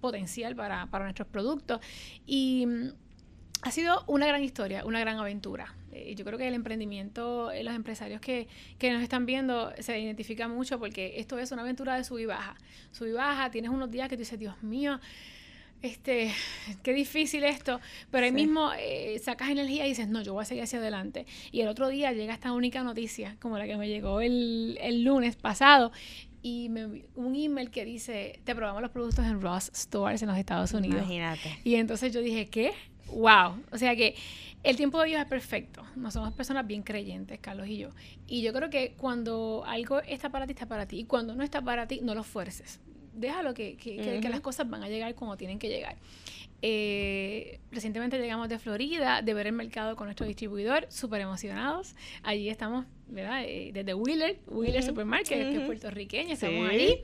potencial 0.00 0.56
para, 0.56 0.86
para 0.86 1.04
nuestros 1.04 1.28
productos. 1.28 1.80
Y 2.26 2.66
mm, 2.66 2.88
ha 3.62 3.70
sido 3.70 4.04
una 4.06 4.26
gran 4.26 4.42
historia, 4.42 4.84
una 4.84 5.00
gran 5.00 5.18
aventura. 5.18 5.74
Yo 6.16 6.24
creo 6.24 6.38
que 6.38 6.48
el 6.48 6.54
emprendimiento, 6.54 7.50
eh, 7.50 7.62
los 7.62 7.74
empresarios 7.74 8.20
que, 8.20 8.48
que, 8.78 8.90
nos 8.92 9.02
están 9.02 9.26
viendo 9.26 9.72
se 9.78 9.98
identifican 9.98 10.50
mucho 10.50 10.78
porque 10.78 11.14
esto 11.16 11.38
es 11.38 11.52
una 11.52 11.62
aventura 11.62 11.96
de 11.96 12.04
sub 12.04 12.18
y 12.18 12.26
baja. 12.26 12.56
Sub 12.92 13.06
y 13.06 13.12
baja, 13.12 13.50
tienes 13.50 13.70
unos 13.70 13.90
días 13.90 14.08
que 14.08 14.16
tú 14.16 14.20
dices, 14.20 14.38
Dios 14.38 14.62
mío, 14.62 15.00
este, 15.82 16.32
qué 16.82 16.92
difícil 16.92 17.44
esto, 17.44 17.80
pero 18.10 18.26
ahí 18.26 18.32
mismo 18.32 18.72
eh, 18.78 19.18
sacas 19.22 19.50
energía 19.50 19.86
y 19.86 19.90
dices, 19.90 20.08
no, 20.08 20.22
yo 20.22 20.34
voy 20.34 20.42
a 20.42 20.44
seguir 20.44 20.64
hacia 20.64 20.78
adelante. 20.78 21.26
Y 21.52 21.60
el 21.60 21.68
otro 21.68 21.88
día 21.88 22.12
llega 22.12 22.34
esta 22.34 22.52
única 22.52 22.82
noticia, 22.82 23.36
como 23.40 23.58
la 23.58 23.66
que 23.66 23.76
me 23.76 23.88
llegó 23.88 24.20
el, 24.20 24.78
el 24.80 25.04
lunes 25.04 25.36
pasado, 25.36 25.92
y 26.42 26.68
me, 26.68 27.04
un 27.16 27.34
email 27.34 27.70
que 27.70 27.84
dice, 27.84 28.40
te 28.44 28.54
probamos 28.54 28.82
los 28.82 28.90
productos 28.90 29.24
en 29.24 29.40
Ross 29.40 29.70
Stores 29.74 30.22
en 30.22 30.28
los 30.28 30.38
Estados 30.38 30.72
Unidos. 30.72 31.02
Imagínate. 31.02 31.58
Y 31.64 31.74
entonces 31.74 32.12
yo 32.12 32.20
dije, 32.20 32.46
¿qué? 32.46 32.72
Wow. 33.08 33.62
O 33.72 33.78
sea 33.78 33.96
que 33.96 34.14
el 34.62 34.76
tiempo 34.76 35.00
de 35.00 35.08
Dios 35.08 35.20
es 35.20 35.26
perfecto. 35.26 35.84
No 35.96 36.10
somos 36.10 36.32
personas 36.32 36.66
bien 36.66 36.82
creyentes, 36.82 37.38
Carlos 37.40 37.68
y 37.68 37.78
yo. 37.78 37.90
Y 38.26 38.42
yo 38.42 38.52
creo 38.52 38.70
que 38.70 38.94
cuando 38.96 39.64
algo 39.66 40.00
está 40.00 40.30
para 40.30 40.46
ti, 40.46 40.52
está 40.52 40.66
para 40.66 40.86
ti. 40.86 41.00
Y 41.00 41.04
cuando 41.04 41.34
no 41.34 41.42
está 41.42 41.62
para 41.62 41.86
ti, 41.86 42.00
no 42.02 42.14
lo 42.14 42.24
fuerces. 42.24 42.80
Déjalo 43.14 43.54
que, 43.54 43.76
que, 43.76 44.20
que 44.20 44.28
las 44.28 44.40
cosas 44.40 44.68
van 44.68 44.82
a 44.82 44.88
llegar 44.88 45.14
como 45.14 45.36
tienen 45.36 45.58
que 45.58 45.68
llegar. 45.68 45.96
Eh, 46.60 47.60
recientemente 47.70 48.18
llegamos 48.18 48.48
de 48.48 48.58
Florida, 48.58 49.22
de 49.22 49.34
ver 49.34 49.46
el 49.46 49.52
mercado 49.52 49.94
con 49.94 50.06
nuestro 50.06 50.26
distribuidor, 50.26 50.86
súper 50.90 51.20
emocionados. 51.20 51.94
Allí 52.24 52.48
estamos, 52.48 52.84
¿verdad? 53.06 53.44
Eh, 53.44 53.70
desde 53.72 53.94
Wheeler, 53.94 54.40
Wheeler 54.48 54.82
Supermarket, 54.82 55.28
que 55.28 55.56
es 55.56 55.60
puertorriqueño, 55.60 56.32
estamos 56.32 56.68
ahí. 56.68 57.00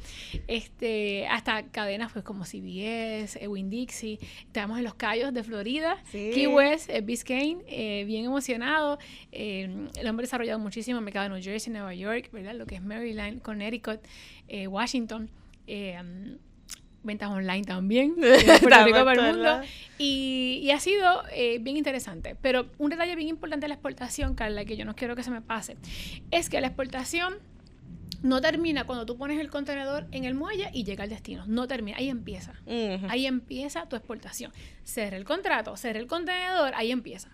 Este, 0.48 1.28
hasta 1.28 1.66
cadenas 1.66 2.12
pues 2.12 2.24
como 2.24 2.44
CBS, 2.44 3.46
Winn 3.46 3.70
Dixie. 3.70 4.18
Estamos 4.40 4.78
en 4.78 4.84
los 4.84 4.94
Cayos 4.94 5.32
de 5.32 5.44
Florida, 5.44 6.02
Key 6.10 6.48
West, 6.48 6.90
eh, 6.90 7.00
Biscayne, 7.00 8.04
bien 8.04 8.24
emocionado. 8.24 8.98
lo 9.32 10.08
hemos 10.08 10.22
desarrollado 10.22 10.58
muchísimo 10.58 10.96
en 10.96 11.02
el 11.02 11.04
mercado 11.04 11.28
de 11.28 11.34
New 11.34 11.42
Jersey, 11.42 11.72
Nueva 11.72 11.94
York, 11.94 12.30
¿verdad? 12.32 12.54
Lo 12.54 12.66
que 12.66 12.74
es 12.74 12.82
Maryland, 12.82 13.40
Connecticut, 13.40 14.00
Washington 14.68 15.30
ventas 17.04 17.30
online 17.30 17.64
también, 17.64 18.14
Puerto 18.60 18.84
Rico 18.84 19.04
para 19.04 19.28
el 19.28 19.34
mundo. 19.34 19.60
Y, 19.98 20.60
y, 20.62 20.70
ha 20.70 20.80
sido 20.80 21.22
eh, 21.32 21.58
bien 21.60 21.76
interesante. 21.76 22.36
Pero 22.40 22.66
un 22.78 22.90
detalle 22.90 23.14
bien 23.14 23.28
importante 23.28 23.64
de 23.64 23.68
la 23.68 23.74
exportación, 23.74 24.34
Carla, 24.34 24.64
que 24.64 24.76
yo 24.76 24.84
no 24.84 24.96
quiero 24.96 25.14
que 25.14 25.22
se 25.22 25.30
me 25.30 25.40
pase, 25.40 25.76
es 26.30 26.48
que 26.48 26.60
la 26.60 26.68
exportación 26.68 27.34
no 28.24 28.40
termina 28.40 28.84
cuando 28.84 29.04
tú 29.04 29.18
pones 29.18 29.38
el 29.38 29.50
contenedor 29.50 30.06
en 30.10 30.24
el 30.24 30.34
muelle 30.34 30.70
y 30.72 30.84
llega 30.84 31.04
al 31.04 31.10
destino. 31.10 31.44
No 31.46 31.68
termina, 31.68 31.98
ahí 31.98 32.08
empieza. 32.08 32.54
Ahí 33.08 33.26
empieza 33.26 33.86
tu 33.86 33.96
exportación. 33.96 34.50
Cerra 34.82 35.18
el 35.18 35.24
contrato, 35.24 35.76
cerra 35.76 35.98
el 35.98 36.06
contenedor, 36.06 36.72
ahí 36.74 36.90
empieza. 36.90 37.28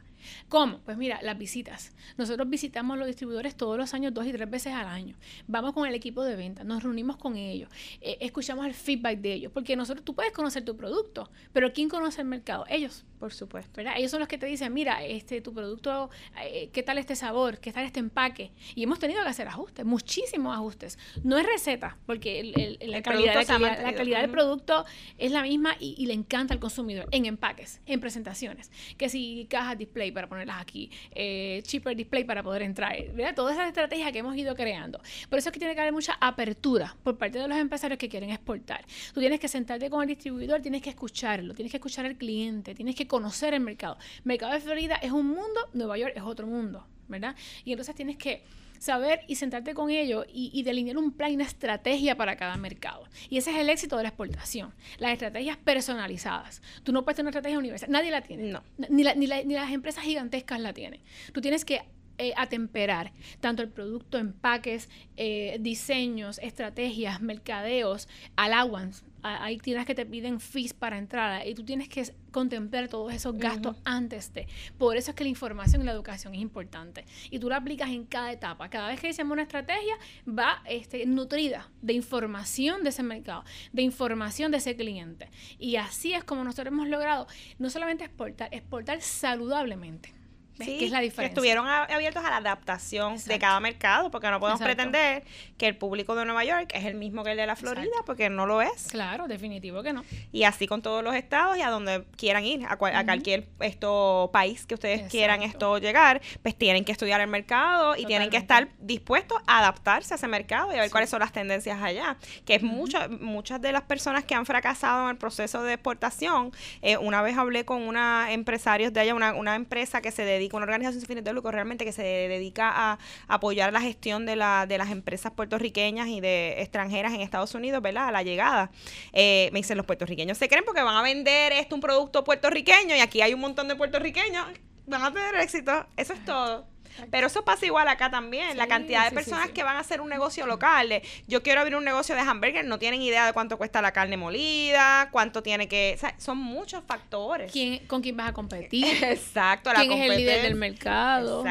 ¿Cómo? 0.48 0.78
Pues 0.80 0.96
mira, 0.96 1.20
las 1.22 1.38
visitas. 1.38 1.94
Nosotros 2.16 2.48
visitamos 2.48 2.98
los 2.98 3.06
distribuidores 3.06 3.56
todos 3.56 3.76
los 3.76 3.94
años, 3.94 4.14
dos 4.14 4.26
y 4.26 4.32
tres 4.32 4.50
veces 4.50 4.72
al 4.72 4.86
año. 4.86 5.16
Vamos 5.46 5.72
con 5.72 5.86
el 5.86 5.94
equipo 5.94 6.24
de 6.24 6.36
venta, 6.36 6.64
nos 6.64 6.82
reunimos 6.82 7.16
con 7.16 7.36
ellos, 7.36 7.70
eh, 8.00 8.18
escuchamos 8.20 8.66
el 8.66 8.74
feedback 8.74 9.18
de 9.18 9.34
ellos, 9.34 9.52
porque 9.52 9.76
nosotros, 9.76 10.04
tú 10.04 10.14
puedes 10.14 10.32
conocer 10.32 10.64
tu 10.64 10.76
producto, 10.76 11.30
pero 11.52 11.72
¿quién 11.72 11.88
conoce 11.88 12.20
el 12.20 12.26
mercado? 12.26 12.64
Ellos. 12.68 13.04
Por 13.20 13.34
supuesto. 13.34 13.70
¿verdad? 13.76 13.94
Ellos 13.98 14.10
son 14.10 14.20
los 14.20 14.28
que 14.28 14.38
te 14.38 14.46
dicen, 14.46 14.72
mira, 14.72 15.04
este, 15.04 15.42
tu 15.42 15.52
producto, 15.52 16.08
eh, 16.42 16.70
¿qué 16.72 16.82
tal 16.82 16.96
este 16.96 17.14
sabor? 17.14 17.58
¿Qué 17.58 17.70
tal 17.70 17.84
este 17.84 18.00
empaque? 18.00 18.50
Y 18.74 18.82
hemos 18.82 18.98
tenido 18.98 19.22
que 19.22 19.28
hacer 19.28 19.46
ajustes, 19.46 19.84
muchísimos 19.84 20.56
ajustes. 20.56 20.98
No 21.22 21.38
es 21.38 21.44
receta, 21.44 21.98
porque 22.06 22.42
la, 22.80 23.02
calidad, 23.02 23.34
la, 23.34 23.94
calidad, 23.94 24.22
del 24.22 24.30
producto 24.30 24.86
es 25.18 25.32
la 25.32 25.42
misma 25.42 25.76
y, 25.78 25.94
y 25.98 26.06
le 26.06 26.14
encanta 26.14 26.54
al 26.54 26.60
consumidor 26.60 27.08
en 27.10 27.26
empaques, 27.26 27.82
en 27.84 28.00
presentaciones. 28.00 28.70
Que 28.96 29.10
si 29.10 29.46
cajas, 29.50 29.76
display 29.76 30.09
para 30.12 30.28
ponerlas 30.28 30.60
aquí, 30.60 30.90
eh, 31.12 31.62
cheaper 31.64 31.96
display 31.96 32.24
para 32.24 32.42
poder 32.42 32.62
entrar, 32.62 32.96
¿verdad? 33.12 33.34
Todas 33.34 33.54
esas 33.54 33.68
estrategias 33.68 34.12
que 34.12 34.18
hemos 34.18 34.36
ido 34.36 34.54
creando. 34.54 35.00
Por 35.28 35.38
eso 35.38 35.48
es 35.48 35.52
que 35.52 35.58
tiene 35.58 35.74
que 35.74 35.80
haber 35.80 35.92
mucha 35.92 36.16
apertura 36.20 36.96
por 37.02 37.18
parte 37.18 37.38
de 37.38 37.48
los 37.48 37.58
empresarios 37.58 37.98
que 37.98 38.08
quieren 38.08 38.30
exportar. 38.30 38.84
Tú 39.12 39.20
tienes 39.20 39.40
que 39.40 39.48
sentarte 39.48 39.90
con 39.90 40.02
el 40.02 40.08
distribuidor, 40.08 40.60
tienes 40.60 40.82
que 40.82 40.90
escucharlo, 40.90 41.54
tienes 41.54 41.70
que 41.70 41.78
escuchar 41.78 42.06
al 42.06 42.16
cliente, 42.16 42.74
tienes 42.74 42.94
que 42.94 43.06
conocer 43.06 43.54
el 43.54 43.60
mercado. 43.60 43.96
Mercado 44.24 44.52
de 44.52 44.60
Florida 44.60 44.96
es 44.96 45.12
un 45.12 45.26
mundo, 45.26 45.68
Nueva 45.72 45.98
York 45.98 46.12
es 46.16 46.22
otro 46.22 46.46
mundo, 46.46 46.86
¿verdad? 47.08 47.34
Y 47.64 47.72
entonces 47.72 47.94
tienes 47.94 48.16
que 48.16 48.42
saber 48.80 49.20
y 49.28 49.36
sentarte 49.36 49.74
con 49.74 49.90
ellos 49.90 50.26
y, 50.32 50.62
delinear 50.64 50.96
un 50.96 51.12
plan 51.12 51.30
y 51.30 51.34
una 51.34 51.44
estrategia 51.44 52.16
para 52.16 52.36
cada 52.36 52.56
mercado. 52.56 53.04
Y 53.28 53.36
ese 53.36 53.50
es 53.50 53.58
el 53.58 53.68
éxito 53.68 53.96
de 53.96 54.02
la 54.02 54.08
exportación, 54.08 54.72
las 54.98 55.12
estrategias 55.12 55.56
personalizadas. 55.58 56.62
Tú 56.82 56.92
no 56.92 57.04
puedes 57.04 57.16
tener 57.16 57.26
una 57.26 57.30
estrategia 57.30 57.58
universal, 57.58 57.90
nadie 57.90 58.10
la 58.10 58.22
tiene. 58.22 58.50
No. 58.50 58.62
Ni, 58.88 59.04
ni, 59.04 59.26
ni 59.26 59.54
las 59.54 59.70
empresas 59.70 60.02
gigantescas 60.02 60.58
la 60.60 60.72
tienen. 60.72 61.00
Tú 61.32 61.40
tienes 61.40 61.64
que 61.64 61.82
eh, 62.20 62.34
atemperar 62.36 63.12
tanto 63.40 63.62
el 63.62 63.70
producto, 63.70 64.18
empaques, 64.18 64.90
eh, 65.16 65.56
diseños, 65.60 66.38
estrategias, 66.42 67.22
mercadeos, 67.22 68.08
allowance, 68.36 69.02
hay 69.22 69.58
tiendas 69.58 69.86
que 69.86 69.94
te 69.94 70.06
piden 70.06 70.40
fees 70.40 70.72
para 70.72 70.98
entrar 70.98 71.46
y 71.46 71.54
tú 71.54 71.64
tienes 71.64 71.88
que 71.88 72.04
contemplar 72.30 72.88
todos 72.88 73.12
esos 73.12 73.36
gastos 73.36 73.76
antes 73.84 74.32
de. 74.32 74.46
Por 74.78 74.96
eso 74.96 75.10
es 75.10 75.14
que 75.16 75.24
la 75.24 75.30
información 75.30 75.82
y 75.82 75.84
la 75.84 75.92
educación 75.92 76.34
es 76.34 76.40
importante. 76.40 77.04
Y 77.30 77.38
tú 77.38 77.48
la 77.48 77.56
aplicas 77.56 77.90
en 77.90 78.04
cada 78.04 78.32
etapa. 78.32 78.68
Cada 78.68 78.88
vez 78.88 79.00
que 79.00 79.08
hacemos 79.08 79.32
una 79.32 79.42
estrategia, 79.42 79.94
va 80.26 80.62
este, 80.66 81.06
nutrida 81.06 81.70
de 81.82 81.94
información 81.94 82.82
de 82.82 82.90
ese 82.90 83.02
mercado, 83.02 83.44
de 83.72 83.82
información 83.82 84.50
de 84.52 84.58
ese 84.58 84.76
cliente. 84.76 85.30
Y 85.58 85.76
así 85.76 86.12
es 86.12 86.24
como 86.24 86.44
nosotros 86.44 86.68
hemos 86.68 86.88
logrado 86.88 87.26
no 87.58 87.70
solamente 87.70 88.04
exportar, 88.04 88.48
exportar 88.52 89.00
saludablemente 89.00 90.19
que 90.66 90.84
es 90.84 90.90
la 90.90 91.00
diferencia. 91.00 91.28
estuvieron 91.28 91.66
abiertos 91.66 92.24
a 92.24 92.30
la 92.30 92.36
adaptación 92.36 93.16
de 93.24 93.38
cada 93.38 93.60
mercado, 93.60 94.10
porque 94.10 94.30
no 94.30 94.40
podemos 94.40 94.60
pretender 94.60 95.24
que 95.58 95.66
el 95.66 95.76
público 95.76 96.14
de 96.14 96.24
Nueva 96.24 96.44
York 96.44 96.70
es 96.74 96.84
el 96.84 96.94
mismo 96.94 97.24
que 97.24 97.32
el 97.32 97.36
de 97.36 97.46
la 97.46 97.56
Florida, 97.56 97.90
porque 98.06 98.30
no 98.30 98.46
lo 98.46 98.62
es. 98.62 98.88
Claro, 98.90 99.28
definitivo 99.28 99.82
que 99.82 99.92
no. 99.92 100.04
Y 100.32 100.44
así 100.44 100.66
con 100.66 100.82
todos 100.82 101.02
los 101.02 101.14
estados 101.14 101.56
y 101.56 101.62
a 101.62 101.70
donde 101.70 102.04
quieran 102.16 102.44
ir, 102.44 102.64
a, 102.66 102.76
cualquier 102.76 103.46
esto 103.60 104.30
país 104.32 104.66
que 104.66 104.74
ustedes 104.74 105.10
quieran 105.10 105.42
esto 105.42 105.78
llegar, 105.78 106.20
pues 106.42 106.56
tienen 106.56 106.84
que 106.84 106.92
estudiar 106.92 107.20
el 107.20 107.28
mercado 107.28 107.96
y 107.96 108.04
tienen 108.06 108.30
que 108.30 108.36
estar 108.36 108.68
dispuestos 108.78 109.38
a 109.46 109.58
adaptarse 109.58 110.14
a 110.14 110.16
ese 110.16 110.28
mercado 110.28 110.72
y 110.72 110.76
a 110.76 110.80
ver 110.80 110.90
cuáles 110.90 111.10
son 111.10 111.20
las 111.20 111.32
tendencias 111.32 111.80
allá. 111.82 112.16
Que 112.44 112.56
es 112.56 112.62
muchas 112.62 113.08
muchas 113.10 113.60
de 113.60 113.72
las 113.72 113.82
personas 113.82 114.24
que 114.24 114.34
han 114.34 114.46
fracasado 114.46 115.04
en 115.04 115.10
el 115.10 115.16
proceso 115.16 115.62
de 115.62 115.74
exportación. 115.74 116.52
Eh, 116.82 116.96
una 116.96 117.22
vez 117.22 117.36
hablé 117.36 117.64
con 117.64 117.82
una 117.82 118.32
empresarios 118.32 118.92
de 118.92 119.00
allá, 119.00 119.14
una, 119.14 119.34
una 119.34 119.54
empresa 119.54 120.00
que 120.00 120.10
se 120.10 120.24
dedica 120.24 120.49
con 120.50 120.58
una 120.58 120.64
organización 120.64 121.00
sin 121.00 121.08
fines 121.08 121.24
de 121.24 121.32
lucro 121.32 121.50
realmente 121.50 121.84
que 121.84 121.92
se 121.92 122.02
dedica 122.02 122.70
a 122.74 122.98
apoyar 123.28 123.72
la 123.72 123.80
gestión 123.80 124.26
de, 124.26 124.36
la, 124.36 124.66
de 124.66 124.78
las 124.78 124.90
empresas 124.90 125.32
puertorriqueñas 125.32 126.08
y 126.08 126.20
de 126.20 126.60
extranjeras 126.60 127.12
en 127.12 127.20
Estados 127.20 127.54
Unidos, 127.54 127.82
¿verdad? 127.82 128.08
A 128.08 128.12
la 128.12 128.22
llegada. 128.22 128.70
Eh, 129.12 129.50
me 129.52 129.60
dicen, 129.60 129.76
los 129.76 129.86
puertorriqueños 129.86 130.38
se 130.38 130.48
creen 130.48 130.64
porque 130.64 130.82
van 130.82 130.96
a 130.96 131.02
vender 131.02 131.52
esto, 131.52 131.74
un 131.74 131.80
producto 131.80 132.24
puertorriqueño, 132.24 132.96
y 132.96 133.00
aquí 133.00 133.22
hay 133.22 133.34
un 133.34 133.40
montón 133.40 133.68
de 133.68 133.76
puertorriqueños, 133.76 134.46
van 134.86 135.02
a 135.02 135.12
tener 135.12 135.34
éxito. 135.36 135.86
Eso 135.96 136.12
es 136.12 136.24
todo. 136.24 136.66
Pero 137.10 137.26
eso 137.26 137.44
pasa 137.44 137.66
igual 137.66 137.88
acá 137.88 138.10
también. 138.10 138.56
la 138.56 138.66
cantidad 138.66 139.04
de 139.04 139.14
personas 139.14 139.50
que 139.50 139.62
van 139.62 139.76
a 139.76 139.80
hacer 139.80 140.00
un 140.00 140.08
negocio 140.08 140.46
local. 140.46 141.02
yo 141.26 141.42
quiero 141.42 141.60
abrir 141.60 141.76
un 141.76 141.84
negocio 141.84 142.14
de 142.14 142.20
hamburger, 142.20 142.64
no 142.64 142.78
tienen 142.78 143.02
idea 143.02 143.26
de 143.26 143.32
cuánto 143.32 143.58
cuesta 143.58 143.82
la 143.82 143.92
carne 143.92 144.16
molida, 144.16 145.08
cuánto 145.10 145.42
tiene 145.42 145.68
que. 145.68 145.98
son 146.18 146.38
muchos 146.38 146.82
factores. 146.84 147.52
¿Quién, 147.52 147.86
¿Con 147.86 148.02
quién 148.02 148.16
vas 148.16 148.30
a 148.30 148.32
competir? 148.32 148.86
Exacto, 149.04 149.70
¿Quién 149.74 149.92
es 149.92 150.10
el 150.10 150.16
líder 150.16 150.42
del 150.42 150.54
mercado? 150.54 151.44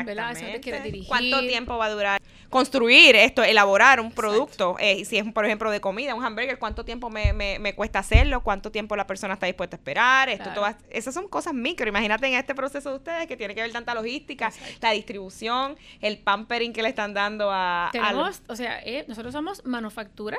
¿Cuánto 1.07 1.39
tiempo 1.41 1.77
va 1.77 1.85
a 1.85 1.89
durar? 1.89 2.21
Construir 2.49 3.15
esto, 3.15 3.43
elaborar 3.43 3.99
un 3.99 4.11
producto, 4.11 4.75
eh, 4.79 5.05
si 5.05 5.17
es, 5.17 5.31
por 5.31 5.45
ejemplo, 5.45 5.69
de 5.69 5.79
comida, 5.79 6.15
un 6.15 6.23
hamburger, 6.23 6.57
cuánto 6.57 6.83
tiempo 6.83 7.09
me, 7.09 7.33
me, 7.33 7.59
me, 7.59 7.75
cuesta 7.75 7.99
hacerlo, 7.99 8.41
cuánto 8.41 8.71
tiempo 8.71 8.95
la 8.95 9.05
persona 9.05 9.35
está 9.35 9.45
dispuesta 9.45 9.75
a 9.75 9.79
esperar, 9.79 10.29
esto, 10.29 10.49
todas, 10.53 10.75
esas 10.89 11.13
son 11.13 11.27
cosas 11.27 11.53
micro. 11.53 11.87
Imagínate 11.87 12.27
en 12.27 12.33
este 12.33 12.55
proceso 12.55 12.89
de 12.89 12.95
ustedes 12.95 13.27
que 13.27 13.37
tiene 13.37 13.53
que 13.53 13.61
ver 13.61 13.71
tanta 13.71 13.93
logística, 13.93 14.51
la 14.81 14.91
distribución, 14.91 15.77
el 16.01 16.17
pampering 16.17 16.73
que 16.73 16.81
le 16.81 16.89
están 16.89 17.13
dando 17.13 17.49
a... 17.51 17.89
Tenemos, 17.91 18.41
o 18.47 18.55
sea, 18.55 18.79
eh, 18.83 19.05
nosotros 19.07 19.33
somos 19.33 19.63
manufactura, 19.65 20.37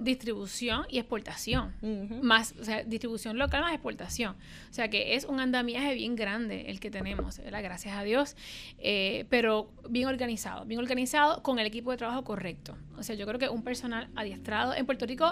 distribución 0.00 0.86
y 0.88 0.98
exportación. 0.98 1.74
Más, 2.22 2.54
o 2.60 2.64
sea, 2.64 2.82
distribución 2.82 3.38
local 3.38 3.62
más 3.62 3.72
exportación. 3.72 4.34
O 4.70 4.74
sea 4.74 4.88
que 4.88 5.14
es 5.14 5.24
un 5.24 5.40
andamiaje 5.40 5.94
bien 5.94 6.16
grande 6.16 6.70
el 6.70 6.80
que 6.80 6.90
tenemos, 6.90 7.38
¿verdad? 7.38 7.62
gracias 7.62 7.96
a 7.96 8.02
Dios, 8.02 8.36
eh, 8.78 9.26
pero 9.28 9.70
bien 9.88 10.08
organizado, 10.08 10.64
bien 10.64 10.80
organizado 10.80 11.42
con 11.42 11.58
el 11.58 11.66
equipo 11.66 11.90
de 11.90 11.98
trabajo 11.98 12.24
correcto. 12.24 12.76
O 12.96 13.02
sea, 13.02 13.14
yo 13.14 13.26
creo 13.26 13.38
que 13.38 13.48
un 13.48 13.62
personal 13.62 14.08
adiestrado 14.16 14.74
en 14.74 14.86
Puerto 14.86 15.06
Rico 15.06 15.30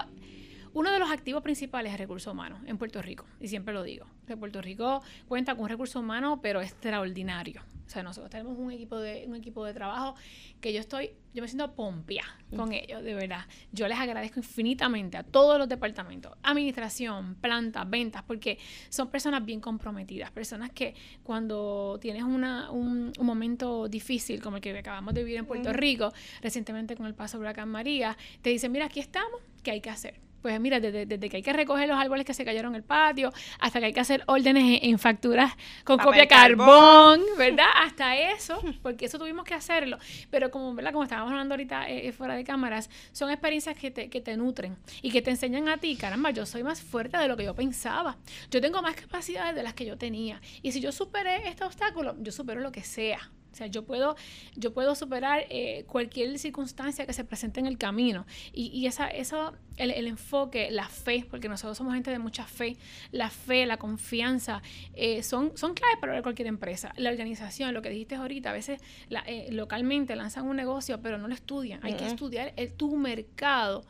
uno 0.75 0.91
de 0.91 0.99
los 0.99 1.11
activos 1.11 1.43
principales 1.43 1.93
es 1.93 1.99
recursos 1.99 2.33
humanos 2.33 2.61
en 2.67 2.79
Puerto 2.79 3.03
Rico, 3.03 3.25
y 3.41 3.49
siempre 3.49 3.75
lo 3.75 3.83
digo, 3.83 4.07
que 4.27 4.37
Puerto 4.37 4.61
Rico 4.63 5.03
cuenta 5.27 5.55
con 5.55 5.65
un 5.65 5.69
recurso 5.69 6.01
humano, 6.01 6.41
pero 6.41 6.61
extraordinario. 6.61 7.63
O 7.89 7.91
sea, 7.91 8.03
nosotros 8.03 8.31
tenemos 8.31 8.59
un 8.59 8.71
equipo 8.71 8.99
de, 8.99 9.25
un 9.27 9.35
equipo 9.35 9.65
de 9.65 9.73
trabajo 9.73 10.15
que 10.61 10.75
yo 10.75 10.81
estoy, 10.81 11.13
yo 11.33 11.41
me 11.41 11.49
siento 11.49 11.73
pompia 11.75 12.23
con 12.55 12.71
ellos, 12.73 13.03
de 13.03 13.15
verdad. 13.15 13.47
Yo 13.73 13.89
les 13.89 13.99
agradezco 13.99 14.41
infinitamente 14.41 15.17
a 15.17 15.23
todos 15.23 15.59
los 15.59 15.71
departamentos, 15.71 16.37
administración, 16.43 17.37
plantas, 17.37 17.89
ventas, 17.89 18.23
porque 18.25 18.59
son 18.91 19.09
personas 19.09 19.43
bien 19.43 19.63
comprometidas, 19.63 20.31
personas 20.31 20.71
que 20.71 20.95
cuando 21.23 21.99
tienes 21.99 22.25
una, 22.25 22.71
un, 22.71 23.11
momento 23.23 23.89
difícil 23.89 24.43
como 24.43 24.57
el 24.57 24.63
que 24.63 24.77
acabamos 24.77 25.15
de 25.15 25.25
vivir 25.25 25.39
en 25.39 25.47
Puerto 25.47 25.73
Rico, 25.73 26.13
recientemente 26.43 26.95
con 26.95 27.07
el 27.07 27.15
paso 27.15 27.39
de 27.39 27.43
Huracán 27.43 27.71
María, 27.71 28.19
te 28.43 28.51
dicen, 28.51 28.71
mira, 28.71 28.85
aquí 28.85 29.01
estamos, 29.01 29.41
¿qué 29.63 29.71
hay 29.71 29.81
que 29.81 29.89
hacer? 29.89 30.28
Pues 30.43 30.59
mira, 30.61 30.81
desde, 30.81 31.29
que 31.29 31.37
hay 31.37 31.43
que 31.43 31.53
recoger 31.53 31.89
los 31.89 31.99
árboles 31.99 32.25
que 32.25 32.35
se 32.35 32.45
cayeron 32.45 32.73
en 32.73 32.77
el 32.77 32.83
patio, 32.83 33.33
hasta 33.59 33.81
que 33.81 33.87
hay 33.87 33.93
que 33.93 34.01
hacer 34.01 34.23
órdenes 34.27 34.81
en, 34.83 34.99
facturas 34.99 35.53
con 35.85 35.99
copia 35.99 36.27
carbón, 36.27 37.23
¿verdad? 37.37 37.67
Hasta 37.77 38.17
eso, 38.17 38.61
porque 38.83 39.07
eso 39.07 39.19
tuvimos 39.19 39.45
que 39.45 39.55
hacerlo. 39.55 39.99
Pero 40.31 40.51
como, 40.51 40.75
¿verdad? 40.75 40.93
Como 40.93 41.05
estábamos 41.05 41.31
hablando 41.31 41.55
ahorita 41.55 41.89
eh, 41.89 42.09
eh, 42.09 42.13
fuera 42.13 42.35
de 42.35 42.45
cámaras, 42.45 42.91
son 43.13 43.31
experiencias 43.31 43.77
que 43.77 43.91
te, 43.91 44.09
que 44.11 44.21
te 44.21 44.37
nutren 44.37 44.77
y 45.03 45.11
que 45.11 45.23
te 45.23 45.31
enseñan 45.31 45.69
a 45.69 45.79
ti, 45.79 45.97
caramba, 45.97 46.31
yo 46.31 46.47
soy 46.47 46.63
más 46.63 46.83
fuerte 46.83 47.17
de 47.19 47.29
lo 47.29 47.37
que 47.37 47.45
yo 47.45 47.55
pensaba. 47.55 48.17
Yo 48.51 48.61
tengo 48.61 48.83
más 48.83 48.97
capacidades 48.97 49.55
de 49.55 49.63
las 49.63 49.75
que 49.75 49.85
yo 49.85 49.97
tenía. 49.97 50.41
Y 50.63 50.73
si 50.73 50.81
yo 50.81 50.93
superé 50.93 51.49
este 51.49 51.65
obstáculo, 51.65 52.17
yo 52.21 52.33
supero 52.33 52.61
lo 52.61 52.73
que 52.73 52.83
sea. 52.83 53.31
O 53.53 53.57
sea, 53.57 53.67
yo 53.67 53.85
puedo, 53.85 54.17
yo 54.57 54.73
puedo 54.73 54.95
superar 54.95 55.45
eh, 55.51 55.85
cualquier 55.87 56.39
circunstancia 56.39 57.07
que 57.07 57.13
se 57.13 57.25
presente 57.25 57.61
en 57.61 57.67
el 57.67 57.79
camino. 57.79 58.27
Y, 58.53 58.67
y 58.67 58.87
esa, 58.87 59.09
eso, 59.09 59.55
el, 59.77 59.91
el, 59.91 60.07
enfoque, 60.07 60.71
la 60.71 60.89
fe, 60.89 61.27
porque 61.29 61.49
nosotros 61.49 61.77
somos 61.79 61.95
gente 61.95 62.11
de 62.11 62.19
mucha 62.19 62.45
fe, 62.45 62.77
la 63.11 63.31
fe, 63.31 63.67
la 63.67 63.77
confianza, 63.79 64.63
eh, 64.95 65.23
son, 65.23 65.57
son 65.57 65.75
claves 65.75 65.99
para 66.01 66.23
cualquier 66.23 66.49
empresa. 66.49 66.93
La 66.97 67.11
organización, 67.11 67.75
lo 67.75 67.83
que 67.83 67.91
dijiste 67.91 68.17
ahorita, 68.17 68.51
a 68.51 68.53
veces 68.53 68.81
eh, 69.27 69.49
localmente 69.51 70.15
lanzan 70.15 70.47
un 70.47 70.57
negocio, 70.57 71.01
pero 71.01 71.19
no 71.19 71.29
lo 71.29 71.35
estudian. 71.35 71.81
Hay 71.83 71.95
que 71.95 72.07
estudiar 72.07 72.53
el, 72.57 72.73
tu 72.75 72.97
mercado. 72.97 73.85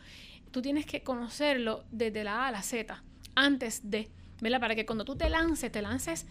Tú 0.51 0.62
tienes 0.62 0.87
que 0.87 1.03
conocerlo 1.03 1.85
desde 1.90 2.25
la 2.25 2.44
A 2.44 2.49
a 2.49 2.53
la 2.53 2.62
Z, 2.62 3.03
antes 3.35 3.90
de, 3.90 4.09
¿verdad? 4.40 4.61
Para 4.61 4.75
que 4.75 4.87
cuando 4.87 5.05
tú 5.05 5.16
te 5.16 5.29
lances, 5.29 5.71
te 5.71 5.83
lances 5.83 6.27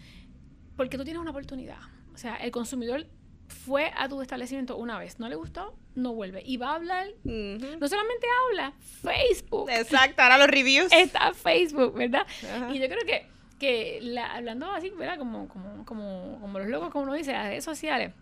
porque 0.76 0.96
tú 0.96 1.04
tienes 1.04 1.20
una 1.20 1.30
oportunidad. 1.30 1.78
O 2.14 2.18
sea, 2.18 2.36
el 2.36 2.50
consumidor 2.50 3.06
fue 3.48 3.90
a 3.96 4.08
tu 4.08 4.20
establecimiento 4.22 4.76
una 4.76 4.98
vez, 4.98 5.18
no 5.18 5.28
le 5.28 5.34
gustó, 5.34 5.74
no 5.94 6.12
vuelve. 6.14 6.42
Y 6.44 6.56
va 6.56 6.72
a 6.72 6.74
hablar, 6.76 7.06
no 7.24 7.88
solamente 7.88 8.26
habla, 8.46 8.72
Facebook. 9.02 9.70
Exacto, 9.70 10.22
ahora 10.22 10.38
los 10.38 10.48
reviews. 10.48 10.92
Está 10.92 11.32
Facebook, 11.34 11.94
¿verdad? 11.94 12.26
Y 12.72 12.78
yo 12.78 12.86
creo 12.88 13.04
que, 13.06 13.26
que 13.58 14.18
hablando 14.18 14.70
así, 14.70 14.90
¿verdad? 14.90 15.18
Como, 15.18 15.48
como, 15.48 15.84
como, 15.84 16.38
como 16.40 16.58
los 16.58 16.68
locos, 16.68 16.90
como 16.90 17.04
uno 17.04 17.14
dice, 17.14 17.32
las 17.32 17.46
redes 17.46 17.64
sociales. 17.64 18.12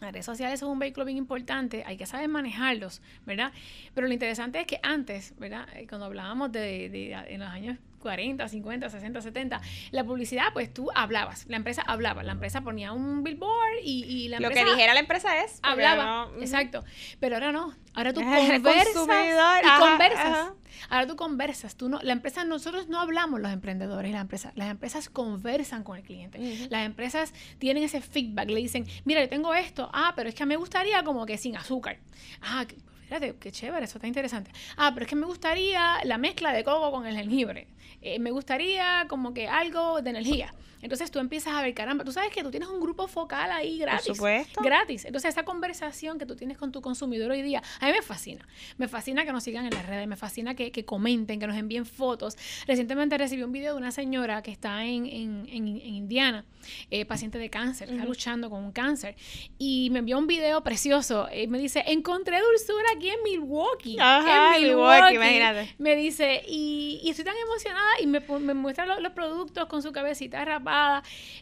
Las 0.00 0.12
redes 0.12 0.24
sociales 0.24 0.60
son 0.60 0.70
un 0.70 0.78
vehículo 0.78 1.04
bien 1.04 1.18
importante, 1.18 1.84
hay 1.86 1.98
que 1.98 2.06
saber 2.06 2.28
manejarlos, 2.28 3.02
¿verdad? 3.26 3.52
Pero 3.94 4.06
lo 4.06 4.12
interesante 4.12 4.60
es 4.60 4.66
que 4.66 4.80
antes, 4.82 5.34
¿verdad? 5.38 5.68
Eh, 5.74 5.86
cuando 5.86 6.06
hablábamos 6.06 6.50
de, 6.52 6.88
de 6.88 7.12
en 7.12 7.40
los 7.40 7.48
años 7.48 7.76
40, 8.00 8.48
50, 8.48 8.90
60, 8.90 9.20
70. 9.20 9.60
La 9.90 10.04
publicidad, 10.04 10.52
pues 10.52 10.72
tú 10.72 10.90
hablabas, 10.94 11.46
la 11.46 11.56
empresa 11.56 11.82
hablaba, 11.86 12.22
la 12.22 12.32
empresa 12.32 12.62
ponía 12.62 12.92
un 12.92 13.22
billboard 13.22 13.78
y, 13.84 14.04
y 14.04 14.28
la 14.28 14.38
empresa... 14.38 14.60
Lo 14.62 14.66
que 14.66 14.74
dijera 14.74 14.94
la 14.94 15.00
empresa 15.00 15.44
es... 15.44 15.60
Hablaba, 15.62 16.28
exacto. 16.40 16.84
Pero 17.20 17.36
ahora 17.36 17.52
no, 17.52 17.74
ahora 17.94 18.12
tú 18.12 18.20
conversas 18.24 18.94
y 18.94 19.80
conversas. 19.80 20.52
Ahora 20.88 21.06
tú 21.06 21.16
conversas, 21.16 21.76
tú 21.76 21.88
no, 21.88 22.00
la 22.02 22.12
empresa, 22.12 22.44
nosotros 22.44 22.88
no 22.88 23.00
hablamos 23.00 23.40
los 23.40 23.52
emprendedores, 23.52 24.12
la 24.12 24.20
empresa, 24.20 24.52
las 24.54 24.70
empresas 24.70 25.08
conversan 25.08 25.84
con 25.84 25.96
el 25.98 26.02
cliente. 26.02 26.38
Las 26.70 26.86
empresas 26.86 27.34
tienen 27.58 27.82
ese 27.82 28.00
feedback, 28.00 28.48
le 28.48 28.60
dicen, 28.60 28.86
mira, 29.04 29.20
yo 29.20 29.28
tengo 29.28 29.54
esto, 29.54 29.90
ah, 29.92 30.14
pero 30.16 30.28
es 30.28 30.34
que 30.34 30.46
me 30.46 30.56
gustaría 30.56 31.02
como 31.04 31.26
que 31.26 31.36
sin 31.38 31.56
azúcar. 31.56 31.98
Ah, 32.40 32.64
fíjate, 33.10 33.34
qué 33.40 33.50
chévere, 33.50 33.86
eso 33.86 33.98
está 33.98 34.06
interesante. 34.06 34.52
Ah, 34.76 34.92
pero 34.94 35.04
es 35.04 35.10
que 35.10 35.16
me 35.16 35.26
gustaría 35.26 35.96
la 36.04 36.16
mezcla 36.16 36.52
de 36.52 36.62
coco 36.62 36.92
con 36.92 37.06
el 37.06 37.16
jengibre. 37.16 37.66
Eh, 38.00 38.20
me 38.20 38.30
gustaría 38.30 39.06
como 39.08 39.34
que 39.34 39.48
algo 39.48 40.00
de 40.00 40.10
energía. 40.10 40.54
Entonces 40.82 41.10
tú 41.10 41.18
empiezas 41.18 41.54
a 41.54 41.62
ver, 41.62 41.74
caramba, 41.74 42.04
tú 42.04 42.12
sabes 42.12 42.30
que 42.32 42.42
tú 42.42 42.50
tienes 42.50 42.68
un 42.68 42.80
grupo 42.80 43.06
focal 43.06 43.50
ahí 43.52 43.78
gratis. 43.78 44.06
Por 44.08 44.16
supuesto. 44.16 44.60
Gratis. 44.62 45.04
Entonces 45.04 45.30
esa 45.30 45.44
conversación 45.44 46.18
que 46.18 46.26
tú 46.26 46.36
tienes 46.36 46.56
con 46.58 46.72
tu 46.72 46.80
consumidor 46.80 47.30
hoy 47.30 47.42
día, 47.42 47.62
a 47.80 47.86
mí 47.86 47.92
me 47.92 48.02
fascina. 48.02 48.46
Me 48.78 48.88
fascina 48.88 49.24
que 49.24 49.32
nos 49.32 49.44
sigan 49.44 49.66
en 49.66 49.74
las 49.74 49.86
redes, 49.86 50.06
me 50.06 50.16
fascina 50.16 50.54
que, 50.54 50.72
que 50.72 50.84
comenten, 50.84 51.38
que 51.40 51.46
nos 51.46 51.56
envíen 51.56 51.86
fotos. 51.86 52.36
Recientemente 52.66 53.16
recibí 53.18 53.42
un 53.42 53.52
video 53.52 53.72
de 53.74 53.78
una 53.78 53.90
señora 53.92 54.42
que 54.42 54.50
está 54.50 54.84
en, 54.84 55.06
en, 55.06 55.46
en, 55.48 55.66
en 55.68 55.94
Indiana, 55.94 56.44
eh, 56.90 57.04
paciente 57.04 57.38
de 57.38 57.50
cáncer, 57.50 57.90
está 57.90 58.04
luchando 58.04 58.48
con 58.50 58.62
un 58.64 58.72
cáncer, 58.72 59.16
y 59.58 59.88
me 59.90 59.98
envió 60.00 60.18
un 60.18 60.26
video 60.26 60.62
precioso. 60.62 61.28
Y 61.34 61.46
me 61.46 61.58
dice, 61.58 61.84
encontré 61.86 62.38
dulzura 62.40 62.84
aquí 62.96 63.10
en 63.10 63.22
Milwaukee. 63.24 63.96
Ajá, 64.00 64.56
en 64.56 64.62
Milwaukee, 64.64 65.14
imagínate. 65.14 65.74
Me 65.78 65.96
dice, 65.96 66.42
y, 66.48 67.00
y 67.02 67.10
estoy 67.10 67.24
tan 67.24 67.36
emocionada, 67.36 68.00
y 68.00 68.06
me, 68.06 68.20
me 68.20 68.54
muestra 68.54 68.86
lo- 68.86 69.00
los, 69.00 69.12
productos 69.12 69.66
con 69.66 69.82
su 69.82 69.92
cabecita 69.92 70.44
rapada, 70.44 70.69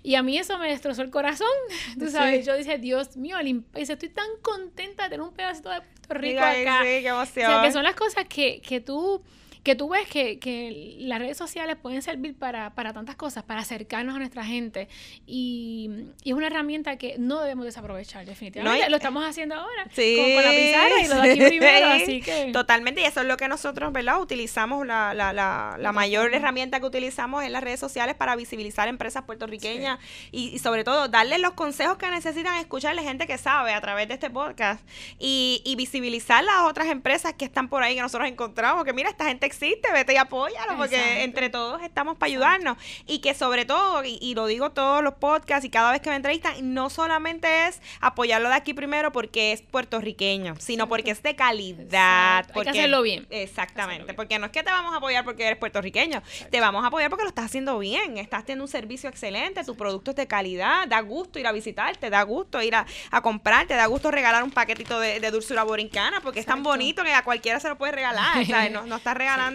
y 0.03 0.15
a 0.15 0.23
mí 0.23 0.39
eso 0.39 0.59
me 0.59 0.69
destrozó 0.69 1.03
el 1.03 1.11
corazón. 1.11 1.49
Tú 1.99 2.09
sabes, 2.11 2.41
Sí. 2.41 2.47
yo 2.47 2.57
dije, 2.57 2.79
Dios 2.79 3.17
mío, 3.17 3.37
dice, 3.75 3.93
estoy 3.95 4.09
tan 4.09 4.27
contenta 4.43 5.05
de 5.05 5.11
tener 5.11 5.23
un 5.27 5.35
pedacito 5.35 5.71
de 5.71 5.81
Puerto 5.81 6.15
Rico 6.15 6.41
acá. 6.41 6.81
sí, 6.83 7.03
qué 7.03 7.13
O 7.13 7.17
emoción. 7.17 7.51
sea, 7.51 7.63
que 7.63 7.73
son 7.73 7.83
las 7.85 7.95
cosas 7.95 8.25
que, 8.29 8.61
que 8.61 8.81
tú 8.81 9.23
que 9.69 9.77
tú 9.77 9.91
ves 9.91 10.09
que, 10.09 10.39
que 10.39 10.97
las 11.01 11.19
redes 11.19 11.37
sociales 11.37 11.77
pueden 11.77 12.01
servir 12.01 12.35
para, 12.35 12.75
para 12.75 12.95
tantas 12.95 13.17
cosas, 13.17 13.45
para 13.45 13.61
acercarnos 13.61 14.17
a 14.17 14.19
nuestra 14.19 14.43
gente 14.43 14.89
y, 15.27 15.91
y 16.25 16.31
es 16.31 16.35
una 16.35 16.47
herramienta 16.47 16.97
que 16.97 17.17
no 17.19 17.43
debemos 17.43 17.67
desaprovechar 17.67 18.25
definitivamente. 18.25 18.83
No, 18.83 18.89
lo 18.89 18.97
estamos 18.97 19.27
haciendo 19.27 19.57
ahora 19.57 19.87
Sí, 19.95 20.17
con, 20.17 20.33
con 20.33 20.43
la 20.43 20.51
pizarra 20.53 21.01
y 21.03 21.09
lo 21.09 21.21
de 21.21 21.31
aquí 21.33 21.41
primero, 21.49 21.87
así 21.89 22.23
que... 22.23 22.51
Totalmente, 22.51 23.03
y 23.03 23.05
eso 23.05 23.21
es 23.21 23.27
lo 23.27 23.37
que 23.37 23.47
nosotros, 23.47 23.93
¿verdad? 23.93 24.23
Utilizamos, 24.23 24.87
la, 24.87 25.13
la, 25.13 25.35
la, 25.35 25.77
la 25.79 25.93
mayor 25.93 26.35
herramienta 26.35 26.81
que 26.81 26.87
utilizamos 26.87 27.45
en 27.45 27.53
las 27.53 27.63
redes 27.63 27.79
sociales 27.79 28.15
para 28.15 28.37
visibilizar 28.37 28.89
empresas 28.89 29.25
puertorriqueñas 29.25 29.99
y, 30.33 30.49
y 30.49 30.61
sobre 30.61 30.83
todo 30.83 31.09
darles 31.09 31.41
los 31.41 31.53
consejos 31.53 31.99
que 31.99 32.09
necesitan 32.09 32.57
escucharle 32.57 33.03
gente 33.03 33.27
que 33.27 33.37
sabe 33.37 33.75
a 33.75 33.83
través 33.83 34.09
de 34.09 34.15
este 34.15 34.31
podcast 34.31 34.83
y, 35.19 35.61
y 35.67 35.77
visibilizar 35.77 36.43
las 36.43 36.63
otras 36.63 36.87
empresas 36.87 37.35
que 37.35 37.45
están 37.45 37.69
por 37.69 37.83
ahí 37.83 37.97
que 37.97 38.01
nosotros 38.01 38.31
encontramos, 38.31 38.87
que 38.87 38.95
mira, 38.95 39.11
esta 39.11 39.27
gente 39.27 39.45
existe, 39.59 39.91
vete 39.93 40.15
y 40.15 40.17
apóyalo, 40.17 40.77
porque 40.77 40.97
Exacto. 40.97 41.21
entre 41.23 41.51
todos 41.51 41.83
estamos 41.83 42.17
para 42.17 42.31
ayudarnos 42.31 42.77
y 43.07 43.19
que 43.19 43.35
sobre 43.35 43.65
todo, 43.65 44.05
y, 44.05 44.19
y 44.21 44.35
lo 44.35 44.47
digo 44.47 44.71
todos 44.71 45.03
los 45.03 45.15
podcasts 45.15 45.65
y 45.65 45.71
cada 45.71 45.91
vez 45.93 46.01
que 46.01 46.11
me 46.11 46.17
entrevistan, 46.17 46.75
no 46.75 46.91
solamente 46.91 47.67
es 47.67 47.81
apoyarlo 48.01 48.49
de 48.49 48.55
aquí 48.55 48.75
primero 48.75 49.11
porque 49.13 49.53
es 49.53 49.63
puertorriqueño, 49.63 50.55
sino 50.59 50.89
porque 50.89 51.11
es 51.11 51.23
de 51.23 51.35
calidad. 51.35 51.79
Exacto. 51.83 51.99
Hay 52.39 52.47
que 52.47 52.53
porque- 52.53 52.71
hacerlo 52.71 53.03
bien. 53.03 53.27
Exactamente, 53.31 54.05
bien. 54.05 54.17
porque 54.17 54.39
no 54.39 54.47
es 54.47 54.53
que 54.53 54.63
te 54.63 54.71
vamos 54.71 54.95
a 54.95 54.99
apoyar 54.99 55.25
porque 55.25 55.45
eres 55.47 55.59
puertorriqueño, 55.59 56.23
te 56.51 56.61
vamos 56.61 56.85
a 56.85 56.89
apoyar 56.89 57.11
porque 57.11 57.25
lo 57.25 57.29
estás 57.31 57.47
haciendo 57.47 57.79
bien, 57.79 58.19
estás 58.19 58.45
teniendo 58.45 58.65
un 58.65 58.69
servicio 58.71 59.09
excelente, 59.11 59.65
tu 59.65 59.77
producto 59.77 60.11
es 60.13 60.17
de 60.17 60.27
calidad, 60.27 60.87
da 60.87 61.01
gusto 61.01 61.39
ir 61.39 61.47
a 61.47 61.53
visitarte, 61.53 62.11
da 62.11 62.23
gusto 62.23 62.63
ir 62.63 62.75
a, 62.77 62.87
a 63.11 63.21
comprarte, 63.23 63.75
da 63.75 63.87
gusto 63.87 64.11
regalar 64.11 64.43
un 64.45 64.51
paquetito 64.51 65.01
de, 65.01 65.21
de 65.21 65.31
dulzura 65.31 65.63
borincana 65.65 66.21
porque 66.21 66.41
es 66.41 66.47
tan 66.47 66.63
bonito 66.63 67.03
que 67.03 67.13
a 67.13 67.23
cualquiera 67.25 67.59
se 67.61 67.69
lo 67.69 67.77
puede 67.79 67.93
regalar, 67.93 68.45
¿sabes? 68.47 68.71
No, 68.71 68.87
no 68.87 68.97
estás 68.97 69.17
regalando 69.17 69.48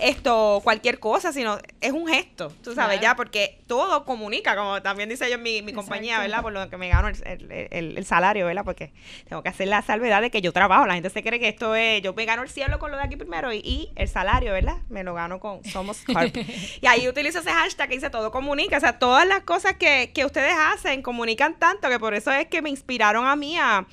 esto, 0.00 0.60
cualquier 0.64 0.98
cosa, 0.98 1.32
sino 1.32 1.58
es 1.80 1.92
un 1.92 2.06
gesto, 2.08 2.52
tú 2.62 2.74
sabes, 2.74 2.98
Claro. 2.98 3.02
ya, 3.12 3.16
porque 3.16 3.58
todo 3.66 4.04
comunica, 4.04 4.56
como 4.56 4.80
también 4.82 5.08
dice 5.08 5.28
yo 5.28 5.34
en 5.36 5.42
mi, 5.42 5.62
mi 5.62 5.72
compañía. 5.72 6.18
¿verdad? 6.20 6.42
Por 6.42 6.52
lo 6.52 6.68
que 6.70 6.76
me 6.76 6.88
gano 6.88 7.08
el, 7.08 7.16
el- 7.26 7.68
el- 7.70 7.98
el 7.98 8.04
salario, 8.06 8.46
¿verdad? 8.46 8.64
Porque 8.64 8.92
tengo 9.28 9.42
que 9.42 9.48
hacer 9.48 9.68
la 9.68 9.82
salvedad 9.82 10.20
de 10.22 10.30
que 10.30 10.40
yo 10.40 10.52
trabajo, 10.52 10.86
la 10.86 10.94
gente 10.94 11.10
se 11.10 11.22
cree 11.22 11.38
que 11.38 11.48
esto 11.48 11.74
es, 11.74 12.02
yo 12.02 12.12
me 12.14 12.24
gano 12.24 12.42
el 12.42 12.48
cielo 12.48 12.78
con 12.78 12.90
lo 12.90 12.96
de 12.96 13.02
aquí 13.04 13.16
primero 13.16 13.52
y, 13.52 13.58
y 13.58 13.90
el 13.96 14.08
salario, 14.08 14.52
¿verdad? 14.52 14.76
Me 14.88 15.04
lo 15.04 15.14
gano 15.14 15.38
con 15.40 15.64
Somos 15.64 15.98
Carp. 16.02 16.34
y 16.80 16.86
ahí 16.86 17.08
utilizo 17.08 17.40
ese 17.40 17.50
hashtag 17.50 17.88
que 17.88 17.94
dice 17.96 18.10
todo 18.10 18.30
comunica, 18.30 18.76
o 18.76 18.80
sea, 18.80 18.98
todas 18.98 19.26
las 19.26 19.42
cosas 19.42 19.74
que, 19.76 20.10
que 20.14 20.24
ustedes 20.24 20.54
hacen 20.56 21.02
comunican 21.02 21.58
tanto 21.58 21.88
que 21.88 21.98
por 21.98 22.14
eso 22.14 22.30
es 22.32 22.46
que 22.48 22.62
me 22.62 22.70
inspiraron 22.70 23.26
a 23.26 23.36
mí 23.36 23.56
a 23.58 23.86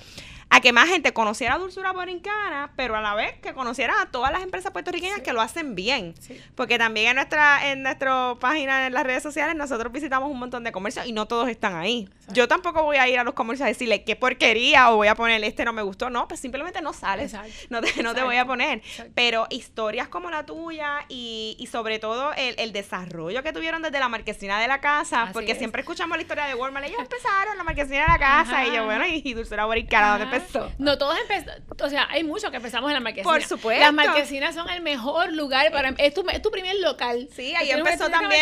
a 0.55 0.61
que 0.61 0.71
más 0.71 0.87
gente 0.87 1.11
conociera 1.11 1.57
Dulzura 1.57 1.91
Borincana, 1.91 2.71
pero 2.77 2.95
a 2.95 3.01
la 3.01 3.13
vez 3.13 3.37
que 3.41 3.53
conocieran 3.53 3.97
a 3.99 4.05
todas 4.09 4.31
las 4.31 4.41
empresas 4.41 4.71
puertorriqueñas 4.71 5.19
que 5.19 5.33
lo 5.33 5.41
hacen 5.41 5.75
bien. 5.75 6.13
Sí. 6.21 6.41
Porque 6.55 6.77
también 6.77 7.09
en 7.09 7.15
nuestra 7.17 7.71
en 7.71 7.83
nuestra 7.83 8.35
página 8.39 8.87
en 8.87 8.93
las 8.93 9.03
redes 9.03 9.21
sociales 9.21 9.53
nosotros 9.55 9.91
visitamos 9.91 10.31
un 10.31 10.39
montón 10.39 10.63
de 10.63 10.71
comercios 10.71 11.05
y 11.07 11.11
no 11.11 11.25
todos 11.25 11.49
están 11.49 11.75
ahí. 11.75 12.07
Yo 12.29 12.47
tampoco 12.47 12.83
voy 12.83 12.95
a 12.97 13.07
ir 13.09 13.19
a 13.19 13.23
los 13.25 13.33
comercios 13.33 13.65
a 13.65 13.67
decirle 13.67 14.03
qué 14.05 14.15
porquería 14.15 14.91
o 14.91 14.95
voy 14.95 15.09
a 15.09 15.15
poner 15.15 15.43
este 15.43 15.65
no 15.65 15.73
me 15.73 15.81
gustó. 15.81 16.09
No, 16.09 16.27
pues 16.27 16.39
simplemente 16.39 16.81
no 16.81 16.93
sales. 16.93 17.33
Exacto. 17.33 17.53
No 17.69 17.81
te, 17.81 18.01
no 18.01 18.15
te 18.15 18.23
voy 18.23 18.37
a 18.37 18.45
poner. 18.45 18.81
Pero 19.13 19.47
historias 19.49 20.07
como 20.07 20.29
la 20.31 20.45
tuya 20.45 21.05
y, 21.09 21.57
y 21.59 21.67
sobre 21.67 21.99
todo 21.99 22.33
el, 22.37 22.55
el 22.59 22.71
desarrollo 22.71 23.43
que 23.43 23.51
tuvieron 23.51 23.81
desde 23.81 23.99
la 23.99 24.07
marquesina 24.07 24.59
de 24.61 24.67
la 24.69 24.79
casa, 24.79 25.23
Así 25.23 25.33
porque 25.33 25.51
es. 25.51 25.57
siempre 25.57 25.81
escuchamos 25.81 26.17
la 26.17 26.21
historia 26.21 26.45
de 26.45 26.55
Walmart. 26.55 26.85
Ellos 26.87 26.99
empezaron 26.99 27.57
la 27.57 27.63
marquesina 27.65 28.03
de 28.03 28.07
la 28.07 28.19
casa 28.19 28.65
y 28.65 28.73
yo, 28.73 28.85
bueno, 28.85 29.05
y, 29.05 29.21
y 29.23 29.33
Dulzura 29.33 29.65
Borincana, 29.65 30.11
¿dónde 30.17 30.23
Ajá. 30.25 30.44
No, 30.77 30.97
todos 30.97 31.17
empezaron, 31.19 31.63
o 31.81 31.89
sea, 31.89 32.07
hay 32.09 32.23
muchos 32.23 32.49
que 32.51 32.57
empezamos 32.57 32.89
en 32.89 32.93
la 32.95 32.99
marquesina. 32.99 33.31
Por 33.31 33.43
supuesto. 33.43 33.83
Las 33.83 33.93
marquesinas 33.93 34.55
son 34.55 34.69
el 34.69 34.81
mejor 34.81 35.31
lugar 35.33 35.71
para, 35.71 35.89
es 35.97 36.13
tu, 36.13 36.25
es 36.29 36.41
tu 36.41 36.51
primer 36.51 36.75
local. 36.77 37.27
Sí, 37.35 37.53
ahí 37.55 37.71
empezó 37.71 38.09
también- 38.09 38.41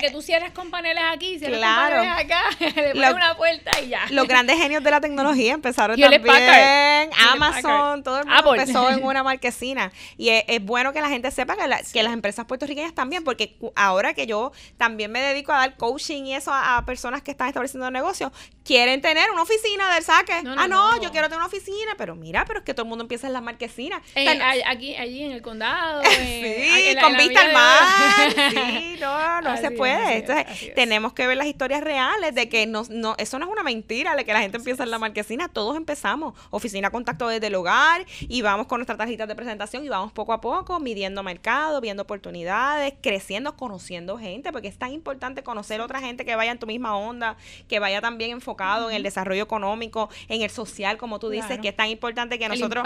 que 0.00 0.10
tú 0.10 0.22
cierras 0.22 0.52
con 0.52 0.70
paneles 0.70 1.02
aquí, 1.12 1.38
cierras 1.38 1.58
Claro. 1.58 1.96
con 1.96 2.06
paneles 2.06 2.24
acá, 2.24 2.42
le 2.94 2.94
pones 2.94 3.12
una 3.14 3.36
puerta 3.36 3.70
y 3.80 3.88
ya. 3.88 4.06
Los 4.10 4.26
grandes 4.28 4.56
genios 4.58 4.82
de 4.82 4.90
la 4.90 5.00
tecnología 5.00 5.52
empezaron 5.54 5.98
Hewlett 5.98 6.24
también. 6.24 7.10
Amazon, 7.32 8.02
todo 8.02 8.18
el 8.20 8.26
mundo 8.26 8.38
Apple. 8.50 8.60
empezó 8.62 8.90
en 8.90 9.04
una 9.04 9.22
marquesina. 9.22 9.92
Y 10.16 10.30
es, 10.30 10.44
es 10.48 10.64
bueno 10.64 10.92
que 10.92 11.00
la 11.00 11.08
gente 11.08 11.30
sepa 11.30 11.56
que, 11.56 11.66
la- 11.68 11.80
que 11.82 12.02
las 12.02 12.12
empresas 12.12 12.44
puertorriqueñas 12.46 12.94
también, 12.94 13.24
porque 13.24 13.56
ahora 13.76 14.14
que 14.14 14.26
yo 14.26 14.52
también 14.76 15.10
me 15.12 15.20
dedico 15.20 15.52
a 15.52 15.58
dar 15.58 15.76
coaching 15.76 16.24
y 16.24 16.34
eso 16.34 16.52
a, 16.52 16.78
a 16.78 16.84
personas 16.84 17.22
que 17.22 17.30
están 17.30 17.48
estableciendo 17.48 17.90
negocios, 17.90 18.32
quieren 18.64 19.00
tener 19.00 19.30
una 19.30 19.42
oficina 19.42 19.94
del 19.94 20.02
saque. 20.04 20.42
No, 20.42 20.54
no, 20.56 20.62
ah, 20.62 20.68
no, 20.68 20.96
no. 20.96 21.02
yo 21.02 21.10
quiero 21.12 21.26
tener 21.28 21.38
una 21.38 21.46
oficina, 21.46 21.92
pero 21.98 22.14
mira, 22.16 22.44
pero 22.46 22.60
es 22.60 22.64
que 22.64 22.72
todo 22.74 22.84
el 22.84 22.88
mundo 22.88 23.02
empieza 23.04 23.26
en 23.26 23.32
las 23.34 23.42
marquesinas. 23.42 24.00
Sea, 24.14 24.34
no- 24.34 24.44
a- 24.44 24.70
aquí, 24.70 24.94
allí 24.96 25.22
en 25.22 25.32
el 25.32 25.42
condado. 25.42 26.02
Sí, 26.14 26.88
en- 26.88 26.96
la- 26.96 27.02
con 27.02 27.10
en 27.12 27.16
la 27.18 27.22
vista 27.22 27.40
al 27.42 27.52
mar. 27.52 28.34
de- 28.34 28.50
Sí, 28.50 28.96
no, 29.00 29.40
no 29.42 29.50
Así 29.50 29.62
se 29.62 29.70
puede. 29.72 30.16
es, 30.18 30.20
Entonces, 30.28 30.62
es. 30.62 30.74
tenemos 30.74 31.12
que 31.12 31.26
ver 31.26 31.36
las 31.36 31.46
historias 31.46 31.82
reales 31.82 32.34
de 32.34 32.48
que 32.48 32.66
no, 32.66 32.84
no, 32.90 33.14
eso 33.18 33.38
no 33.38 33.46
es 33.46 33.52
una 33.52 33.62
mentira, 33.62 34.16
de 34.16 34.24
que 34.24 34.32
la 34.32 34.40
gente 34.40 34.56
empieza 34.56 34.82
en 34.84 34.90
la 34.90 34.98
marquesina. 34.98 35.48
Todos 35.48 35.76
empezamos. 35.76 36.34
Oficina 36.50 36.90
contacto 36.90 37.28
desde 37.28 37.48
el 37.48 37.54
hogar 37.54 38.06
y 38.20 38.42
vamos 38.42 38.66
con 38.66 38.78
nuestras 38.78 38.98
tarjetas 38.98 39.28
de 39.28 39.34
presentación 39.34 39.84
y 39.84 39.88
vamos 39.88 40.12
poco 40.12 40.32
a 40.32 40.40
poco 40.40 40.80
midiendo 40.80 41.22
mercado, 41.22 41.80
viendo 41.80 42.02
oportunidades, 42.04 42.94
creciendo, 43.02 43.56
conociendo 43.56 44.16
gente, 44.18 44.52
porque 44.52 44.68
es 44.68 44.78
tan 44.78 44.92
importante 44.92 45.42
conocer 45.42 45.80
otra 45.80 46.00
gente 46.00 46.24
que 46.24 46.34
vaya 46.36 46.50
en 46.52 46.58
tu 46.58 46.66
misma 46.66 46.96
onda, 46.96 47.36
que 47.68 47.78
vaya 47.78 48.00
también 48.00 48.30
enfocado 48.54 48.90
en 48.90 48.96
el 48.96 49.02
desarrollo 49.02 49.42
económico, 49.42 50.08
en 50.28 50.42
el 50.42 50.50
social, 50.50 50.96
como 50.96 51.18
tú 51.18 51.28
dices, 51.28 51.46
Claro. 51.46 51.62
que 51.62 51.68
es 51.70 51.76
tan 51.76 51.88
importante 51.88 52.38
que 52.38 52.48
nosotros 52.48 52.84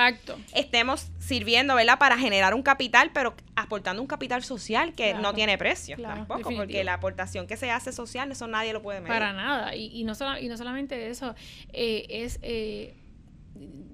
estemos 0.55 1.09
sirviendo, 1.19 1.75
¿verdad? 1.75 1.99
Para 1.99 2.17
generar 2.19 2.55
un 2.55 2.63
capital, 2.63 3.11
pero 3.13 3.35
aportando 3.55 4.01
un 4.01 4.09
capital 4.09 4.43
social 4.43 4.95
que 4.95 5.11
Claro. 5.11 5.21
no 5.23 5.35
tiene 5.35 5.59
precio 5.59 5.97
Claro, 5.97 6.25
tampoco, 6.27 6.51
porque 6.57 6.85
la 6.85 6.95
aportación 6.95 7.47
que 7.47 7.57
se 7.57 7.71
hace 7.71 7.93
social, 7.93 8.31
eso 8.33 8.47
nadie 8.47 8.73
lo 8.73 8.81
puede 8.83 9.01
medir. 9.01 9.13
Para 9.13 9.33
nada. 9.33 9.75
Y, 9.77 9.91
y, 9.93 10.05
no, 10.05 10.15
sola- 10.15 10.41
y 10.41 10.49
no 10.49 10.57
solamente 10.57 11.09
eso, 11.11 11.35
eh, 11.73 12.07
es... 12.09 12.39
eh, 12.43 12.95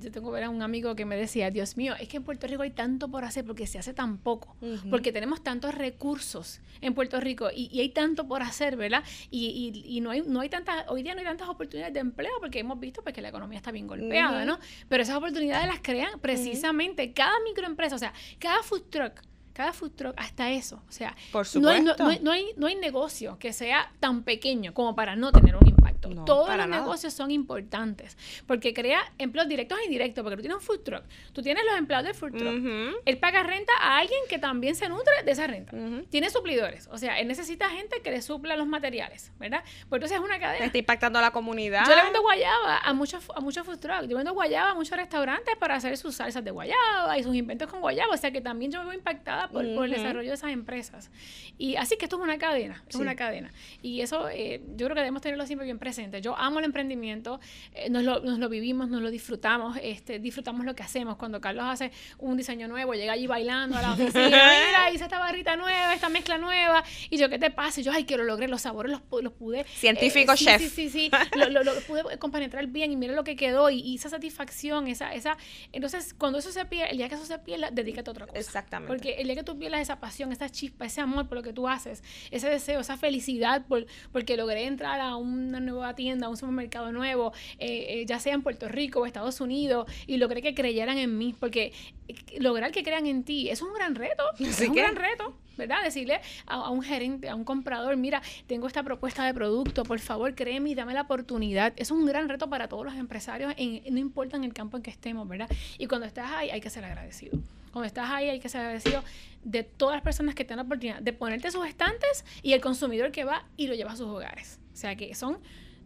yo 0.00 0.10
tengo 0.10 0.30
¿verdad? 0.30 0.50
un 0.50 0.62
amigo 0.62 0.94
que 0.94 1.04
me 1.04 1.16
decía, 1.16 1.50
Dios 1.50 1.76
mío, 1.76 1.94
es 1.98 2.08
que 2.08 2.18
en 2.18 2.24
Puerto 2.24 2.46
Rico 2.46 2.62
hay 2.62 2.70
tanto 2.70 3.08
por 3.08 3.24
hacer 3.24 3.44
porque 3.44 3.66
se 3.66 3.78
hace 3.78 3.94
tan 3.94 4.18
poco, 4.18 4.56
porque 4.90 5.12
tenemos 5.12 5.42
tantos 5.42 5.74
recursos 5.74 6.60
en 6.80 6.94
Puerto 6.94 7.20
Rico 7.20 7.48
y, 7.54 7.68
y 7.72 7.80
hay 7.80 7.88
tanto 7.88 8.28
por 8.28 8.42
hacer, 8.42 8.76
¿verdad? 8.76 9.02
Y, 9.30 9.46
y, 9.46 9.96
y 9.96 10.00
no 10.00 10.10
hay 10.10 10.22
no 10.22 10.40
hay 10.40 10.48
tantas, 10.48 10.84
hoy 10.88 11.02
día 11.02 11.14
no 11.14 11.20
hay 11.20 11.26
tantas 11.26 11.48
oportunidades 11.48 11.94
de 11.94 12.00
empleo 12.00 12.32
porque 12.40 12.58
hemos 12.58 12.78
visto 12.78 13.02
pues, 13.02 13.14
que 13.14 13.22
la 13.22 13.28
economía 13.28 13.58
está 13.58 13.70
bien 13.70 13.86
golpeada. 13.86 14.44
¿no? 14.44 14.58
Pero 14.88 15.02
esas 15.02 15.16
oportunidades 15.16 15.66
las 15.66 15.80
crean 15.80 16.18
precisamente 16.20 17.12
cada 17.12 17.34
microempresa, 17.44 17.96
o 17.96 17.98
sea, 17.98 18.12
cada 18.38 18.62
food 18.62 18.82
truck. 18.90 19.20
Cada 19.52 19.72
food 19.72 19.92
truck, 19.92 20.14
hasta 20.16 20.50
eso. 20.50 20.82
O 20.88 20.92
sea, 20.92 21.14
Por 21.30 21.46
no 21.62 21.68
hay, 21.68 21.80
no, 21.80 21.92
supuesto. 21.92 22.02
no 22.04 22.10
hay, 22.10 22.18
no 22.20 22.32
hay, 22.32 22.46
no 22.56 22.66
hay 22.66 22.74
negocio 22.74 23.38
que 23.38 23.52
sea 23.52 23.92
tan 24.00 24.24
pequeño 24.24 24.74
como 24.74 24.96
para 24.96 25.14
no 25.14 25.30
tener 25.30 25.54
un 25.54 25.68
impacto. 25.68 25.93
No, 26.10 26.24
Todos 26.24 26.48
los 26.48 26.56
nada. 26.66 26.80
negocios 26.80 27.12
son 27.12 27.30
importantes 27.30 28.16
porque 28.46 28.74
crea 28.74 29.00
empleos 29.18 29.48
directos 29.48 29.78
e 29.80 29.84
indirectos. 29.84 30.22
Porque 30.22 30.36
tú 30.36 30.42
tienes 30.42 30.56
un 30.58 30.62
food 30.62 30.80
truck, 30.80 31.04
tú 31.32 31.42
tienes 31.42 31.64
los 31.64 31.76
empleados 31.76 32.06
del 32.06 32.14
food 32.14 32.32
truck. 32.38 32.54
Ujú. 32.58 32.96
Él 33.04 33.18
paga 33.18 33.42
renta 33.42 33.72
a 33.80 33.98
alguien 33.98 34.20
que 34.28 34.38
también 34.38 34.74
se 34.74 34.88
nutre 34.88 35.12
de 35.24 35.30
esa 35.32 35.46
renta. 35.46 35.76
Ujú. 35.76 36.04
Tiene 36.10 36.30
suplidores. 36.30 36.88
O 36.92 36.98
sea, 36.98 37.18
él 37.20 37.28
necesita 37.28 37.68
gente 37.70 38.00
que 38.02 38.10
le 38.10 38.22
supla 38.22 38.56
los 38.56 38.66
materiales, 38.66 39.32
¿verdad? 39.38 39.62
Pues 39.88 39.98
entonces 40.00 40.18
es 40.18 40.24
una 40.24 40.38
cadena. 40.38 40.66
Está 40.66 40.78
impactando 40.78 41.18
a 41.18 41.22
la 41.22 41.30
comunidad. 41.30 41.84
Yo 41.88 41.94
le 41.96 42.02
vendo 42.02 42.20
guayaba 42.22 42.78
a 42.78 42.92
muchos 42.92 43.24
a 43.34 43.40
muchos 43.40 43.64
food 43.66 43.78
trucks. 43.78 44.08
Yo 44.08 44.16
vendo 44.16 44.32
guayaba 44.32 44.70
a 44.70 44.74
muchos 44.74 44.96
restaurantes 44.96 45.56
para 45.56 45.76
hacer 45.76 45.96
sus 45.96 46.14
salsas 46.16 46.44
de 46.44 46.50
guayaba 46.50 47.18
y 47.18 47.22
sus 47.22 47.34
inventos 47.34 47.68
con 47.70 47.80
guayaba. 47.80 48.12
O 48.14 48.16
sea 48.16 48.30
que 48.30 48.40
también 48.40 48.70
yo 48.70 48.80
me 48.80 48.86
veo 48.86 48.94
impactada. 48.94 49.48
Por, 49.48 49.64
por 49.74 49.84
el 49.86 49.90
desarrollo 49.92 50.28
de 50.28 50.34
esas 50.34 50.50
empresas. 50.50 51.10
Y 51.58 51.76
así 51.76 51.96
que 51.96 52.04
esto 52.06 52.16
es 52.16 52.22
una 52.22 52.38
cadena, 52.38 52.82
es 52.88 52.96
Sí. 52.96 53.00
una 53.02 53.14
cadena. 53.16 53.52
Y 53.82 54.00
eso 54.00 54.28
eh, 54.28 54.60
yo 54.76 54.86
creo 54.86 54.94
que 54.94 55.00
debemos 55.00 55.22
tenerlo 55.22 55.46
siempre 55.46 55.64
bien 55.64 55.78
presente. 55.78 55.93
Yo 56.20 56.36
amo 56.36 56.58
el 56.58 56.64
emprendimiento, 56.64 57.40
eh, 57.72 57.88
nos, 57.90 58.02
lo, 58.02 58.20
nos 58.20 58.38
lo 58.38 58.48
vivimos, 58.48 58.88
nos 58.88 59.02
lo 59.02 59.10
disfrutamos, 59.10 59.78
este, 59.82 60.18
disfrutamos 60.18 60.64
lo 60.66 60.74
que 60.74 60.82
hacemos. 60.82 61.16
Cuando 61.16 61.40
Carlos 61.40 61.64
hace 61.66 61.92
un 62.18 62.36
diseño 62.36 62.68
nuevo, 62.68 62.94
llega 62.94 63.12
allí 63.12 63.26
bailando 63.26 63.76
a 63.76 63.82
la 63.82 63.92
oficina, 63.92 64.24
mira, 64.66 64.90
hice 64.92 65.04
esta 65.04 65.18
barrita 65.18 65.56
nueva, 65.56 65.94
esta 65.94 66.08
mezcla 66.08 66.38
nueva, 66.38 66.82
y 67.10 67.16
yo, 67.16 67.28
¿qué 67.28 67.38
te 67.38 67.50
pasa? 67.50 67.80
Y 67.80 67.84
yo, 67.84 67.92
ay, 67.92 68.04
que 68.04 68.16
lo 68.16 68.24
logré, 68.24 68.48
los 68.48 68.62
sabores 68.62 68.92
los, 68.92 69.22
los 69.22 69.32
pude... 69.32 69.60
eh, 69.60 69.66
Científico 69.66 70.36
sí, 70.36 70.44
chef. 70.44 70.60
Sí, 70.60 70.68
sí, 70.68 70.88
sí, 70.90 71.10
lo, 71.38 71.48
lo, 71.48 71.62
lo 71.62 71.74
pude 71.82 72.18
compenetrar 72.18 72.66
bien 72.66 72.92
y 72.92 72.96
mira 72.96 73.14
lo 73.14 73.24
que 73.24 73.36
quedó 73.36 73.70
y, 73.70 73.80
y 73.80 73.96
esa 73.96 74.08
satisfacción, 74.08 74.88
esa, 74.88 75.14
esa... 75.14 75.36
Entonces, 75.72 76.14
cuando 76.14 76.38
eso 76.38 76.50
se 76.52 76.64
pierde, 76.64 76.90
el 76.90 76.98
día 76.98 77.08
que 77.08 77.14
eso 77.14 77.26
se 77.26 77.38
pierda, 77.38 77.70
dedícate 77.70 78.10
a 78.10 78.12
otra 78.12 78.26
cosa. 78.26 78.38
Exactamente. 78.38 78.88
Porque 78.92 79.14
el 79.20 79.26
día 79.26 79.36
que 79.36 79.42
tú 79.44 79.58
pierdas 79.58 79.80
esa 79.80 80.00
pasión, 80.00 80.32
esa 80.32 80.48
chispa, 80.48 80.86
ese 80.86 81.00
amor 81.00 81.28
por 81.28 81.36
lo 81.38 81.42
que 81.42 81.52
tú 81.52 81.68
haces, 81.68 82.02
ese 82.30 82.48
deseo, 82.48 82.80
esa 82.80 82.96
felicidad 82.96 83.66
por, 83.66 83.86
porque 84.12 84.36
logré 84.36 84.64
entrar 84.64 85.00
a 85.00 85.16
una 85.16 85.60
nueva 85.60 85.83
tienda, 85.92 86.26
a 86.28 86.30
un 86.30 86.36
supermercado 86.38 86.90
nuevo, 86.92 87.32
eh, 87.58 88.00
eh, 88.00 88.06
ya 88.06 88.18
sea 88.18 88.32
en 88.32 88.42
Puerto 88.42 88.68
Rico 88.68 89.00
o 89.00 89.06
Estados 89.06 89.40
Unidos, 89.42 89.86
y 90.06 90.16
logré 90.16 90.40
que 90.40 90.54
creyeran 90.54 90.96
en 90.96 91.18
mí, 91.18 91.34
porque 91.38 91.72
eh, 92.08 92.14
lograr 92.40 92.72
que 92.72 92.82
crean 92.82 93.06
en 93.06 93.24
ti 93.24 93.50
es 93.50 93.60
un 93.60 93.74
gran 93.74 93.94
reto, 93.94 94.22
es 94.38 94.60
un 94.60 94.74
gran 94.74 94.96
reto, 94.96 95.36
¿verdad? 95.58 95.82
Decirle 95.84 96.20
a, 96.46 96.54
a 96.54 96.70
un 96.70 96.82
gerente, 96.82 97.28
a 97.28 97.34
un 97.34 97.44
comprador, 97.44 97.96
mira, 97.98 98.22
tengo 98.46 98.66
esta 98.66 98.82
propuesta 98.82 99.26
de 99.26 99.34
producto, 99.34 99.82
por 99.82 99.98
favor, 99.98 100.34
créeme 100.34 100.70
y 100.70 100.74
dame 100.74 100.94
la 100.94 101.02
oportunidad. 101.02 101.72
Es 101.76 101.90
un 101.90 102.06
gran 102.06 102.28
reto 102.28 102.48
para 102.48 102.68
todos 102.68 102.84
los 102.86 102.94
empresarios, 102.94 103.52
en- 103.58 103.82
no 103.92 104.00
importa 104.00 104.36
en 104.36 104.44
el 104.44 104.54
campo 104.54 104.76
en 104.78 104.82
que 104.82 104.90
estemos, 104.90 105.28
¿verdad? 105.28 105.48
Y 105.78 105.86
cuando 105.86 106.06
estás 106.06 106.30
ahí 106.32 106.48
hay 106.50 106.60
que 106.60 106.70
ser 106.70 106.84
agradecido. 106.84 107.38
Cuando 107.72 107.86
estás 107.88 108.08
ahí 108.08 108.28
hay 108.28 108.38
que 108.38 108.48
ser 108.48 108.60
agradecido 108.60 109.02
de 109.42 109.64
todas 109.64 109.96
las 109.96 110.02
personas 110.04 110.36
que 110.36 110.44
tienen 110.44 110.58
la 110.58 110.62
oportunidad 110.62 111.00
de 111.00 111.12
ponerte 111.12 111.50
sus 111.50 111.66
estantes 111.66 112.24
y 112.40 112.52
el 112.52 112.60
consumidor 112.60 113.10
que 113.10 113.24
va 113.24 113.46
y 113.56 113.66
lo 113.66 113.74
lleva 113.74 113.90
a 113.90 113.96
sus 113.96 114.06
hogares. 114.06 114.60
O 114.72 114.76
sea 114.76 114.94
que 114.94 115.12
son 115.16 115.38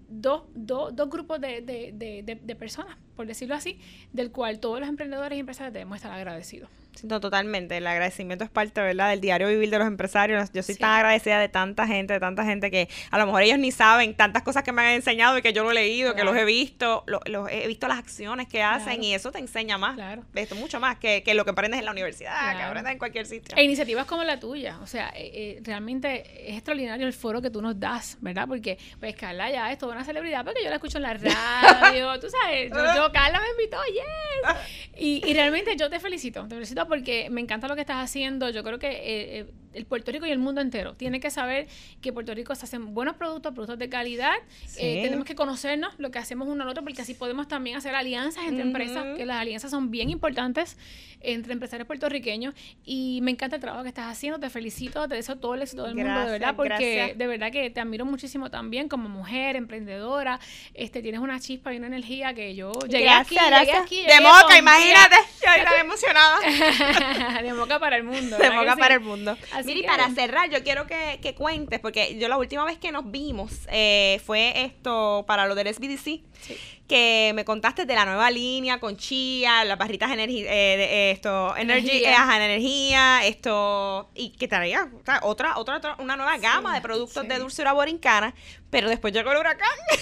dos, 0.08 0.42
dos, 0.54 0.94
dos 0.96 1.08
grupos 1.10 1.40
de, 1.40 1.60
de, 1.62 1.92
de, 1.92 2.22
de- 2.42 2.56
personas, 2.56 2.96
por 3.16 3.26
decirlo 3.26 3.54
así, 3.54 3.78
del 4.12 4.30
cual 4.32 4.58
todos 4.60 4.80
los 4.80 4.88
emprendedores 4.88 5.36
y 5.36 5.40
empresarios 5.40 5.72
debemos 5.72 5.96
estar 5.96 6.12
agradecidos. 6.12 6.70
No, 7.04 7.20
totalmente. 7.20 7.76
El 7.76 7.86
agradecimiento 7.86 8.44
es 8.44 8.50
parte, 8.50 8.80
¿verdad? 8.80 9.10
Del 9.10 9.20
diario 9.20 9.48
vivir 9.48 9.70
de 9.70 9.78
los 9.78 9.86
empresarios. 9.86 10.50
Yo 10.52 10.62
soy 10.62 10.74
Sí. 10.74 10.80
tan 10.80 10.90
agradecida 10.90 11.38
de 11.40 11.48
tanta 11.48 11.86
gente, 11.86 12.12
de 12.14 12.20
tanta 12.20 12.44
gente 12.44 12.70
que 12.70 12.88
a 13.10 13.18
lo 13.18 13.26
mejor 13.26 13.42
ellos 13.42 13.58
ni 13.58 13.70
saben 13.72 14.14
tantas 14.14 14.42
cosas 14.42 14.62
que 14.62 14.72
me 14.72 14.82
han 14.82 14.92
enseñado 14.94 15.36
y 15.38 15.42
que 15.42 15.52
yo 15.52 15.62
lo 15.64 15.70
he 15.70 15.74
leído, 15.74 16.14
que 16.14 16.24
los 16.24 16.36
he 16.36 16.44
visto, 16.44 17.04
lo- 17.06 17.20
los 17.26 17.50
he 17.50 17.66
visto 17.66 17.88
las 17.88 17.98
acciones 17.98 18.48
que 18.48 18.62
hacen 18.62 18.94
Claro. 18.94 19.02
y 19.02 19.14
eso 19.14 19.30
te 19.32 19.38
enseña 19.38 19.78
más. 19.78 19.94
Claro. 19.94 20.24
Esto 20.34 20.54
mucho 20.54 20.80
más 20.80 20.98
que, 20.98 21.22
que 21.22 21.34
lo 21.34 21.44
que 21.44 21.50
aprendes 21.50 21.78
en 21.80 21.84
la 21.86 21.92
universidad, 21.92 22.56
que 22.56 22.62
aprendes 22.62 22.92
en 22.92 22.98
cualquier 22.98 23.26
sitio. 23.26 23.56
E 23.56 23.62
iniciativas 23.62 24.06
como 24.06 24.24
la 24.24 24.38
tuya, 24.40 24.78
o 24.82 24.86
sea, 24.86 25.10
eh, 25.16 25.30
eh, 25.34 25.60
realmente 25.64 26.48
es 26.50 26.54
extraordinario 26.56 27.06
el 27.06 27.12
foro 27.12 27.40
que 27.42 27.50
tú 27.50 27.62
nos 27.62 27.78
das, 27.78 28.16
¿verdad? 28.20 28.46
Porque, 28.48 28.78
pues, 29.00 29.14
Carla 29.16 29.50
ya 29.50 29.70
es 29.72 29.78
toda 29.78 29.92
una 29.94 30.04
celebridad, 30.04 30.44
porque 30.44 30.62
yo 30.62 30.68
la 30.70 30.76
escucho 30.76 30.98
en 30.98 31.02
la 31.02 31.14
radio, 31.14 32.18
tú 32.20 32.28
sabes, 32.30 32.70
yo, 32.70 32.76
yo- 32.94 33.12
Carla 33.12 33.40
me 33.40 33.50
invitó, 33.62 33.78
yes. 33.92 34.56
Y, 34.96 35.22
y 35.26 35.34
realmente 35.34 35.76
yo 35.76 35.88
te 35.90 36.00
felicito, 36.00 36.46
te 36.48 36.54
felicito 36.54 36.86
porque 36.88 37.28
me 37.30 37.40
encanta 37.40 37.68
lo 37.68 37.74
que 37.74 37.82
estás 37.82 38.02
haciendo, 38.02 38.50
yo 38.50 38.62
creo 38.64 38.78
que 38.78 38.88
eh, 38.88 39.40
eh, 39.40 39.46
el 39.78 39.86
Puerto 39.86 40.12
Rico 40.12 40.26
y 40.26 40.30
el 40.30 40.38
mundo 40.38 40.60
entero 40.60 40.94
tiene 40.94 41.20
que 41.20 41.30
saber 41.30 41.66
que 42.02 42.12
Puerto 42.12 42.34
Rico 42.34 42.54
se 42.54 42.64
hacen 42.66 42.94
buenos 42.94 43.16
productos, 43.16 43.54
productos 43.54 43.78
de 43.78 43.88
calidad, 43.88 44.34
Sí. 44.66 44.80
eh, 44.82 45.00
tenemos 45.04 45.24
que 45.24 45.34
conocernos 45.34 45.94
lo 45.98 46.10
que 46.10 46.18
hacemos 46.18 46.48
uno 46.48 46.64
al 46.64 46.68
otro, 46.68 46.82
porque 46.82 47.00
así 47.02 47.14
podemos 47.14 47.48
también 47.48 47.76
hacer 47.76 47.94
alianzas 47.94 48.44
entre 48.46 48.62
empresas, 48.62 49.16
que 49.16 49.24
las 49.24 49.38
alianzas 49.40 49.70
son 49.70 49.90
bien 49.90 50.10
importantes 50.10 50.76
entre 51.20 51.52
empresarios 51.52 51.86
puertorriqueños 51.86 52.54
y 52.84 53.18
me 53.22 53.30
encanta 53.32 53.56
el 53.56 53.62
trabajo 53.62 53.82
que 53.82 53.88
estás 53.88 54.06
haciendo, 54.12 54.38
te 54.38 54.50
felicito, 54.50 55.08
te 55.08 55.14
deseo 55.16 55.36
todo 55.36 55.54
el 55.54 55.62
éxito 55.62 55.84
del 55.84 55.94
mundo, 55.96 56.20
de 56.20 56.30
verdad, 56.32 56.54
porque 56.54 56.68
gracias. 56.96 57.18
de 57.18 57.26
verdad 57.26 57.50
que 57.50 57.70
te 57.70 57.80
admiro 57.80 58.04
muchísimo 58.04 58.50
también 58.50 58.88
como 58.88 59.08
mujer, 59.08 59.56
emprendedora, 59.56 60.38
este 60.74 61.02
tienes 61.02 61.20
una 61.20 61.40
chispa 61.40 61.72
y 61.74 61.78
una 61.78 61.86
energía 61.88 62.34
que 62.34 62.54
yo 62.54 62.72
llegué 62.88 63.08
aquí, 63.08 63.34
Gracias, 63.34 63.44
llegué 63.44 63.50
gracias. 63.50 63.82
aquí, 63.82 63.96
de 64.02 64.08
llegué 64.08 64.20
moca, 64.20 64.42
con- 64.42 64.56
imagínate. 64.56 65.16
Yo 65.40 65.64
tan 65.64 65.80
emocionada. 65.86 66.38
de 67.42 67.54
moca 67.54 67.78
para 67.78 67.96
el 67.96 68.04
mundo. 68.04 68.36
De 68.36 68.42
¿verdad 68.42 68.50
que 68.52 68.58
boca 68.58 68.74
sí? 68.74 68.80
para 68.80 68.94
el 68.94 69.00
mundo. 69.00 69.36
Así 69.52 69.67
Que- 69.74 69.86
para 69.86 70.10
cerrar, 70.14 70.50
yo 70.50 70.62
quiero 70.62 70.86
que, 70.86 71.18
que 71.22 71.34
cuentes, 71.34 71.80
porque 71.80 72.18
yo 72.18 72.28
la 72.28 72.36
última 72.36 72.64
vez 72.64 72.78
que 72.78 72.92
nos 72.92 73.10
vimos 73.10 73.52
eh, 73.70 74.20
fue 74.24 74.64
esto 74.64 75.24
para 75.26 75.46
lo 75.46 75.54
del 75.54 75.66
SBDC, 75.72 76.22
Sí. 76.40 76.56
Que 76.88 77.32
me 77.34 77.44
contaste 77.44 77.84
de 77.84 77.94
la 77.94 78.04
nueva 78.06 78.30
línea 78.30 78.80
con 78.80 78.96
chía, 78.96 79.62
las 79.64 79.76
barritas 79.78 80.10
energi- 80.10 80.46
eh, 80.48 80.76
de, 80.78 81.10
esto, 81.10 81.54
energy, 81.56 81.88
Energía. 81.90 82.10
eh, 82.10 82.14
ajá, 82.14 82.36
energía, 82.44 83.20
esto, 83.26 84.10
y 84.14 84.30
que 84.30 84.48
traía 84.48 84.88
o 84.98 85.04
sea, 85.04 85.20
otra, 85.22 85.58
otra, 85.58 85.76
otra- 85.76 85.96
una 85.98 86.16
nueva 86.16 86.38
gama 86.38 86.74
de 86.74 86.80
productos 86.80 87.22
sí. 87.22 87.28
de 87.28 87.38
dulzura 87.38 87.72
borincana, 87.74 88.34
pero 88.70 88.88
después 88.88 89.12
llegó 89.12 89.32
el 89.32 89.38
huracán 89.38 89.68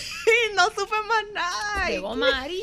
y 0.50 0.54
no 0.54 0.64
supe 0.66 0.94
más 1.08 1.24
nada. 1.34 1.88
Llegó 1.90 2.14
María. 2.14 2.56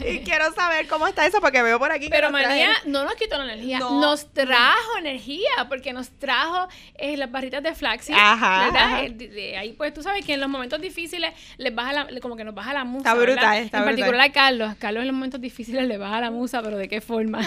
Y 0.06 0.20
quiero 0.20 0.52
saber 0.52 0.86
cómo 0.88 1.06
está 1.06 1.26
eso, 1.26 1.40
porque 1.40 1.62
veo 1.62 1.78
por 1.78 1.90
aquí 1.92 2.06
que 2.06 2.10
Pero 2.10 2.30
María 2.30 2.48
traen- 2.48 2.76
no 2.86 3.04
nos 3.04 3.14
quitó 3.14 3.36
la 3.38 3.44
energía, 3.52 3.78
No. 3.78 4.00
nos 4.00 4.32
trajo 4.32 4.98
energía, 4.98 5.50
porque 5.68 5.92
nos 5.92 6.10
trajo 6.18 6.68
eh, 6.94 7.16
las 7.16 7.30
barritas 7.30 7.62
de 7.62 7.74
flaxseed, 7.74 8.16
Ajá, 8.18 8.64
¿verdad? 8.66 8.82
ajá. 8.84 9.02
Eh, 9.04 9.10
de- 9.10 9.28
de 9.28 9.56
ahí 9.58 9.72
pues 9.72 9.92
tú 9.92 10.02
sabes 10.02 10.24
que 10.24 10.32
en 10.34 10.40
los 10.40 10.48
momentos 10.48 10.80
difíciles 10.80 11.32
les 11.58 11.74
baja 11.74 11.92
la, 11.92 12.20
como 12.20 12.36
que 12.36 12.44
nos 12.44 12.54
baja 12.54 12.72
la 12.72 12.84
musa, 12.84 13.10
Está 13.10 13.14
brutal, 13.14 13.34
¿verdad? 13.36 13.65
Está 13.66 13.78
En 13.78 13.84
brutal. 13.84 14.00
particular 14.00 14.26
a 14.28 14.32
Carlos, 14.32 14.74
Carlos 14.78 15.00
en 15.02 15.08
los 15.08 15.14
momentos 15.14 15.40
difíciles 15.40 15.86
le 15.86 15.98
baja 15.98 16.20
la 16.20 16.30
musa, 16.30 16.62
pero 16.62 16.76
¿de 16.78 16.88
qué 16.88 17.00
forma? 17.00 17.40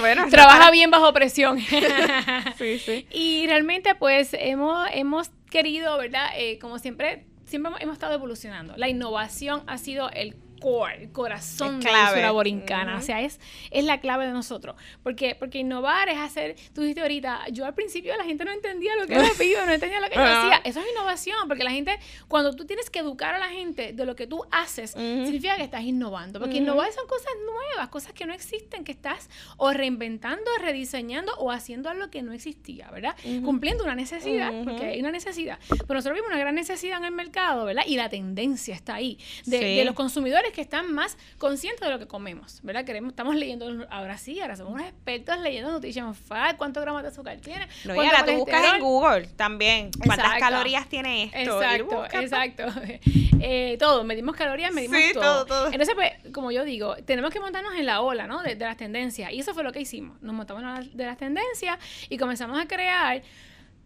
Bueno, 0.00 0.26
Trabaja 0.30 0.58
para- 0.58 0.70
bien 0.70 0.90
bajo 0.90 1.12
presión. 1.12 1.58
Sí, 2.58 2.78
sí. 2.78 3.06
Y 3.12 3.46
realmente, 3.46 3.94
pues, 3.94 4.30
hemos, 4.38 4.88
hemos 4.92 5.30
querido, 5.50 5.96
¿verdad? 5.98 6.28
Eh, 6.36 6.58
como 6.58 6.78
siempre, 6.78 7.24
siempre 7.44 7.68
hemos, 7.70 7.80
hemos 7.82 7.92
estado 7.94 8.14
evolucionando. 8.14 8.74
La 8.76 8.88
innovación 8.88 9.62
ha 9.66 9.78
sido 9.78 10.10
el 10.10 10.34
core, 10.58 11.02
el 11.02 11.12
corazón 11.12 11.80
de 11.80 11.90
la 11.92 12.06
cultura 12.06 12.30
borincana. 12.32 12.96
O 12.98 13.02
sea, 13.02 13.20
es, 13.22 13.40
es 13.70 13.84
la 13.84 14.00
clave 14.00 14.26
de 14.26 14.32
nosotros. 14.32 14.76
Porque, 15.02 15.34
porque 15.34 15.58
innovar 15.58 16.08
es 16.08 16.18
hacer, 16.18 16.56
tú 16.74 16.82
dijiste 16.82 17.02
ahorita, 17.02 17.46
yo 17.52 17.64
al 17.66 17.74
principio 17.74 18.16
la 18.16 18.24
gente 18.24 18.44
no 18.44 18.52
entendía 18.52 18.94
lo 18.96 19.06
que 19.06 19.14
era 19.14 19.28
pido, 19.38 19.64
no 19.66 19.72
entendía 19.72 20.00
lo 20.00 20.08
que 20.08 20.14
yo 20.16 20.22
hacía. 20.22 20.60
Eso 20.64 20.80
es 20.80 20.86
innovación, 20.90 21.48
porque 21.48 21.64
la 21.64 21.70
gente, 21.70 21.98
cuando 22.28 22.54
tú 22.54 22.64
tienes 22.66 22.90
que 22.90 22.98
educar 23.00 23.34
a 23.34 23.38
la 23.38 23.48
gente 23.48 23.92
de 23.92 24.04
lo 24.04 24.16
que 24.16 24.26
tú 24.26 24.44
haces, 24.50 24.90
significa 24.92 25.56
que 25.56 25.64
estás 25.64 25.82
innovando. 25.82 26.40
Porque 26.40 26.56
innovar 26.56 26.92
son 26.92 27.06
cosas 27.06 27.32
nuevas, 27.44 27.88
cosas 27.88 28.12
que 28.12 28.26
no 28.26 28.32
existen, 28.34 28.84
que 28.84 28.92
estás 28.92 29.28
o 29.56 29.72
reinventando, 29.72 30.50
rediseñando 30.60 31.32
o 31.38 31.50
haciendo 31.50 31.88
algo 31.90 32.10
que 32.10 32.22
no 32.22 32.32
existía, 32.32 32.90
¿verdad? 32.90 33.14
Cumpliendo 33.44 33.84
una 33.84 33.94
necesidad, 33.94 34.52
porque 34.64 34.86
hay 34.86 35.00
una 35.00 35.10
necesidad. 35.10 35.58
Pero 35.68 35.94
nosotros 35.94 36.14
vimos 36.14 36.28
una 36.30 36.38
gran 36.38 36.54
necesidad 36.54 36.98
en 36.98 37.04
el 37.06 37.12
mercado, 37.12 37.64
¿verdad? 37.64 37.84
Y 37.86 37.96
la 37.96 38.08
tendencia 38.08 38.74
está 38.74 38.94
ahí, 38.94 39.18
de, 39.44 39.58
Sí. 39.58 39.76
de 39.76 39.84
los 39.84 39.94
consumidores 39.94 40.45
que 40.52 40.60
están 40.60 40.92
más 40.92 41.16
conscientes 41.38 41.80
de 41.80 41.90
lo 41.90 41.98
que 41.98 42.06
comemos, 42.06 42.60
¿verdad? 42.62 42.84
Queremos, 42.84 43.10
estamos 43.10 43.36
leyendo, 43.36 43.86
ahora 43.90 44.18
sí, 44.18 44.40
ahora 44.40 44.56
somos 44.56 44.74
unos 44.74 44.86
expertos 44.86 45.38
leyendo 45.40 45.72
Nutrition 45.72 46.14
Fact, 46.14 46.56
cuántos 46.56 46.82
gramos 46.82 47.02
de 47.02 47.08
azúcar 47.08 47.38
tiene, 47.38 47.68
No, 47.84 47.94
y 47.94 48.06
ahora 48.06 48.24
tú 48.24 48.32
buscas 48.32 48.74
en. 48.74 48.80
Google 48.80 49.26
también 49.36 49.90
cuántas 49.92 50.26
Exacto. 50.26 50.40
calorías 50.44 50.88
tiene 50.88 51.24
esto. 51.34 51.62
Exacto, 51.62 52.04
exacto. 52.20 52.64
Eh, 53.38 53.76
todo, 53.78 54.02
medimos 54.02 54.34
calorías, 54.34 54.72
medimos 54.72 54.96
Sí, 54.98 55.12
todo. 55.12 55.22
todo, 55.22 55.46
todo. 55.46 55.66
Entonces, 55.66 55.94
pues, 55.94 56.12
como 56.32 56.50
yo 56.52 56.64
digo, 56.64 56.96
tenemos 57.04 57.30
que 57.30 57.38
montarnos 57.38 57.74
en 57.74 57.84
la 57.84 58.00
ola, 58.00 58.26
¿no? 58.26 58.42
De, 58.42 58.54
de 58.54 58.64
las 58.64 58.78
tendencias. 58.78 59.30
Y 59.30 59.40
eso 59.40 59.52
fue 59.52 59.62
lo 59.62 59.72
que 59.72 59.80
hicimos. 59.80 60.20
Nos 60.22 60.34
montamos 60.34 60.62
en 60.62 60.68
la 60.68 60.80
de 60.80 61.04
las 61.04 61.18
tendencias 61.18 61.78
y 62.08 62.16
comenzamos 62.16 62.58
a 62.58 62.66
crear 62.66 63.22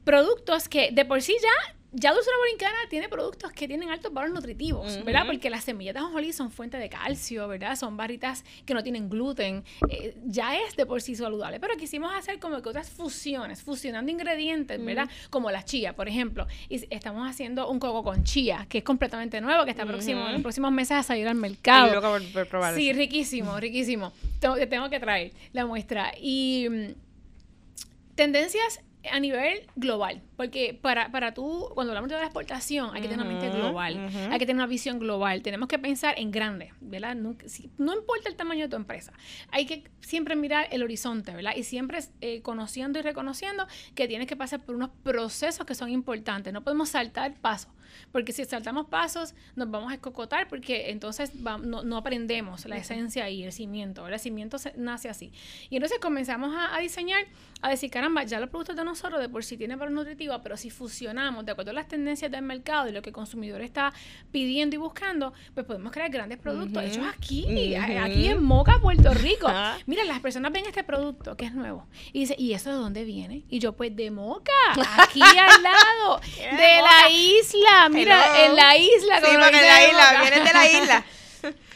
productos 0.04 0.68
que 0.68 0.90
de 0.92 1.04
por 1.04 1.20
sí 1.20 1.36
ya, 1.42 1.74
ya 1.92 2.12
Dulzura 2.12 2.36
Borincana 2.38 2.76
tiene 2.88 3.08
productos 3.08 3.50
que 3.52 3.66
tienen 3.66 3.90
altos 3.90 4.12
valores 4.12 4.32
nutritivos, 4.34 4.94
Ujú. 4.96 5.04
¿verdad? 5.04 5.24
Porque 5.26 5.50
las 5.50 5.64
semillas 5.64 5.94
de 5.94 6.00
ajonjolí 6.00 6.32
son 6.32 6.50
fuente 6.52 6.76
de 6.76 6.88
calcio, 6.88 7.48
¿verdad? 7.48 7.74
Son 7.74 7.96
barritas 7.96 8.44
que 8.64 8.74
no 8.74 8.82
tienen 8.82 9.08
gluten. 9.10 9.64
eh, 9.88 10.14
ya 10.24 10.56
es 10.56 10.76
de 10.76 10.86
por 10.86 11.02
sí 11.02 11.16
saludable. 11.16 11.58
Pero 11.58 11.76
quisimos 11.76 12.12
hacer 12.14 12.38
como 12.38 12.62
que 12.62 12.68
otras 12.68 12.90
fusiones, 12.90 13.62
fusionando 13.62 14.10
ingredientes, 14.10 14.82
¿verdad? 14.84 15.08
Como 15.30 15.50
la 15.50 15.64
chía, 15.64 15.94
por 15.96 16.06
ejemplo. 16.08 16.46
Y 16.68 16.86
estamos 16.94 17.28
haciendo 17.28 17.68
un 17.68 17.80
coco 17.80 18.04
con 18.04 18.22
chía, 18.22 18.66
que 18.68 18.78
es 18.78 18.84
completamente 18.84 19.40
nuevo, 19.40 19.64
que 19.64 19.70
está 19.70 19.84
próximo, 19.84 20.26
en 20.26 20.32
los 20.34 20.42
próximos 20.42 20.70
meses 20.70 20.92
a 20.92 21.02
salir 21.02 21.26
al 21.26 21.34
mercado. 21.34 21.92
Loca 21.94 22.08
por- 22.08 22.32
por 22.32 22.46
probar 22.46 22.74
Sí, 22.76 22.90
eso. 22.90 22.98
riquísimo, 22.98 23.58
riquísimo. 23.58 24.12
Tengo, 24.38 24.54
te 24.54 24.66
tengo 24.68 24.88
que 24.90 25.00
traer 25.00 25.32
la 25.52 25.66
muestra. 25.66 26.12
Y 26.20 26.68
mm, 26.70 28.14
tendencias 28.14 28.80
a 29.10 29.18
nivel 29.20 29.66
global, 29.76 30.22
porque 30.36 30.78
para, 30.80 31.10
para 31.10 31.32
tú, 31.32 31.70
cuando 31.74 31.92
hablamos 31.92 32.10
de 32.10 32.16
la 32.16 32.24
exportación, 32.24 32.90
hay 32.94 33.00
que 33.02 33.08
tener 33.08 33.24
una 33.24 33.32
mente 33.32 33.48
global, 33.56 34.06
ujú. 34.08 34.18
hay 34.32 34.38
que 34.38 34.46
tener 34.46 34.56
una 34.56 34.66
visión 34.66 34.98
global, 34.98 35.42
tenemos 35.42 35.68
que 35.68 35.78
pensar 35.78 36.14
en 36.18 36.30
grande, 36.30 36.72
¿verdad? 36.80 37.14
Nunca- 37.16 37.48
si- 37.48 37.70
no 37.78 37.94
importa 37.94 38.28
el 38.28 38.36
tamaño 38.36 38.62
de 38.64 38.68
tu 38.68 38.76
empresa, 38.76 39.12
hay 39.50 39.64
que 39.66 39.84
siempre 40.00 40.36
mirar 40.36 40.66
el 40.70 40.82
horizonte, 40.82 41.34
¿verdad? 41.34 41.52
Y 41.56 41.62
siempre 41.62 42.00
eh, 42.20 42.42
conociendo 42.42 42.98
y 42.98 43.02
reconociendo 43.02 43.66
que 43.94 44.06
tienes 44.08 44.26
que 44.26 44.36
pasar 44.36 44.64
por 44.64 44.74
unos 44.74 44.90
procesos 45.02 45.64
que 45.66 45.74
son 45.74 45.88
importantes, 45.90 46.52
no 46.52 46.62
podemos 46.62 46.90
saltar 46.90 47.34
pasos. 47.40 47.70
porque 48.12 48.32
si 48.32 48.44
saltamos 48.44 48.86
pasos 48.86 49.34
nos 49.56 49.68
vamos 49.68 49.90
a 49.90 49.94
escocotar 49.94 50.46
porque 50.46 50.90
entonces 50.90 51.32
no, 51.34 51.96
aprendemos 51.96 52.64
la 52.66 52.76
esencia 52.76 53.28
y 53.30 53.42
el 53.42 53.52
cimiento, 53.52 54.06
el 54.06 54.18
cimiento 54.20 54.58
nace 54.76 55.08
así. 55.08 55.32
Y 55.70 55.76
entonces 55.76 55.98
comenzamos 55.98 56.54
a, 56.56 56.78
diseñar, 56.78 57.24
a 57.62 57.68
decir, 57.70 57.90
caramba, 57.90 58.22
ya 58.22 58.38
los 58.38 58.48
productos 58.50 58.76
de 58.76 58.84
nosotros 58.90 59.20
de 59.20 59.28
por 59.28 59.44
sí 59.44 59.56
tienen 59.56 59.78
valor 59.78 59.94
nutritivo, 59.94 60.38
pero 60.42 60.56
si 60.56 60.68
fusionamos 60.68 61.46
de 61.46 61.52
acuerdo 61.52 61.70
a 61.70 61.74
las 61.74 61.86
tendencias 61.86 62.30
del 62.30 62.42
mercado 62.42 62.88
y 62.88 62.92
lo 62.92 63.02
que 63.02 63.10
el 63.10 63.14
consumidor 63.14 63.62
está 63.62 63.92
pidiendo 64.32 64.74
y 64.74 64.78
buscando, 64.78 65.32
pues 65.54 65.64
podemos 65.64 65.92
crear 65.92 66.10
grandes 66.10 66.38
productos 66.38 66.82
hechos 66.82 67.06
aquí, 67.06 67.74
aquí 67.76 68.26
en 68.28 68.42
Moca, 68.42 68.80
Puerto 68.80 69.14
Rico. 69.14 69.48
Mira, 69.86 70.04
las 70.04 70.20
personas 70.20 70.52
ven 70.52 70.66
este 70.66 70.82
producto 70.82 71.36
que 71.36 71.44
es 71.46 71.54
nuevo 71.54 71.86
y 72.12 72.20
dice, 72.20 72.34
¿y 72.36 72.52
eso 72.52 72.70
de 72.70 72.76
dónde 72.76 73.04
viene? 73.04 73.44
Y 73.48 73.60
yo, 73.60 73.72
pues 73.72 73.94
de 73.94 74.10
Moca, 74.10 74.52
aquí 74.98 75.20
al 75.22 75.62
lado, 75.62 76.20
de 76.36 76.82
la 76.82 77.10
isla, 77.10 77.88
mira, 77.90 78.44
en 78.44 78.56
la 78.56 78.76
isla. 78.76 79.20
Sí, 79.20 79.36
porque 79.40 79.58
en 79.58 79.66
la 79.66 79.88
isla, 79.88 80.20
vienen 80.22 80.44
de 80.44 80.52
la 80.52 80.70
isla. 80.70 81.04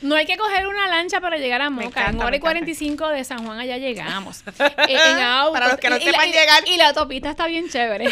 No 0.01 0.15
hay 0.15 0.27
que 0.27 0.37
coger 0.37 0.67
una 0.67 0.89
lancha 0.89 1.21
para 1.21 1.37
llegar 1.37 1.63
a 1.63 1.71
Moca. 1.71 2.11
en 2.11 2.21
hora 2.21 2.37
y 2.37 2.41
45 2.41 3.09
de 3.09 3.25
San 3.25 3.45
Juan 3.45 3.59
allá 3.59 3.79
llegamos. 3.79 4.43
Eh, 4.89 4.99
en 4.99 5.19
auto. 5.19 5.53
Para 5.53 5.69
los 5.69 5.79
que 5.79 5.89
no 5.89 5.99
sepan 5.99 6.31
llegar. 6.31 6.63
Y 6.67 6.77
la 6.77 6.89
autopista 6.89 7.31
está 7.31 7.47
bien 7.47 7.69
chévere. 7.69 8.09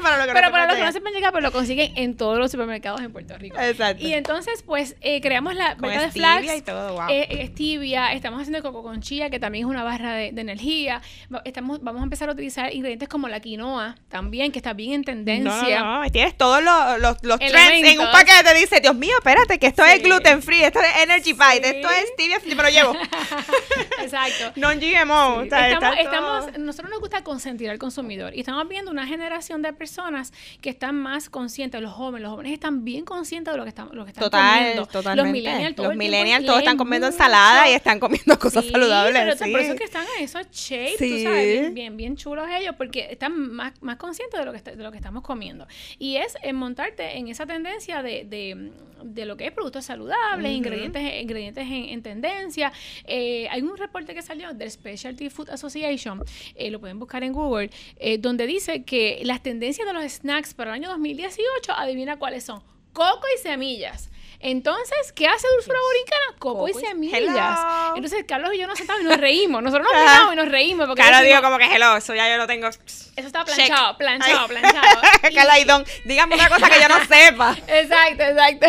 para 0.00 0.26
Pero 0.32 0.50
para 0.50 0.66
los 0.66 0.76
que 0.76 0.82
no 0.82 0.92
sepan 0.92 1.12
llegar, 1.12 1.32
pues 1.32 1.42
lo 1.42 1.52
consiguen 1.52 1.92
en 1.96 2.16
todos 2.16 2.38
los 2.38 2.50
supermercados 2.50 3.00
en 3.00 3.12
Puerto 3.12 3.36
Rico. 3.36 3.58
Exacto. 3.58 4.04
Y 4.04 4.14
entonces, 4.14 4.62
pues, 4.62 4.96
eh, 5.00 5.20
creamos 5.20 5.54
la 5.54 5.74
barra 5.76 6.02
de 6.02 6.10
flax. 6.10 6.56
y 6.56 6.62
todo, 6.62 6.94
wow. 6.94 7.08
Eh, 7.08 7.50
stevia. 7.52 8.12
Estamos 8.12 8.40
haciendo 8.40 8.62
coco 8.62 8.82
con 8.82 9.00
chía, 9.00 9.30
que 9.30 9.38
también 9.38 9.66
es 9.66 9.70
una 9.70 9.84
barra 9.84 10.14
de, 10.14 10.28
energía. 10.28 11.02
Estamos, 11.44 11.82
vamos 11.82 12.00
a 12.00 12.04
empezar 12.04 12.28
a 12.28 12.32
utilizar 12.32 12.72
ingredientes 12.72 13.08
como 13.08 13.28
la 13.28 13.40
quinoa, 13.40 13.96
también, 14.08 14.52
que 14.52 14.58
está 14.58 14.72
bien 14.72 14.92
en 14.92 15.04
tendencia. 15.04 15.80
No, 15.80 16.02
no, 16.02 16.10
Tienes 16.10 16.36
todos 16.36 16.62
los, 16.62 17.00
los, 17.00 17.16
los 17.22 17.38
trends 17.38 17.88
en 17.88 18.00
un 18.00 18.10
paquete. 18.10 18.54
Dice, 18.54 18.80
Dios 18.80 18.94
mío, 18.94 19.14
espérate, 19.18 19.58
que 19.58 19.66
esto 19.68 19.84
es 19.84 20.02
gluten 20.02 20.42
free, 20.42 20.62
esto 20.62 20.80
es 20.80 21.02
energy 21.02 21.27
esto 21.30 21.88
es 21.90 22.08
stevia, 22.14 22.38
me 22.44 22.62
lo 22.62 22.68
llevo. 22.68 22.94
Exacto. 24.02 24.52
Non-GMO. 24.56 25.42
estamos, 25.42 26.58
nosotros 26.58 26.90
nos 26.90 27.00
gusta 27.00 27.22
consentir 27.22 27.70
al 27.70 27.78
consumidor 27.78 28.34
y 28.34 28.40
estamos 28.40 28.68
viendo 28.68 28.90
una 28.90 29.06
generación 29.06 29.62
de 29.62 29.72
personas 29.72 30.32
que 30.60 30.70
están 30.70 30.96
más 30.96 31.30
conscientes, 31.30 31.80
los 31.80 31.92
jóvenes, 31.92 32.22
los 32.22 32.32
jóvenes 32.32 32.52
están 32.52 32.84
bien 32.84 33.04
conscientes 33.04 33.52
de 33.52 33.58
lo 33.58 33.64
que 33.64 33.70
están, 33.70 33.88
lo 33.92 34.04
que 34.04 34.10
están 34.10 34.24
Total, 34.24 34.58
comiendo. 34.58 34.86
Totalmente. 34.86 35.22
Los 35.22 35.32
millennials, 35.32 35.78
los 35.78 35.96
millennials 35.96 36.46
todos 36.46 36.58
están 36.60 36.76
comiendo 36.76 37.06
ensalada 37.06 37.68
y 37.68 37.74
están 37.74 38.00
comiendo 38.00 38.38
cosas 38.38 38.64
saludables. 38.66 39.36
Pero 39.38 39.52
por 39.52 39.60
eso 39.60 39.72
es 39.72 39.78
que 39.78 39.84
están 39.84 40.04
en 40.16 40.24
esos 40.24 40.50
shapes, 40.50 40.98
tú 40.98 41.22
sabes, 41.22 41.74
bien, 41.74 41.96
bien, 41.96 42.16
chulos 42.16 42.46
ellos, 42.50 42.74
porque 42.76 43.08
están 43.10 43.52
más, 43.52 43.72
más 43.80 43.96
conscientes 43.96 44.38
de 44.38 44.46
lo, 44.46 44.52
que 44.52 44.58
de 44.62 44.82
lo 44.82 44.90
que 44.90 44.98
estamos 44.98 45.22
comiendo. 45.22 45.66
Y 45.98 46.16
es 46.16 46.36
en 46.42 46.56
montarte 46.56 47.16
en 47.18 47.28
esa 47.28 47.46
tendencia 47.46 48.02
de, 48.02 48.24
de, 48.24 48.70
de 49.02 49.24
lo 49.24 49.36
que 49.36 49.46
es 49.46 49.52
productos 49.52 49.84
saludables, 49.84 50.52
ingredientes 50.52 51.02
ingredientes 51.20 51.66
en, 51.68 52.02
tendencia. 52.02 52.72
Eh, 53.04 53.48
hay 53.50 53.62
un 53.62 53.76
reporte 53.76 54.14
que 54.14 54.22
salió 54.22 54.52
del 54.52 54.70
Specialty 54.70 55.30
Food 55.30 55.50
Association, 55.50 56.22
eh, 56.54 56.70
lo 56.70 56.80
pueden 56.80 56.98
buscar 56.98 57.22
en 57.24 57.32
Google, 57.32 57.70
eh, 57.96 58.18
donde 58.18 58.46
dice 58.46 58.84
que 58.84 59.20
las 59.24 59.42
tendencias 59.42 59.86
de 59.86 59.92
los 59.92 60.04
snacks 60.10 60.54
para 60.54 60.70
el 60.70 60.74
año 60.74 60.88
2018, 60.88 61.72
adivina 61.72 62.18
cuáles 62.18 62.44
son, 62.44 62.62
coco 62.92 63.26
y 63.34 63.42
semillas. 63.42 64.10
Entonces, 64.40 65.12
¿qué 65.14 65.26
hace 65.26 65.46
Dulzura 65.56 65.78
Borincana? 65.80 66.38
Coco, 66.38 66.68
y 66.68 66.74
semillas. 66.74 67.58
Entonces, 67.96 68.24
Carlos 68.26 68.54
y 68.54 68.58
yo 68.58 68.68
nos 68.68 68.78
sentamos 68.78 69.02
y 69.02 69.04
nos 69.04 69.16
reímos. 69.16 69.62
Nosotros 69.62 69.88
nos 69.92 70.00
miramos 70.00 70.32
y 70.32 70.36
nos 70.36 70.48
reímos. 70.48 70.86
Porque 70.86 71.02
claro, 71.02 71.26
digo 71.26 71.42
como 71.42 71.58
que 71.58 71.64
hello, 71.64 71.96
eso 71.96 72.14
ya 72.14 72.30
yo 72.30 72.36
lo 72.36 72.46
tengo. 72.46 72.68
Eso 72.68 73.12
está 73.16 73.44
planchado, 73.44 73.98
planchado, 73.98 74.46
planchado. 74.46 75.00
Calaidón, 75.34 75.84
dígame 76.04 76.36
una 76.36 76.48
cosa 76.48 76.70
que 76.70 76.80
yo 76.80 76.88
no 76.88 77.04
sepa. 77.08 77.56
exacto, 77.66 78.22
exacto. 78.22 78.66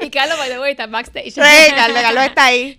y 0.00 0.10
Carlos, 0.10 0.38
by 0.38 0.48
the 0.48 0.58
way, 0.58 0.72
está 0.72 0.88
backstage. 0.88 1.34
Sí, 1.34 1.40
Carlos, 1.40 2.02
Carlos 2.02 2.24
está 2.24 2.46
ahí. 2.46 2.78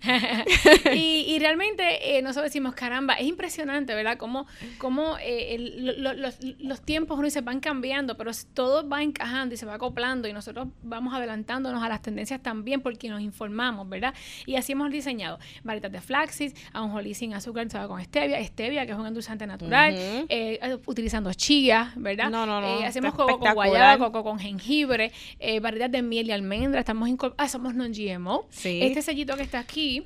y, 0.93 1.25
y, 1.27 1.39
realmente 1.39 2.17
eh, 2.17 2.21
nosotros 2.21 2.45
decimos, 2.45 2.75
caramba, 2.75 3.13
es 3.13 3.25
impresionante, 3.25 3.95
¿verdad? 3.95 4.17
Cómo, 4.17 4.47
cómo 4.79 5.17
eh, 5.21 5.55
los, 5.57 6.37
los 6.59 6.81
tiempos 6.81 7.17
uno 7.17 7.29
se 7.29 7.39
van 7.39 7.61
cambiando, 7.61 8.17
pero 8.17 8.31
todo 8.53 8.87
va 8.87 9.01
encajando 9.01 9.55
y 9.55 9.57
se 9.57 9.65
va 9.65 9.75
acoplando 9.75 10.27
y 10.27 10.33
nosotros 10.33 10.67
vamos 10.83 11.13
adelantándonos 11.13 11.81
a 11.81 11.87
las 11.87 12.00
tendencias 12.01 12.41
también 12.41 12.81
porque 12.81 13.09
nos 13.09 13.21
informamos, 13.21 13.87
¿verdad? 13.87 14.13
Y 14.45 14.55
así 14.55 14.73
hemos 14.73 14.91
diseñado 14.91 15.39
varitas 15.63 15.91
de 15.91 16.01
flaxseed, 16.01 16.53
ajonjolí 16.73 17.13
sin 17.13 17.33
azúcar 17.33 17.67
con 17.87 18.03
stevia, 18.03 18.43
stevia 18.43 18.85
que 18.85 18.91
es 18.91 18.97
un 18.97 19.05
endulzante 19.05 19.47
natural, 19.47 19.95
eh, 20.29 20.77
utilizando 20.85 21.33
chía, 21.33 21.93
¿verdad? 21.95 22.29
No, 22.29 22.45
no, 22.45 22.61
no. 22.61 22.81
Eh, 22.81 22.85
hacemos 22.85 23.13
coco 23.13 23.39
con 23.39 23.53
guayaba, 23.53 23.97
coco 23.97 24.23
con 24.23 24.39
jengibre, 24.39 25.11
eh, 25.39 25.59
varitas 25.59 25.91
de 25.91 26.01
miel 26.01 26.27
y 26.27 26.31
almendra, 26.31 26.79
estamos 26.79 27.09
ah, 27.37 27.47
somos 27.47 27.75
non-GMO. 27.75 28.45
Este 28.63 29.01
sellito 29.01 29.35
que 29.35 29.43
está 29.43 29.59
aquí 29.59 30.05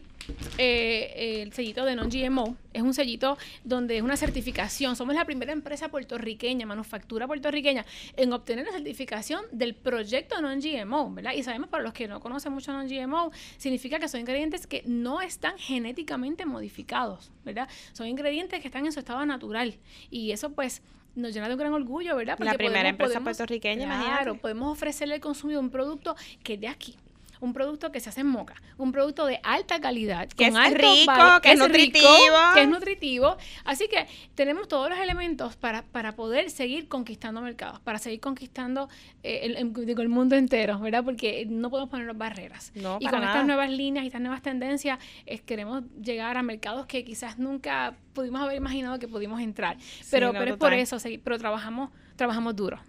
eh, 0.57 1.41
el 1.43 1.53
sellito 1.53 1.85
de 1.85 1.95
non-GMO. 1.95 2.57
Es 2.73 2.81
un 2.81 2.93
sellito 2.93 3.37
donde 3.63 3.97
es 3.97 4.03
una 4.03 4.17
certificación. 4.17 4.95
Somos 4.95 5.15
la 5.15 5.25
primera 5.25 5.53
empresa 5.53 5.89
puertorriqueña, 5.89 6.65
manufactura 6.65 7.27
puertorriqueña, 7.27 7.85
en 8.15 8.33
obtener 8.33 8.65
la 8.65 8.73
certificación 8.73 9.45
del 9.51 9.75
proyecto 9.75 10.41
non-GMO, 10.41 11.13
¿verdad? 11.13 11.33
Y 11.33 11.43
sabemos 11.43 11.69
para 11.69 11.83
los 11.83 11.93
que 11.93 12.07
no 12.07 12.19
conocen 12.19 12.53
mucho 12.53 12.73
non-GMO, 12.73 13.31
significa 13.57 13.99
que 13.99 14.07
son 14.07 14.21
ingredientes 14.21 14.67
que 14.67 14.83
no 14.85 15.21
están 15.21 15.57
genéticamente 15.57 16.45
modificados, 16.45 17.31
¿verdad? 17.43 17.69
Son 17.93 18.07
ingredientes 18.07 18.61
que 18.61 18.67
están 18.67 18.85
en 18.85 18.91
su 18.91 18.99
estado 18.99 19.25
natural. 19.25 19.77
Y 20.09 20.31
eso 20.31 20.51
pues 20.51 20.81
nos 21.15 21.33
llena 21.33 21.47
de 21.47 21.53
un 21.53 21.59
gran 21.59 21.73
orgullo, 21.73 22.15
¿verdad? 22.15 22.35
Porque 22.37 22.51
la 22.51 22.57
primera 22.57 22.89
empresa 22.89 23.21
puertorriqueña, 23.21 23.85
Claro, 23.85 24.35
podemos 24.37 24.71
ofrecerle 24.71 25.15
al 25.15 25.21
consumidor 25.21 25.63
un 25.63 25.69
producto 25.69 26.15
que 26.43 26.55
es 26.55 26.61
de 26.61 26.67
aquí 26.67 26.97
un 27.39 27.53
producto 27.53 27.91
que 27.91 27.99
se 27.99 28.09
hace 28.09 28.21
en 28.21 28.27
moca, 28.27 28.55
un 28.77 28.91
producto 28.91 29.25
de 29.25 29.39
alta 29.43 29.79
calidad, 29.79 30.27
que 30.29 30.47
es 30.47 30.53
rico, 30.73 31.41
que, 31.41 31.51
es 31.51 31.59
nutritivo, 31.59 32.37
que 32.53 32.61
es 32.61 32.69
nutritivo. 32.69 33.37
Así 33.63 33.87
que 33.87 34.07
tenemos 34.35 34.67
todos 34.67 34.89
los 34.89 34.99
elementos 34.99 35.55
para, 35.55 35.83
para 35.83 36.15
poder 36.15 36.49
seguir 36.49 36.87
conquistando 36.87 37.41
mercados, 37.41 37.79
para 37.81 37.99
seguir 37.99 38.19
conquistando 38.19 38.89
eh, 39.23 39.41
el, 39.43 39.57
el, 39.57 40.09
mundo 40.09 40.35
entero, 40.35 40.79
¿verdad? 40.79 41.03
Porque 41.03 41.45
no 41.49 41.69
podemos 41.69 41.89
ponernos 41.89 42.17
barreras. 42.17 42.71
y 42.75 43.07
con 43.07 43.23
estas 43.23 43.45
nuevas 43.45 43.69
líneas 43.69 44.03
y 44.03 44.07
estas 44.07 44.21
nuevas 44.21 44.41
tendencias 44.41 44.99
queremos 45.45 45.83
llegar 46.01 46.37
a 46.37 46.43
mercados 46.43 46.85
que 46.85 47.03
quizás 47.03 47.37
nunca 47.37 47.95
pudimos 48.13 48.41
haber 48.41 48.57
imaginado 48.57 48.99
que 48.99 49.07
pudimos 49.07 49.41
entrar. 49.41 49.77
Pero, 50.09 50.31
pero 50.31 50.53
es 50.53 50.57
por 50.57 50.73
eso, 50.73 50.97
pero 51.23 51.37
trabajamos, 51.37 51.89
trabajamos 52.15 52.55
duro 52.55 52.79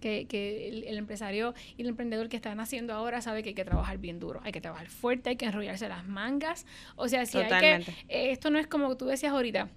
que, 0.00 0.26
que 0.26 0.68
el, 0.68 0.98
empresario 0.98 1.54
y 1.76 1.82
el 1.82 1.88
emprendedor 1.88 2.28
que 2.28 2.36
están 2.36 2.60
haciendo 2.60 2.94
ahora 2.94 3.20
sabe 3.20 3.42
que 3.42 3.50
hay 3.50 3.54
que 3.54 3.64
trabajar 3.64 3.98
bien 3.98 4.18
duro, 4.18 4.40
hay 4.42 4.52
que 4.52 4.60
trabajar 4.60 4.88
fuerte, 4.88 5.30
hay 5.30 5.36
que 5.36 5.46
enrollarse 5.46 5.88
las 5.88 6.06
mangas. 6.06 6.66
O 6.96 7.08
sea, 7.08 7.26
si 7.26 7.38
hay 7.38 7.60
que... 7.60 7.92
Eh, 8.08 8.30
esto 8.32 8.50
no 8.50 8.58
es 8.58 8.66
como 8.66 8.96
tú 8.96 9.06
decías 9.06 9.32
ahorita, 9.32 9.68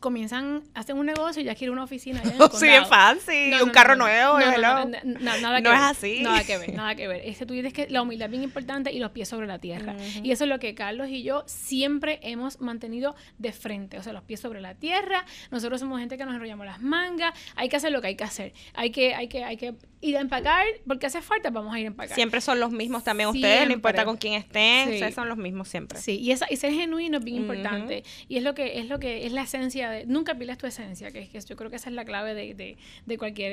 comienzan, 0.00 0.62
hacen 0.74 0.96
un 0.96 1.06
negocio 1.06 1.42
y 1.42 1.44
ya 1.44 1.54
quieren 1.54 1.74
una 1.74 1.84
oficina. 1.84 2.22
sí, 2.54 2.68
es 2.68 2.88
fancy, 2.88 3.52
un 3.62 3.70
carro 3.70 3.94
nuevo, 3.94 4.40
no, 4.40 4.58
nada 5.04 5.56
que 5.58 5.62
no 5.62 5.72
es 5.72 5.80
así. 5.80 6.22
Nada 6.22 6.42
que 6.42 6.58
ver, 6.58 6.74
nada 6.74 6.94
que 6.94 7.06
ver. 7.06 7.22
Ese 7.24 7.46
tú 7.46 7.54
dices 7.54 7.72
que 7.72 7.88
la 7.88 8.02
humildad 8.02 8.26
es 8.26 8.30
bien 8.30 8.42
importante 8.42 8.92
y 8.92 8.98
los 8.98 9.12
pies 9.12 9.28
sobre 9.28 9.46
la 9.46 9.58
tierra. 9.58 9.94
Y 10.22 10.32
eso 10.32 10.44
es 10.44 10.50
lo 10.50 10.58
que 10.58 10.74
Carlos 10.74 11.08
y 11.08 11.22
yo 11.22 11.44
siempre 11.46 12.18
hemos 12.22 12.60
mantenido 12.60 13.14
de 13.38 13.52
frente. 13.52 13.98
O 13.98 14.02
sea, 14.02 14.12
los 14.12 14.24
pies 14.24 14.40
sobre 14.40 14.60
la 14.60 14.74
tierra. 14.74 15.24
Nosotros 15.50 15.80
somos 15.80 16.00
gente 16.00 16.16
que 16.16 16.24
nos 16.24 16.34
enrollamos 16.34 16.66
las 16.66 16.80
mangas. 16.80 17.34
Hay 17.54 17.68
que 17.68 17.76
hacer 17.76 17.92
lo 17.92 18.00
que 18.00 18.08
hay 18.08 18.16
que 18.16 18.24
hacer. 18.24 18.52
Hay 18.74 18.90
que, 18.90 19.14
hay 19.14 19.28
que, 19.28 19.44
hay 19.44 19.56
que 19.56 19.74
ir 20.02 20.16
a 20.16 20.20
empacar 20.20 20.64
porque 20.86 21.06
hace 21.06 21.20
falta, 21.20 21.50
vamos 21.50 21.74
a 21.74 21.78
ir 21.78 21.86
a 21.86 21.88
empacar. 21.88 22.14
Siempre 22.14 22.40
son 22.40 22.58
los 22.58 22.70
mismos 22.70 23.04
también 23.04 23.28
ustedes, 23.28 23.66
no 23.66 23.74
importa 23.74 24.04
con 24.04 24.16
quién 24.16 24.34
estén, 24.34 25.12
son 25.12 25.28
los 25.28 25.36
mismos 25.36 25.68
siempre. 25.68 25.98
Sí, 25.98 26.18
y, 26.18 26.30
esa, 26.32 26.46
y 26.50 26.56
ser 26.56 26.72
genuino 26.72 27.18
es 27.18 27.24
bien 27.24 27.38
importante. 27.38 28.04
Y 28.28 28.36
es 28.36 28.42
lo 28.42 28.54
que 28.54 28.78
es 28.78 28.88
lo 28.88 28.98
que 28.98 29.26
es 29.26 29.32
la 29.32 29.42
esencia 29.42 29.90
de 29.90 30.06
nunca 30.06 30.34
piles 30.34 30.58
tu 30.58 30.66
esencia, 30.66 31.10
que, 31.10 31.28
que 31.28 31.40
yo 31.40 31.56
creo 31.56 31.70
que 31.70 31.76
esa 31.76 31.90
es 31.90 31.94
la 31.94 32.04
clave 32.04 32.34
de, 32.34 32.76
de, 33.06 33.18
cualquier 33.18 33.52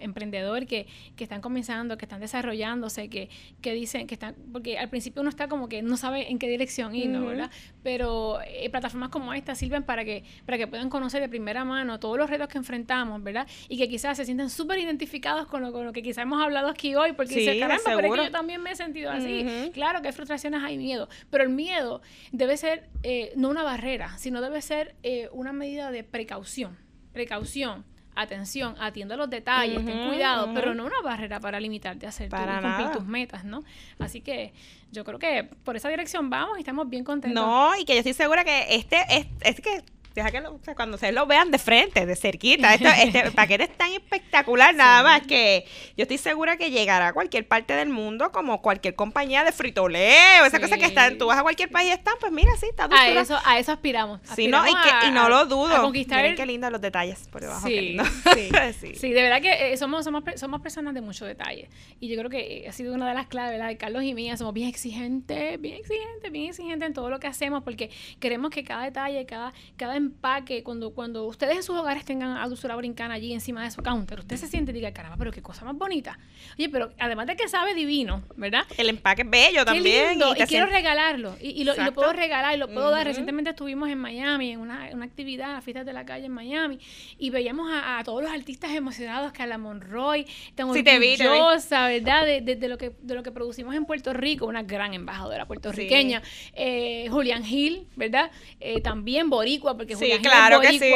emprendedor 0.00 0.66
que, 0.66 0.86
que, 1.14 1.24
están 1.24 1.40
comenzando, 1.40 1.96
que 1.96 2.04
están 2.04 2.20
desarrollándose, 2.20 3.08
que, 3.08 3.28
que 3.60 3.72
dicen 3.72 4.06
que 4.06 4.14
están, 4.14 4.34
porque 4.52 4.78
al 4.78 4.88
principio 4.88 5.20
uno 5.20 5.30
está 5.30 5.48
como 5.48 5.68
que 5.68 5.82
no 5.82 5.96
sabe 5.96 6.30
en 6.30 6.38
qué 6.38 6.48
dirección 6.48 6.94
ir, 6.94 7.08
¿no? 7.08 7.26
¿verdad? 7.26 7.50
Pero 7.82 8.40
eh, 8.42 8.68
plataformas 8.70 9.10
como 9.10 9.32
esta 9.32 9.54
sirven 9.54 9.84
para 9.84 10.04
que, 10.04 10.24
para 10.44 10.58
que 10.58 10.66
puedan 10.66 10.90
conocer 10.90 11.20
de 11.20 11.28
primera 11.28 11.64
mano 11.64 12.00
todos 12.00 12.18
los 12.18 12.28
retos 12.28 12.48
que 12.48 12.58
enfrentamos, 12.58 13.22
¿verdad? 13.22 13.46
Y 13.68 13.78
que 13.78 13.88
quizás 13.88 14.16
se 14.16 14.24
sientan 14.24 14.50
súper 14.50 14.78
identificados 14.78 15.46
con 15.46 15.62
lo, 15.62 15.75
con 15.76 15.84
lo 15.86 15.92
que 15.92 16.02
quizás 16.02 16.22
hemos 16.22 16.42
hablado 16.42 16.68
aquí 16.68 16.94
hoy, 16.94 17.12
porque 17.12 17.34
sí, 17.34 17.60
caramba, 17.60 17.82
pero 17.84 18.08
es 18.08 18.20
que 18.20 18.26
yo 18.26 18.30
también 18.30 18.62
me 18.62 18.72
he 18.72 18.76
sentido 18.76 19.10
así. 19.10 19.70
Claro 19.74 20.00
que 20.00 20.08
hay 20.08 20.14
frustraciones, 20.14 20.62
hay 20.62 20.78
miedo, 20.78 21.08
pero 21.30 21.44
el 21.44 21.50
miedo 21.50 22.00
debe 22.32 22.56
ser 22.56 22.88
eh, 23.02 23.32
no 23.36 23.50
una 23.50 23.62
barrera, 23.62 24.16
sino 24.16 24.40
debe 24.40 24.62
ser 24.62 24.94
eh, 25.02 25.28
una 25.32 25.52
medida 25.52 25.90
de 25.90 26.02
precaución. 26.02 26.78
Precaución 27.12 27.84
atención, 28.16 28.74
atiende 28.80 29.14
los 29.16 29.28
detalles, 29.28 29.84
ten 29.84 30.08
cuidado, 30.08 30.50
pero 30.54 30.74
no 30.74 30.86
una 30.86 31.02
barrera 31.02 31.38
para 31.38 31.60
limitarte 31.60 32.06
a 32.06 32.08
hacer 32.08 32.30
para 32.30 32.62
cumplir 32.62 32.90
tus 32.90 33.04
metas, 33.04 33.44
¿no? 33.44 33.62
Así 33.98 34.22
que 34.22 34.54
yo 34.90 35.04
creo 35.04 35.18
que 35.18 35.44
por 35.44 35.76
esa 35.76 35.90
dirección 35.90 36.30
vamos 36.30 36.56
y 36.56 36.60
estamos 36.60 36.88
bien 36.88 37.04
contentos. 37.04 37.44
No, 37.44 37.76
y 37.76 37.84
que 37.84 37.92
yo 37.92 37.98
estoy 37.98 38.14
segura 38.14 38.42
que 38.42 38.74
este 38.74 38.96
es, 39.10 39.26
es 39.42 39.60
que 39.60 39.82
deja 40.20 40.30
que 40.30 40.40
lo- 40.40 40.54
o 40.54 40.60
sea, 40.62 40.74
cuando 40.74 40.96
ustedes 40.96 41.14
lo 41.14 41.26
vean 41.26 41.50
de 41.50 41.58
frente, 41.58 42.06
de 42.06 42.16
cerquita. 42.16 42.74
Esto- 42.74 42.88
este 43.22 43.30
paquete 43.32 43.64
es 43.64 43.76
tan 43.76 43.92
espectacular, 43.92 44.74
nada 44.74 45.02
más 45.02 45.22
que 45.26 45.64
yo 45.96 46.02
estoy 46.02 46.18
segura 46.18 46.56
que 46.56 46.70
llegará 46.70 47.08
a 47.08 47.12
cualquier 47.12 47.46
parte 47.46 47.74
del 47.74 47.88
mundo, 47.88 48.32
como 48.32 48.60
cualquier 48.62 48.94
compañía 48.94 49.44
de 49.44 49.52
fritoleo, 49.52 50.44
esa 50.46 50.56
Sí. 50.56 50.62
cosa 50.62 50.78
que 50.78 50.86
están, 50.86 51.18
tú 51.18 51.26
vas 51.26 51.38
a 51.38 51.42
cualquier 51.42 51.70
país 51.70 51.90
y 51.90 51.92
están, 51.92 52.14
pues 52.20 52.32
mira, 52.32 52.50
sí, 52.58 52.66
está 52.70 52.84
A 52.84 52.88
dulzura. 52.88 53.20
eso, 53.20 53.38
a 53.44 53.58
eso 53.58 53.72
aspiramos. 53.72 54.20
Sí, 54.34 54.48
no, 54.48 54.58
y, 54.66 54.70
Aspiramos 54.70 54.82
que, 55.00 55.06
y 55.06 55.08
a- 55.08 55.12
no 55.12 55.24
a- 55.24 55.28
lo 55.28 55.36
a 55.36 55.44
dudo. 55.44 55.82
conquistar 55.82 56.18
Miren 56.18 56.30
el- 56.32 56.36
qué 56.36 56.46
lindos 56.46 56.70
los 56.72 56.80
detalles 56.80 57.28
por 57.30 57.42
debajo. 57.42 57.66
Sí, 57.66 57.80
lindo. 57.80 58.04
sí, 58.80 58.94
Sí. 58.94 59.12
de 59.12 59.22
verdad 59.22 59.40
que 59.40 59.72
eh, 59.72 59.76
somos, 59.76 60.04
somos, 60.04 60.24
somos 60.36 60.60
personas 60.60 60.94
de 60.94 61.00
mucho 61.00 61.24
detalle. 61.24 61.68
Y 62.00 62.08
yo 62.08 62.16
creo 62.18 62.30
que 62.30 62.64
eh, 62.64 62.68
ha 62.68 62.72
sido 62.72 62.94
una 62.94 63.08
de 63.08 63.14
las 63.14 63.26
claves, 63.26 63.52
¿verdad? 63.52 63.68
De 63.68 63.76
Carlos 63.76 64.02
y 64.02 64.14
mía, 64.14 64.36
somos 64.36 64.54
bien 64.54 64.68
exigentes, 64.68 65.60
bien 65.60 65.76
exigentes, 65.76 66.32
bien 66.32 66.46
exigentes 66.50 66.86
en 66.86 66.94
todo 66.94 67.10
lo 67.10 67.20
que 67.20 67.26
hacemos, 67.26 67.62
porque 67.62 67.90
queremos 68.20 68.50
que 68.50 68.64
cada 68.64 68.84
detalle, 68.84 69.26
cada, 69.26 69.52
cada 69.76 69.96
empaque, 70.06 70.62
cuando, 70.62 70.92
cuando 70.94 71.24
ustedes 71.26 71.56
en 71.56 71.62
sus 71.62 71.76
hogares 71.76 72.04
tengan 72.04 72.36
a 72.36 72.46
Dulzura 72.48 72.74
Brincana 72.76 73.14
allí 73.14 73.32
encima 73.32 73.62
de 73.62 73.70
su 73.70 73.82
counter, 73.82 74.20
usted 74.20 74.36
se 74.36 74.46
siente 74.46 74.72
y 74.72 74.74
diga, 74.74 74.92
caramba, 74.92 75.16
pero 75.16 75.30
qué 75.32 75.42
cosa 75.42 75.64
más 75.64 75.76
bonita. 75.76 76.18
Oye, 76.58 76.68
pero 76.68 76.92
además 76.98 77.26
de 77.26 77.36
que 77.36 77.48
sabe 77.48 77.74
divino, 77.74 78.22
¿verdad? 78.36 78.64
El 78.78 78.88
empaque 78.88 79.22
es 79.22 79.30
bello 79.30 79.60
Qué 79.60 79.64
también. 79.64 80.08
lindo, 80.10 80.34
y, 80.36 80.42
quiero 80.46 80.66
regalarlo. 80.66 81.36
Y, 81.40 81.48
y 81.50 81.52
lo, 81.52 81.60
y 81.60 81.64
lo 81.64 81.72
Exacto. 81.72 81.94
puedo 81.94 82.12
regalar 82.12 82.54
y 82.54 82.58
lo 82.58 82.68
puedo 82.68 82.90
dar. 82.90 83.06
Recientemente 83.06 83.50
estuvimos 83.50 83.88
en 83.90 83.98
Miami, 83.98 84.52
en 84.52 84.60
una, 84.60 84.88
una 84.92 85.04
actividad, 85.04 85.52
las 85.52 85.64
fiestas 85.64 85.84
de 85.86 85.92
la 85.92 86.04
calle 86.04 86.26
en 86.26 86.32
Miami, 86.32 86.78
y 87.18 87.30
veíamos 87.30 87.70
a, 87.72 87.98
a 87.98 88.04
todos 88.04 88.22
los 88.22 88.30
artistas 88.30 88.70
emocionados, 88.72 89.32
Carla 89.32 89.58
Monroy, 89.58 90.26
tan 90.54 90.72
Sí, 90.72 90.82
te 90.82 90.98
vi, 90.98 91.16
te 91.16 91.24
vi. 91.24 91.28
orgullosa, 91.28 91.88
¿verdad? 91.88 92.24
De, 92.24 92.40
de- 92.40 92.56
de 92.56 92.68
lo 92.68 92.78
que, 92.78 92.92
de 93.02 93.14
lo 93.14 93.22
que 93.22 93.32
producimos 93.32 93.74
en 93.74 93.84
Puerto 93.86 94.12
Rico, 94.12 94.46
una 94.46 94.62
gran 94.62 94.94
embajadora 94.94 95.46
puertorriqueña. 95.46 96.22
Eh, 96.54 97.08
Julián 97.10 97.44
Gil, 97.44 97.86
¿verdad? 97.96 98.30
Eh, 98.60 98.80
también 98.80 99.28
boricua, 99.30 99.76
porque 99.76 99.95
Sí, 99.98 100.10
claro 100.22 100.60
que 100.60 100.68
sí. 100.78 100.90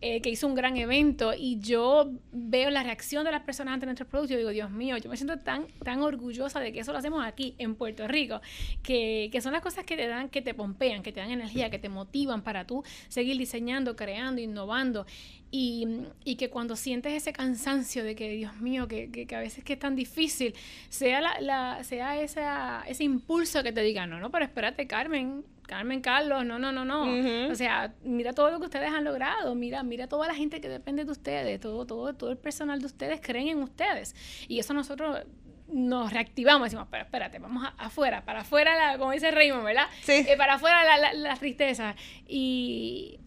eh, 0.00 0.20
que 0.20 0.30
hizo 0.30 0.46
un 0.46 0.54
gran 0.54 0.76
evento, 0.76 1.32
y 1.36 1.58
yo 1.60 2.10
veo 2.32 2.70
la 2.70 2.82
reacción 2.82 3.24
de 3.24 3.30
las 3.30 3.42
personas 3.42 3.74
ante 3.74 3.86
nuestros 3.86 4.08
productos 4.08 4.30
y 4.30 4.34
yo 4.34 4.38
digo, 4.38 4.50
Dios 4.50 4.70
mío, 4.70 4.96
yo 4.98 5.08
me 5.10 5.16
siento 5.16 5.38
tan, 5.38 5.66
tan 5.82 6.02
orgullosa 6.02 6.60
de 6.60 6.72
que 6.72 6.80
eso 6.80 6.92
lo 6.92 6.98
hacemos 6.98 7.24
aquí, 7.24 7.54
en 7.58 7.74
Puerto 7.74 8.06
Rico, 8.06 8.40
que, 8.82 9.28
que 9.32 9.40
son 9.40 9.52
las 9.52 9.62
cosas 9.62 9.84
que 9.84 9.96
te 9.96 10.06
dan, 10.06 10.28
que 10.28 10.42
te 10.42 10.54
pompean, 10.54 11.02
que 11.02 11.12
te 11.12 11.20
dan 11.20 11.30
energía, 11.30 11.70
que 11.70 11.78
te 11.78 11.88
motivan 11.88 12.42
para 12.42 12.66
tú 12.66 12.82
seguir 13.08 13.38
diseñando, 13.38 13.96
creando, 13.96 14.40
innovando. 14.40 15.06
Y, 15.56 15.86
y 16.24 16.34
que 16.34 16.50
cuando 16.50 16.74
sientes 16.74 17.12
ese 17.12 17.32
cansancio 17.32 18.02
de 18.02 18.16
que, 18.16 18.28
Dios 18.30 18.56
mío, 18.56 18.88
que, 18.88 19.10
que, 19.12 19.26
que 19.26 19.36
a 19.36 19.40
veces 19.40 19.62
que 19.62 19.74
es 19.74 19.78
tan 19.78 19.94
difícil, 19.94 20.52
sea, 20.88 21.20
la, 21.20 21.40
la- 21.40 21.84
sea 21.84 22.20
esa, 22.20 22.82
ese 22.88 23.04
impulso 23.04 23.62
que 23.62 23.70
te 23.72 23.80
diga, 23.82 24.04
no, 24.06 24.18
no, 24.18 24.30
pero 24.32 24.44
espérate, 24.44 24.86
Carmen, 24.88 25.44
Carmen, 25.66 26.00
Carlos, 26.00 26.44
no, 26.44 26.58
no, 26.58 26.72
no, 26.72 26.84
no. 26.84 27.50
O 27.50 27.54
sea, 27.54 27.94
mira 28.02 28.32
todo 28.32 28.50
lo 28.50 28.58
que 28.58 28.66
ustedes 28.66 28.90
han 28.90 29.04
logrado, 29.04 29.54
mira, 29.54 29.82
mira 29.82 30.06
toda 30.08 30.26
la 30.28 30.34
gente 30.34 30.60
que 30.60 30.68
depende 30.68 31.04
de 31.04 31.10
ustedes, 31.12 31.58
todo, 31.60 31.86
todo, 31.86 32.14
todo 32.14 32.30
el 32.30 32.36
personal 32.38 32.80
de 32.80 32.86
ustedes 32.86 33.20
creen 33.22 33.48
en 33.48 33.62
ustedes. 33.62 34.14
Y 34.48 34.58
eso 34.58 34.74
nosotros 34.74 35.20
nos 35.66 36.12
reactivamos, 36.12 36.66
decimos, 36.66 36.86
pero 36.90 37.04
espérate, 37.04 37.38
vamos 37.38 37.64
a- 37.64 37.74
afuera, 37.78 38.24
para 38.24 38.40
afuera, 38.42 38.76
la, 38.76 38.98
como 38.98 39.12
dice 39.12 39.30
Raymond, 39.30 39.64
¿verdad? 39.64 39.86
Sí. 40.02 40.24
Eh, 40.28 40.36
para 40.36 40.54
afuera 40.54 40.84
la, 40.84 40.98
la, 40.98 41.12
la 41.14 41.36
tristeza. 41.36 41.96
Y, 42.28 43.18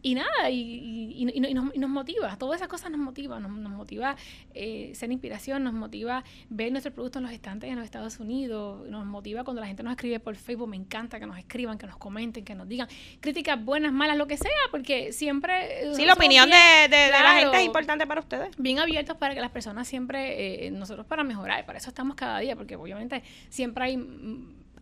y 0.00 0.14
nada, 0.14 0.48
y, 0.48 0.60
y- 0.60 1.24
y- 1.28 1.46
y 1.48 1.54
nos, 1.54 1.74
y 1.74 1.78
nos 1.78 1.90
motiva, 1.90 2.36
todas 2.38 2.56
esas 2.60 2.68
cosas 2.68 2.90
nos 2.92 3.00
motivan, 3.00 3.42
nos, 3.42 3.50
nos 3.52 3.72
motiva 3.72 4.14
eh, 4.54 4.92
ser 4.94 5.10
inspiración, 5.10 5.64
nos 5.64 5.72
motiva 5.74 6.22
ver 6.50 6.70
nuestros 6.70 6.94
productos 6.94 7.18
en 7.20 7.24
los 7.24 7.32
estantes 7.32 7.68
en 7.68 7.76
los 7.76 7.84
Estados 7.84 8.20
Unidos, 8.20 8.88
nos 8.88 9.04
motiva 9.06 9.42
cuando 9.42 9.60
la 9.60 9.66
gente 9.66 9.82
nos 9.82 9.90
escribe 9.92 10.20
por 10.20 10.36
Facebook, 10.36 10.68
me 10.68 10.76
encanta 10.76 11.18
que 11.18 11.26
nos 11.26 11.36
escriban, 11.36 11.78
que 11.78 11.86
nos 11.86 11.96
comenten, 11.96 12.44
que 12.44 12.54
nos 12.54 12.68
digan 12.68 12.86
críticas 13.20 13.62
buenas, 13.64 13.92
malas, 13.92 14.16
lo 14.16 14.26
que 14.28 14.36
sea, 14.36 14.50
porque 14.70 15.12
siempre... 15.12 15.88
eh, 15.90 15.94
Sí, 15.94 16.04
la 16.04 16.14
opinión 16.14 16.48
de, 16.48 16.56
bien- 16.56 16.90
de- 16.92 16.96
de 16.96 17.10
la 17.10 17.34
gente 17.40 17.56
es 17.58 17.64
importante 17.66 18.06
para 18.06 18.20
ustedes. 18.20 18.56
bien 18.56 18.78
abiertos 18.78 19.16
para 19.16 19.34
que 19.34 19.40
las 19.40 19.50
personas 19.50 19.88
siempre, 19.88 20.66
eh, 20.66 20.70
nosotros 20.70 21.06
para 21.06 21.24
mejorar, 21.24 21.66
para 21.66 21.78
eso 21.78 21.88
estamos 21.88 22.14
cada 22.14 22.38
día, 22.38 22.54
porque 22.54 22.76
obviamente 22.76 23.22
siempre 23.48 23.84
hay 23.84 23.96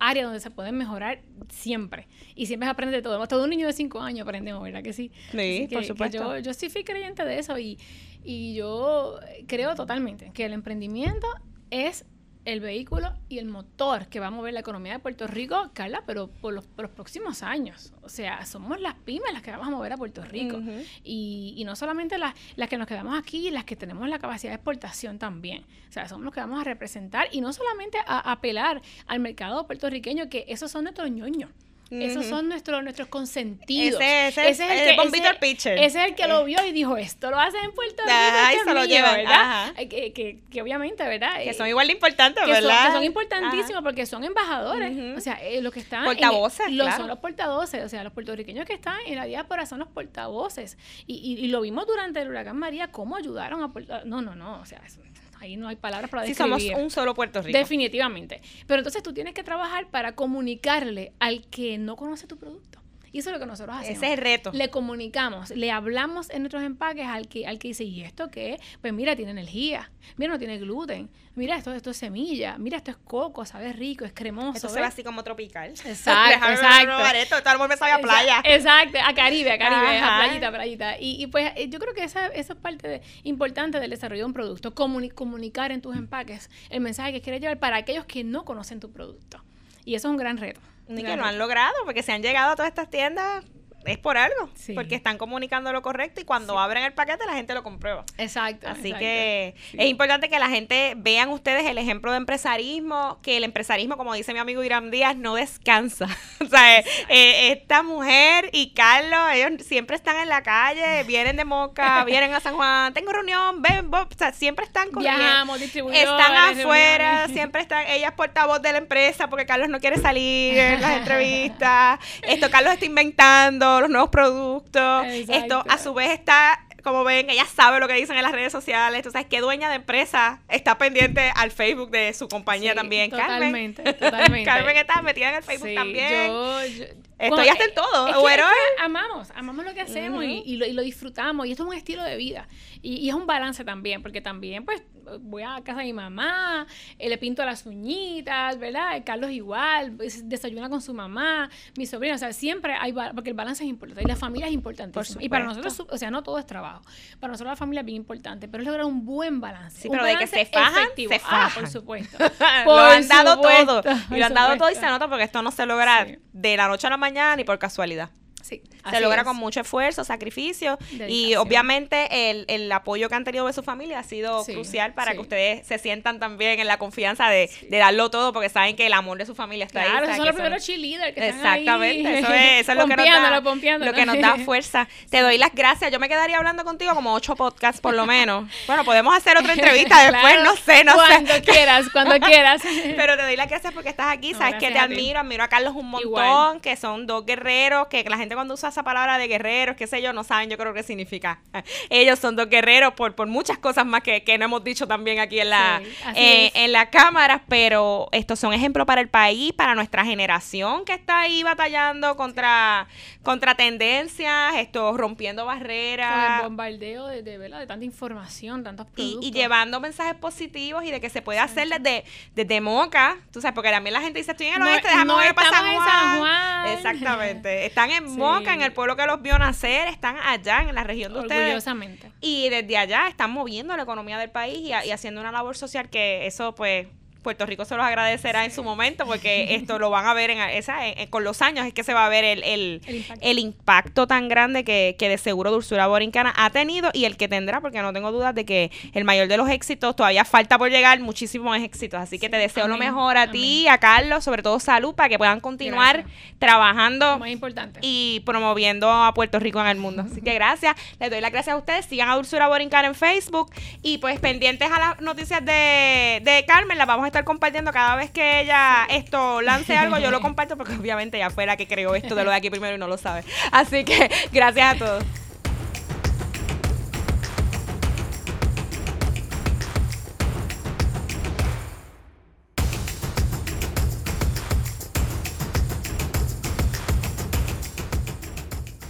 áreas 0.01 0.27
donde 0.27 0.41
se 0.41 0.51
pueden 0.51 0.77
mejorar 0.77 1.23
siempre. 1.49 2.09
Y 2.35 2.47
siempre 2.47 2.67
se 2.67 2.71
aprende 2.71 2.97
de 2.97 3.03
todo. 3.03 3.27
Todo 3.27 3.45
un 3.45 3.51
niño 3.51 3.67
de 3.67 3.73
5 3.73 4.01
años 4.01 4.23
aprendemos, 4.27 4.63
¿verdad 4.63 4.83
que 4.83 4.93
sí? 4.93 5.11
Sí, 5.31 5.67
que- 5.69 5.69
por 5.73 5.85
supuesto. 5.85 6.19
yo, 6.37 6.39
yo 6.39 6.55
sí 6.55 6.69
fui 6.71 6.85
creyente 6.85 7.25
de 7.25 7.39
eso 7.39 7.59
y, 7.59 7.79
y 8.25 8.55
yo 8.55 9.19
creo 9.47 9.75
totalmente 9.75 10.31
que 10.33 10.45
el 10.45 10.53
emprendimiento 10.53 11.27
es 11.71 12.05
el 12.47 12.61
vehículo 12.61 13.13
y 13.29 13.39
el 13.39 13.47
motor 13.47 14.07
que 14.07 14.21
va 14.21 14.29
a 14.29 14.31
mover 14.31 14.55
la 14.55 14.61
economía 14.61 14.93
de 14.93 14.99
Puerto 15.01 15.27
Rico, 15.27 15.71
Carla, 15.75 16.05
pero 16.07 16.29
por 16.29 16.55
los, 16.55 16.65
por 16.65 16.85
los 16.85 16.95
próximos 16.95 17.43
años. 17.43 17.93
O 18.03 18.09
sea, 18.09 18.47
somos 18.47 18.81
las 18.81 18.95
pymes 18.95 19.33
las 19.33 19.43
que 19.43 19.51
vamos 19.51 19.67
a 19.67 19.71
mover 19.71 19.93
a 19.93 19.97
Puerto 19.97 20.25
Rico. 20.25 20.63
Y, 21.03 21.55
y 21.57 21.65
no 21.65 21.75
solamente 21.75 22.19
las, 22.19 22.35
las 22.55 22.69
que 22.69 22.79
nos 22.79 22.87
quedamos 22.87 23.19
aquí, 23.19 23.51
las 23.51 23.65
que 23.65 23.75
tenemos 23.75 24.09
la 24.09 24.21
capacidad 24.21 24.53
de 24.53 24.57
exportación 24.57 25.19
también. 25.19 25.65
O 25.89 25.93
sea, 25.93 26.09
somos 26.09 26.25
los 26.25 26.33
que 26.33 26.41
vamos 26.41 26.61
a 26.61 26.65
representar 26.65 27.27
y 27.33 27.41
no 27.41 27.53
solamente 27.53 27.99
a, 28.07 28.31
a 28.31 28.33
apelar 28.33 28.81
al 29.09 29.19
mercado 29.19 29.67
puertorriqueño, 29.67 30.29
que 30.29 30.45
esos 30.49 30.71
son 30.71 30.85
nuestros 30.85 31.11
ñoños. 31.11 31.51
Esos 31.89 32.27
son 32.27 32.49
nuestros, 32.49 32.83
nuestros 32.83 33.07
consentidos. 33.09 34.01
Ese- 34.01 34.49
ese 34.49 34.51
es 34.51 34.91
el 34.91 34.97
bombito 34.97 35.29
al 35.29 35.39
pitcher. 35.39 35.79
Ese 35.79 36.01
es 36.03 36.09
el 36.09 36.15
que 36.17 36.27
lo 36.27 36.45
vio 36.45 36.65
y 36.67 36.73
dijo, 36.73 36.97
esto 36.97 37.31
lo 37.31 37.39
hacen 37.39 37.65
en 37.65 37.73
Puerto 37.73 38.03
Rico, 38.03 38.13
Ajá, 38.13 38.53
y 38.53 38.57
este 38.57 38.69
se 38.69 38.75
lo 38.75 38.81
es 38.83 38.89
mío", 38.89 38.97
llevan, 38.97 39.17
¿verdad? 39.17 39.73
Eh, 39.77 39.89
Que, 39.89 40.13
que, 40.13 40.39
que 40.51 40.63
obviamente, 40.63 41.05
¿verdad? 41.05 41.37
Que 41.37 41.51
Eh, 41.51 41.55
son 41.55 41.69
igual 41.69 41.87
de 41.87 41.93
importantes, 41.93 42.43
que 42.45 42.53
son, 42.55 42.63
¿verdad? 42.65 42.87
que 42.87 42.93
son 42.93 43.05
importantísimos 43.05 43.71
Ajá. 43.71 43.83
porque 43.83 44.07
son 44.07 44.25
embajadores. 44.25 45.17
O 45.17 45.21
sea, 45.21 45.35
eh, 45.43 45.61
los 45.63 45.73
que 45.73 45.81
están. 45.81 46.01
en- 46.01 46.07
Portavoces, 46.07 46.73
los, 46.73 46.87
claro. 46.87 46.97
Son 47.03 47.09
los 47.09 47.19
portavoces. 47.19 47.85
O 47.85 47.89
sea, 47.89 48.03
los 48.03 48.13
puertorriqueños 48.13 48.67
que 48.67 48.75
están 48.75 48.97
en 49.07 49.17
la 49.17 49.25
diáspora 49.25 49.65
son 49.67 49.79
los 49.79 49.89
portavoces. 49.89 50.77
Y, 51.07 51.15
y, 51.17 51.45
y 51.45 51.49
lo 51.49 51.61
vimos 51.61 51.87
durante 51.87 52.21
el 52.21 52.29
huracán 52.29 52.57
María, 52.57 52.89
cómo 52.91 53.17
ayudaron 53.17 53.63
a. 53.63 53.73
Puerto- 53.73 54.05
No, 54.05 54.23
no, 54.23 54.35
no. 54.35 54.61
O 54.61 54.67
sea, 54.67 54.81
es- 54.85 54.99
ahí 55.41 55.57
no 55.57 55.69
hay 55.69 55.77
palabras 55.77 56.11
para 56.11 56.23
Sí, 56.25 56.31
describir. 56.31 56.69
somos 56.73 56.83
un 56.85 56.91
solo 56.91 57.15
Puerto 57.15 57.43
Rico. 57.43 57.57
Definitivamente. 57.59 58.41
Pero 58.67 58.79
entonces 58.81 59.03
tú 59.03 59.13
tienes 59.13 59.35
que 59.35 59.43
trabajar 59.43 59.89
para 59.89 60.15
comunicarle 60.15 61.13
al 61.19 61.47
que 61.47 61.79
no 61.79 61.97
conoce 61.97 62.27
tu 62.27 62.37
producto. 62.37 62.81
Y 63.13 63.21
eso 63.21 63.31
es 63.31 63.35
lo 63.35 63.41
que 63.41 63.47
nosotros 63.47 63.77
hacemos. 63.77 63.97
Ese 63.97 64.07
es 64.07 64.13
el 64.13 64.19
reto. 64.19 64.51
Le 64.53 64.69
comunicamos, 64.71 65.51
le 65.51 65.71
hablamos 65.71 66.29
en 66.31 66.43
nuestros 66.43 66.63
empaques 66.63 67.07
al 67.07 67.29
que, 67.29 67.47
al 67.47 67.59
que 67.59 67.69
dice, 67.69 67.85
¿y 67.85 68.03
esto 68.03 68.31
qué? 68.31 68.55
es? 68.55 68.61
Pues 68.81 68.93
mira, 68.93 69.17
tiene 69.17 69.31
energía, 69.31 69.91
mira, 70.17 70.33
no 70.33 70.39
tiene 70.39 70.59
gluten, 70.59 71.09
mira, 71.35 71.57
esto, 71.57 71.73
esto 71.73 71.91
es 71.91 71.97
semilla, 71.97 72.59
mira, 72.59 72.77
esto 72.79 72.91
es 72.91 72.97
coco, 72.97 73.45
sabe 73.45 73.73
rico, 73.73 74.05
es 74.05 74.13
cremoso. 74.13 74.57
Esto 74.57 74.69
se 74.69 74.75
¿ves? 74.75 74.83
ve 74.83 74.87
así 74.89 75.05
como 75.05 75.23
tropical. 75.25 75.71
Exacto, 75.71 76.47
exacto. 76.51 77.17
esto, 77.17 77.41
todo 77.43 77.53
el 77.53 77.59
mundo 77.59 77.69
me 77.75 77.77
sabe 77.77 77.93
a 77.93 77.99
playa. 77.99 78.41
Exacto, 78.45 78.99
a 79.05 79.15
Caribe, 79.15 79.53
a 79.53 79.59
Caribe, 79.59 79.99
Ajá. 79.99 80.17
a 80.17 80.25
playita, 80.25 80.51
playita. 80.53 81.01
Y, 81.01 81.23
y 81.23 81.27
pues 81.29 81.53
eh, 81.57 81.69
yo 81.69 81.79
creo 81.79 81.95
que 81.95 82.05
esa, 82.05 82.27
esa 82.29 82.53
es 82.55 82.59
parte 82.59 82.89
de- 82.89 83.03
importante 83.25 83.81
del 83.81 83.91
desarrollo 83.91 84.23
de 84.23 84.27
un 84.27 84.33
producto, 84.35 84.75
comuni- 84.75 85.13
comunicar 85.13 85.73
en 85.73 85.81
tus 85.81 85.97
empaques 85.97 86.51
el 86.71 86.81
mensaje 86.81 87.13
que 87.13 87.21
quieres 87.23 87.41
llevar 87.41 87.59
para 87.59 87.77
aquellos 87.77 88.05
que 88.05 88.25
no 88.25 88.45
conocen 88.45 88.81
tu 88.81 88.91
producto. 88.91 89.43
Y 89.85 89.95
eso 89.95 90.09
es 90.09 90.11
un 90.13 90.17
gran 90.19 90.37
reto. 90.39 90.61
Ni 90.89 91.03
que 91.03 91.17
lo 91.17 91.25
han 91.25 91.39
logrado, 91.39 91.75
porque 91.85 92.03
se 92.03 92.13
han 92.13 92.23
llegado 92.23 92.53
a 92.53 92.57
todas 92.57 92.69
estas 92.69 92.91
tiendas, 92.91 93.45
es 93.87 93.99
por 93.99 94.17
algo. 94.17 94.51
Sí. 94.55 94.73
Porque 94.75 94.95
están 94.95 95.19
comunicando 95.19 95.73
lo 95.73 95.83
correcto 95.83 96.21
y 96.21 96.25
cuando 96.25 96.59
abren 96.59 96.85
el 96.85 96.93
paquete 96.93 97.25
la 97.27 97.35
gente 97.35 97.55
lo 97.55 97.63
comprueba. 97.63 98.05
Exacto. 98.19 98.69
Así 98.69 98.89
exacto. 98.89 98.99
que 99.01 99.55
Sí. 99.71 99.77
es 99.79 99.87
importante 99.89 100.29
que 100.29 100.39
la 100.39 100.49
gente 100.49 100.95
vean 100.97 101.31
ustedes 101.31 101.67
el 101.67 101.79
ejemplo 101.79 102.11
de 102.11 102.19
empresarismo, 102.19 103.19
que 103.23 103.37
el 103.37 103.45
empresarismo, 103.45 103.97
como 103.97 104.15
dice 104.15 104.33
mi 104.33 104.39
amigo 104.39 104.63
Irán 104.63 104.91
Díaz, 104.91 105.17
no 105.17 105.35
descansa. 105.35 106.07
o 106.41 106.47
sea, 106.47 106.79
eh, 106.79 106.85
eh, 107.09 107.53
esta 107.53 107.83
mujer 107.83 108.51
y 108.53 108.73
Carlos, 108.75 109.21
ellos 109.33 109.65
siempre 109.67 109.97
están 109.97 110.17
en 110.17 110.29
la 110.29 110.43
calle, 110.43 111.05
vienen 111.05 111.37
de 111.37 111.45
Moca, 111.45 112.05
vienen 112.07 112.35
a 112.35 112.41
San 112.41 112.55
Juan, 112.55 112.93
tengo 112.95 113.13
reunión, 113.13 113.63
ven, 113.63 113.91
Bob, 113.91 114.09
o 114.13 114.19
sea, 114.19 114.33
siempre 114.33 114.65
están 114.65 114.91
corriendo. 114.91 115.19
Viajamos. 115.19 115.61
Están 115.61 116.37
afuera, 116.37 117.09
reuniones. 117.11 117.33
siempre 117.33 117.63
están, 117.63 117.87
ella 117.89 118.09
es 118.09 118.15
portavoz 118.15 118.61
de 118.63 118.73
la 118.73 118.79
empresa 118.79 119.29
porque 119.29 119.47
Carlos 119.47 119.69
no 119.69 119.81
quiere 119.81 119.99
salir 119.99 120.57
en 120.57 120.81
las 120.81 120.97
entrevistas. 120.97 121.99
Esto, 122.23 122.51
Carlos 122.51 122.73
está 122.75 122.85
inventando 122.85 123.76
los 123.81 123.91
nuevos 123.91 124.11
productos. 124.11 125.07
Esto, 125.07 125.65
a 125.69 125.79
su 125.79 125.95
vez, 125.95 126.11
está, 126.11 126.61
como 126.83 127.03
ven, 127.05 127.29
ella 127.31 127.45
sabe 127.47 127.81
lo 127.81 127.89
que 127.89 127.95
dicen 127.95 128.17
en 128.17 128.23
las 128.23 128.33
redes 128.33 128.53
sociales. 128.53 129.03
Tú 129.03 129.11
sabes 129.11 129.27
qué 129.29 129.41
dueña 129.41 129.69
de 129.69 129.77
empresa 129.77 130.41
está 130.49 130.79
pendiente 130.79 131.33
al 131.35 131.51
Facebook 131.51 131.91
de 131.91 132.13
su 132.15 132.29
compañía 132.29 132.73
Sí, 132.73 132.77
también. 132.77 133.11
Totalmente, 133.11 133.83
Carmen. 133.83 133.99
totalmente. 134.01 134.45
Carmen 134.51 134.77
está 134.77 135.03
metida 135.03 135.29
en 135.31 135.35
el 135.37 135.43
Facebook 135.43 135.69
Sí, 135.69 135.75
también. 135.75 136.27
yo- 136.29 136.67
yo- 136.67 136.85
Estoy 137.19 137.49
hasta 137.49 137.65
en 137.65 137.75
todo. 137.75 138.09
es 138.09 138.15
que- 138.15 138.21
Bueno, 138.21 138.45
es 138.47 138.53
que 138.79 138.83
amamos, 138.85 139.31
amamos 139.35 139.65
lo 139.65 139.73
que 139.75 139.81
hacemos 139.81 140.23
y, 140.25 140.57
lo, 140.57 140.67
y 140.67 140.73
lo 140.73 140.83
disfrutamos. 140.83 141.47
Y 141.47 141.53
esto 141.53 141.63
es 141.65 141.69
un 141.71 141.75
estilo 141.75 142.03
de 142.03 142.17
vida. 142.17 142.47
Y, 142.83 142.97
y 142.97 143.09
es 143.09 143.15
un 143.15 143.27
balance 143.27 143.65
también, 143.65 144.03
porque 144.03 144.21
también, 144.21 144.65
pues, 144.65 144.83
voy 145.21 145.43
a 145.45 145.61
casa 145.65 145.79
de 145.81 145.85
mi 145.87 145.93
mamá, 145.93 146.67
eh, 146.99 147.09
le 147.09 147.17
pinto 147.17 147.45
las 147.45 147.65
uñitas, 147.65 148.59
¿verdad? 148.59 149.03
Carlos 149.05 149.31
igual, 149.31 149.93
pues, 149.93 150.29
desayuna 150.29 150.69
con 150.69 150.83
su 150.83 150.93
mamá, 150.95 151.49
mi 151.77 151.87
sobrina, 151.87 152.17
o 152.17 152.19
sea, 152.19 152.33
siempre 152.33 152.75
hay, 152.79 152.93
porque 153.15 153.31
el 153.31 153.37
balance 153.37 153.63
es 153.65 153.71
importante 153.71 154.03
y 154.03 154.07
la 154.07 154.17
familia 154.17 154.47
es 154.49 154.53
importantísima. 154.53 155.15
Por 155.15 155.23
Y 155.23 155.29
para 155.29 155.45
nosotros, 155.45 155.83
o 155.89 155.97
sea, 155.99 156.11
no 156.11 156.23
todo 156.23 156.39
es 156.39 156.47
trabajo. 156.47 156.83
Para 157.21 157.31
nosotros 157.33 157.53
la 157.53 157.57
familia 157.57 157.81
es 157.81 157.87
bien 157.87 157.97
importante, 157.97 158.47
pero 158.49 158.63
es 158.63 158.67
lograr 158.67 158.85
un 158.85 159.05
buen 159.07 159.41
balance. 159.41 159.81
Sí, 159.83 159.89
un 159.89 159.93
pero 159.93 160.05
de 160.05 160.17
que 160.17 160.27
se 160.27 160.45
fajan, 160.47 160.83
efectivo. 160.83 161.11
se 161.13 161.17
Ah, 161.25 161.49
fajan. 161.49 161.53
por 161.63 161.71
supuesto. 161.71 162.19
lo 162.67 162.77
han 162.79 163.09
dado 163.09 163.35
supuesto, 163.37 163.83
todo. 163.83 163.95
Y 164.11 164.19
lo 164.19 164.27
han 164.27 164.35
dado 164.35 164.57
todo 164.59 164.71
y 164.71 164.75
se 164.75 164.87
nota 164.87 165.09
porque 165.09 165.25
esto 165.25 165.41
no 165.43 165.51
se 165.51 165.65
logra 165.67 166.05
Sí. 166.07 166.19
de 166.33 166.57
la 166.57 166.69
noche 166.69 166.87
a 166.87 166.91
la 166.91 166.97
mañana 166.97 167.06
ni 167.11 167.45
por 167.45 167.59
casualidad. 167.59 168.11
Sí, 168.47 168.63
Se 168.91 169.01
logra 169.01 169.23
es. 169.23 169.27
con 169.27 169.37
mucho 169.37 169.61
esfuerzo, 169.61 170.05
sacrificio 170.05 170.79
y 171.09 171.35
obviamente 171.35 172.31
el, 172.31 172.45
el 172.49 172.71
apoyo 172.71 173.09
que 173.09 173.15
han 173.15 173.25
tenido 173.25 173.47
de 173.47 173.53
su 173.53 173.63
familia 173.63 173.99
ha 173.99 174.03
sido 174.05 174.45
Sí, 174.45 174.53
crucial 174.53 174.95
para 174.95 175.11
sí. 175.13 175.17
que 175.17 175.21
ustedes 175.23 175.67
se 175.67 175.79
sientan 175.79 176.21
también 176.21 176.61
en 176.61 176.67
la 176.67 176.79
confianza 176.79 177.29
de, 177.29 177.51
de 177.69 177.79
darlo 177.79 178.11
todo 178.11 178.33
porque 178.33 178.49
saben 178.49 178.77
que 178.77 178.87
el 178.87 178.93
amor 178.93 179.19
de 179.19 179.27
su 179.27 179.35
familia 179.35 179.65
está 179.67 179.83
ahí. 179.83 179.91
Claro, 179.91 180.15
son 180.15 180.27
los 180.27 180.35
primeros 180.35 180.65
cheerleaders 180.65 181.15
que 181.15 181.29
están 181.29 181.39
Exactamente, 181.59 182.09
ahí 182.09 182.15
eso 182.19 182.33
es, 182.33 182.61
eso 182.61 182.73
es 182.73 182.79
lo 182.79 182.87
que 182.87 182.97
nos 182.97 183.07
da, 183.07 183.79
lo 183.79 183.93
que 183.93 184.07
nos 184.07 184.19
da 184.21 184.37
fuerza. 184.45 184.87
Te 185.11 185.21
doy 185.21 185.39
las 185.39 185.53
gracias. 185.55 185.91
Yo 185.91 185.99
me 185.99 186.09
quedaría 186.09 186.37
hablando 186.39 186.63
contigo 186.65 186.95
como 186.95 187.13
ocho 187.15 187.35
podcasts 187.35 187.81
por 187.81 187.95
lo 187.95 188.07
menos. 188.07 188.49
Bueno, 188.69 188.85
podemos 188.85 189.17
hacer 189.17 189.37
otra 189.37 189.53
entrevista 189.55 190.03
después, 190.13 190.35
Claro, 190.35 190.45
no 190.45 190.57
sé, 190.57 190.85
no 190.85 190.95
cuando 190.95 191.35
sé. 191.35 191.43
quieras, 191.43 191.87
cuando 191.93 192.19
quieras. 192.21 192.63
Pero 192.97 193.17
te 193.17 193.23
doy 193.25 193.37
las 193.37 193.49
gracias 193.49 193.73
porque 193.73 193.89
estás 193.89 194.07
aquí, 194.09 194.33
No, 194.33 194.39
sabes 194.39 194.55
que 194.61 194.71
te 194.71 194.79
admiro, 194.79 195.19
admiro 195.19 195.43
a 195.43 195.49
Carlos 195.49 195.75
un 195.75 195.89
montón, 195.91 196.09
Igual. 196.09 196.61
que 196.61 196.77
son 196.77 197.07
dos 197.07 197.27
guerreros, 197.27 197.89
que 197.89 198.05
la 198.05 198.17
gente 198.17 198.36
cuando 198.37 198.55
usa 198.55 198.69
esa 198.69 198.85
palabra 198.85 199.19
de 199.19 199.27
guerreros, 199.27 199.75
qué 199.77 199.87
sé 199.89 200.01
yo, 200.01 200.13
no 200.13 200.23
saben 200.23 200.49
yo 200.49 200.57
creo 200.57 200.73
qué 200.73 200.85
significa. 200.85 201.41
Ellos 201.91 202.19
son 202.21 202.37
dos 202.37 202.49
guerreros 202.49 202.95
por, 202.95 203.15
por 203.17 203.27
muchas 203.27 203.59
cosas 203.59 203.85
más 203.85 204.03
que, 204.03 204.23
que 204.23 204.39
no 204.39 204.45
hemos 204.45 204.63
dicho 204.63 204.87
también 204.87 205.19
aquí 205.19 205.41
en 205.41 205.51
la, 205.51 205.81
Sí, 205.83 205.91
eh, 206.15 206.53
en 206.55 206.71
la 206.73 206.91
cámara, 206.91 207.43
pero 207.49 208.09
estos 208.13 208.39
son 208.39 208.53
ejemplos 208.53 208.87
para 208.87 209.01
el 209.01 209.09
país, 209.09 209.53
para 209.53 209.75
nuestra 209.75 210.05
generación 210.05 210.85
que 210.85 210.93
está 210.95 211.21
ahí 211.21 211.43
batallando 211.43 212.17
contra, 212.17 212.87
contra 213.23 213.55
tendencias, 213.55 214.55
esto, 214.57 214.97
rompiendo 214.97 215.45
Con 215.45 215.55
el 215.55 215.61
barreras. 215.61 216.43
bombardeo 216.43 217.07
de, 217.09 217.23
de, 217.23 217.39
¿verdad? 217.39 217.59
de 217.61 217.67
tanta 217.67 217.85
información, 217.85 218.63
tantos 218.65 218.87
Y, 218.89 218.95
productos. 218.95 219.25
y 219.27 219.33
llevando 219.33 219.81
mensajes 219.81 220.15
positivos 220.15 220.85
y 220.85 220.91
de 220.91 221.01
que 221.01 221.11
se 221.11 221.23
puede 221.23 221.39
hacer 221.39 221.69
desde, 221.69 222.05
desde 222.35 222.61
Moca, 222.61 223.17
tú 223.33 223.41
sabes, 223.41 223.55
porque 223.55 223.71
también 223.71 223.95
la 223.95 224.01
gente 224.01 224.19
dice, 224.19 224.33
estoy 224.33 224.49
en 224.49 224.55
el 224.55 224.61
No- 224.61 224.67
oeste, 224.67 224.89
déjame 224.89 225.05
no 225.07 225.15
mover 225.15 225.35
para 225.35 225.51
San 225.51 225.75
Juan. 225.75 225.89
San 225.89 226.19
Juan. 226.19 226.69
Exactamente. 226.69 227.67
Están 227.67 227.91
en 227.91 228.05
Sí. 228.17 228.21
Moca, 228.21 228.55
en 228.55 228.63
el 228.63 228.73
pueblo 228.73 228.97
que 228.97 229.07
los 229.07 229.23
vio 229.23 229.39
nacer, 229.39 229.89
están 229.89 230.17
allá, 230.19 230.63
en 230.69 230.75
la 230.75 230.85
región 230.85 231.13
de 231.13 231.21
ustedes. 231.21 231.47
Orgullosamente. 231.49 232.11
Y 232.21 232.49
desde 232.49 232.77
allá 232.77 233.09
están 233.09 233.31
moviendo 233.31 233.77
la 233.77 233.85
economía 233.85 234.19
del 234.19 234.31
país 234.31 234.59
y, 234.59 234.69
y 234.69 234.91
haciendo 234.91 235.21
una 235.21 235.33
labor 235.33 235.57
social 235.57 235.89
que 235.89 236.27
eso, 236.27 236.55
pues, 236.55 236.89
Puerto 237.27 237.45
Rico 237.45 237.65
se 237.65 237.75
los 237.77 237.85
agradecerá 237.85 238.45
en 238.45 238.53
su 238.53 238.63
momento 238.63 239.05
porque 239.05 239.55
esto 239.57 239.79
lo 239.81 239.91
van 239.91 240.07
a 240.07 240.15
ver 240.15 240.31
en, 240.31 240.39
esa, 240.39 240.87
en- 240.87 240.99
en- 240.99 241.07
con 241.11 241.25
los 241.25 241.43
años, 241.43 241.67
es 241.67 241.75
que 241.75 241.83
se 241.83 241.93
va 241.93 242.07
a 242.07 242.09
ver 242.09 242.25
el, 242.25 242.45
el, 242.45 242.81
El 242.87 242.95
impacto. 242.97 243.27
el 243.27 243.39
impacto 243.41 244.07
tan 244.07 244.29
grande 244.29 244.63
que, 244.65 244.95
que 244.99 245.09
de 245.09 245.19
seguro 245.19 245.51
Dulzura 245.51 245.87
Borincana 245.89 246.33
ha 246.37 246.51
tenido 246.51 246.91
y 246.93 247.05
el 247.05 247.17
que 247.17 247.27
tendrá, 247.29 247.61
porque 247.61 247.83
no 247.83 247.93
tengo 247.93 248.13
dudas 248.13 248.35
de 248.35 248.45
que 248.45 248.71
el 248.95 249.05
mayor 249.05 249.27
de 249.27 249.37
los 249.37 249.49
éxitos 249.51 249.97
todavía 249.97 250.25
falta 250.25 250.57
por 250.59 250.71
llegar, 250.71 251.01
muchísimos 251.01 251.59
éxitos. 251.59 252.01
Así 252.01 252.19
que 252.21 252.29
te 252.29 252.37
deseo 252.37 252.69
lo 252.69 252.77
mejor 252.79 253.17
a 253.17 253.31
ti, 253.31 253.67
a 253.69 253.79
Carlos, 253.79 254.23
sobre 254.25 254.43
todo 254.43 254.61
salud, 254.61 254.95
para 254.95 255.09
que 255.09 255.19
puedan 255.19 255.41
continuar 255.41 256.05
Gracias. 256.05 256.39
trabajando 256.39 257.27
importante. 257.27 257.81
y 257.83 258.21
promoviendo 258.25 258.91
a 258.91 259.13
Puerto 259.15 259.39
Rico 259.41 259.61
en 259.61 259.67
el 259.67 259.77
mundo. 259.79 260.05
Así 260.11 260.21
que 260.21 260.35
gracias, 260.41 260.77
les 261.01 261.11
doy 261.11 261.21
las 261.21 261.33
gracias 261.33 261.55
a 261.55 261.59
ustedes. 261.59 261.87
Sigan 261.87 262.09
a 262.09 262.15
Dulzura 262.15 262.47
Borincana 262.49 262.89
en 262.89 262.95
Facebook 262.95 263.51
y 263.83 263.99
pues 263.99 264.21
pendientes 264.21 264.71
a 264.71 264.79
las 264.79 265.01
noticias 265.01 265.45
de, 265.45 266.21
de 266.23 266.45
Carmen, 266.47 266.79
las 266.79 266.87
vamos 266.87 267.05
a 267.05 267.09
estar 267.17 267.25
compartiendo 267.25 267.73
cada 267.73 267.97
vez 267.97 268.11
que 268.11 268.43
ella 268.43 268.87
esto 268.91 269.41
lance 269.41 269.75
algo, 269.75 269.97
yo 269.99 270.11
lo 270.11 270.21
comparto 270.27 270.59
porque 270.59 270.75
obviamente 270.75 271.17
ella 271.17 271.31
fue 271.31 271.47
la 271.47 271.57
que 271.57 271.67
creó 271.67 271.95
esto 271.95 272.15
de 272.15 272.25
lo 272.25 272.31
de 272.31 272.37
aquí 272.37 272.51
primero 272.51 272.77
y 272.77 272.79
no 272.79 272.89
lo 272.89 272.99
sabe. 272.99 273.25
Así 273.53 273.85
que 273.85 274.11
gracias 274.33 274.75
a 274.75 274.79
todos. 274.79 275.05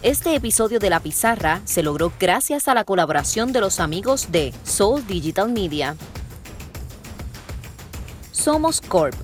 Este 0.03 0.35
episodio 0.35 0.79
de 0.81 0.91
La 0.91 1.01
Pizarra 1.01 1.61
se 1.65 1.83
logró 1.83 2.13
gracias 2.19 2.67
a 2.67 2.75
la 2.75 2.85
colaboración 2.85 3.53
de 3.53 3.61
los 3.61 3.79
amigos 3.79 4.33
de 4.33 4.53
Soul 4.65 5.07
Digital 5.07 5.51
Media. 5.51 5.97
Somos 8.47 8.81
Corp. 8.81 9.17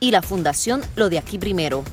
Y 0.00 0.12
la 0.12 0.22
Fundación 0.22 0.80
Lo 0.96 1.10
de 1.10 1.18
Aquí 1.18 1.38
Primero. 1.38 1.84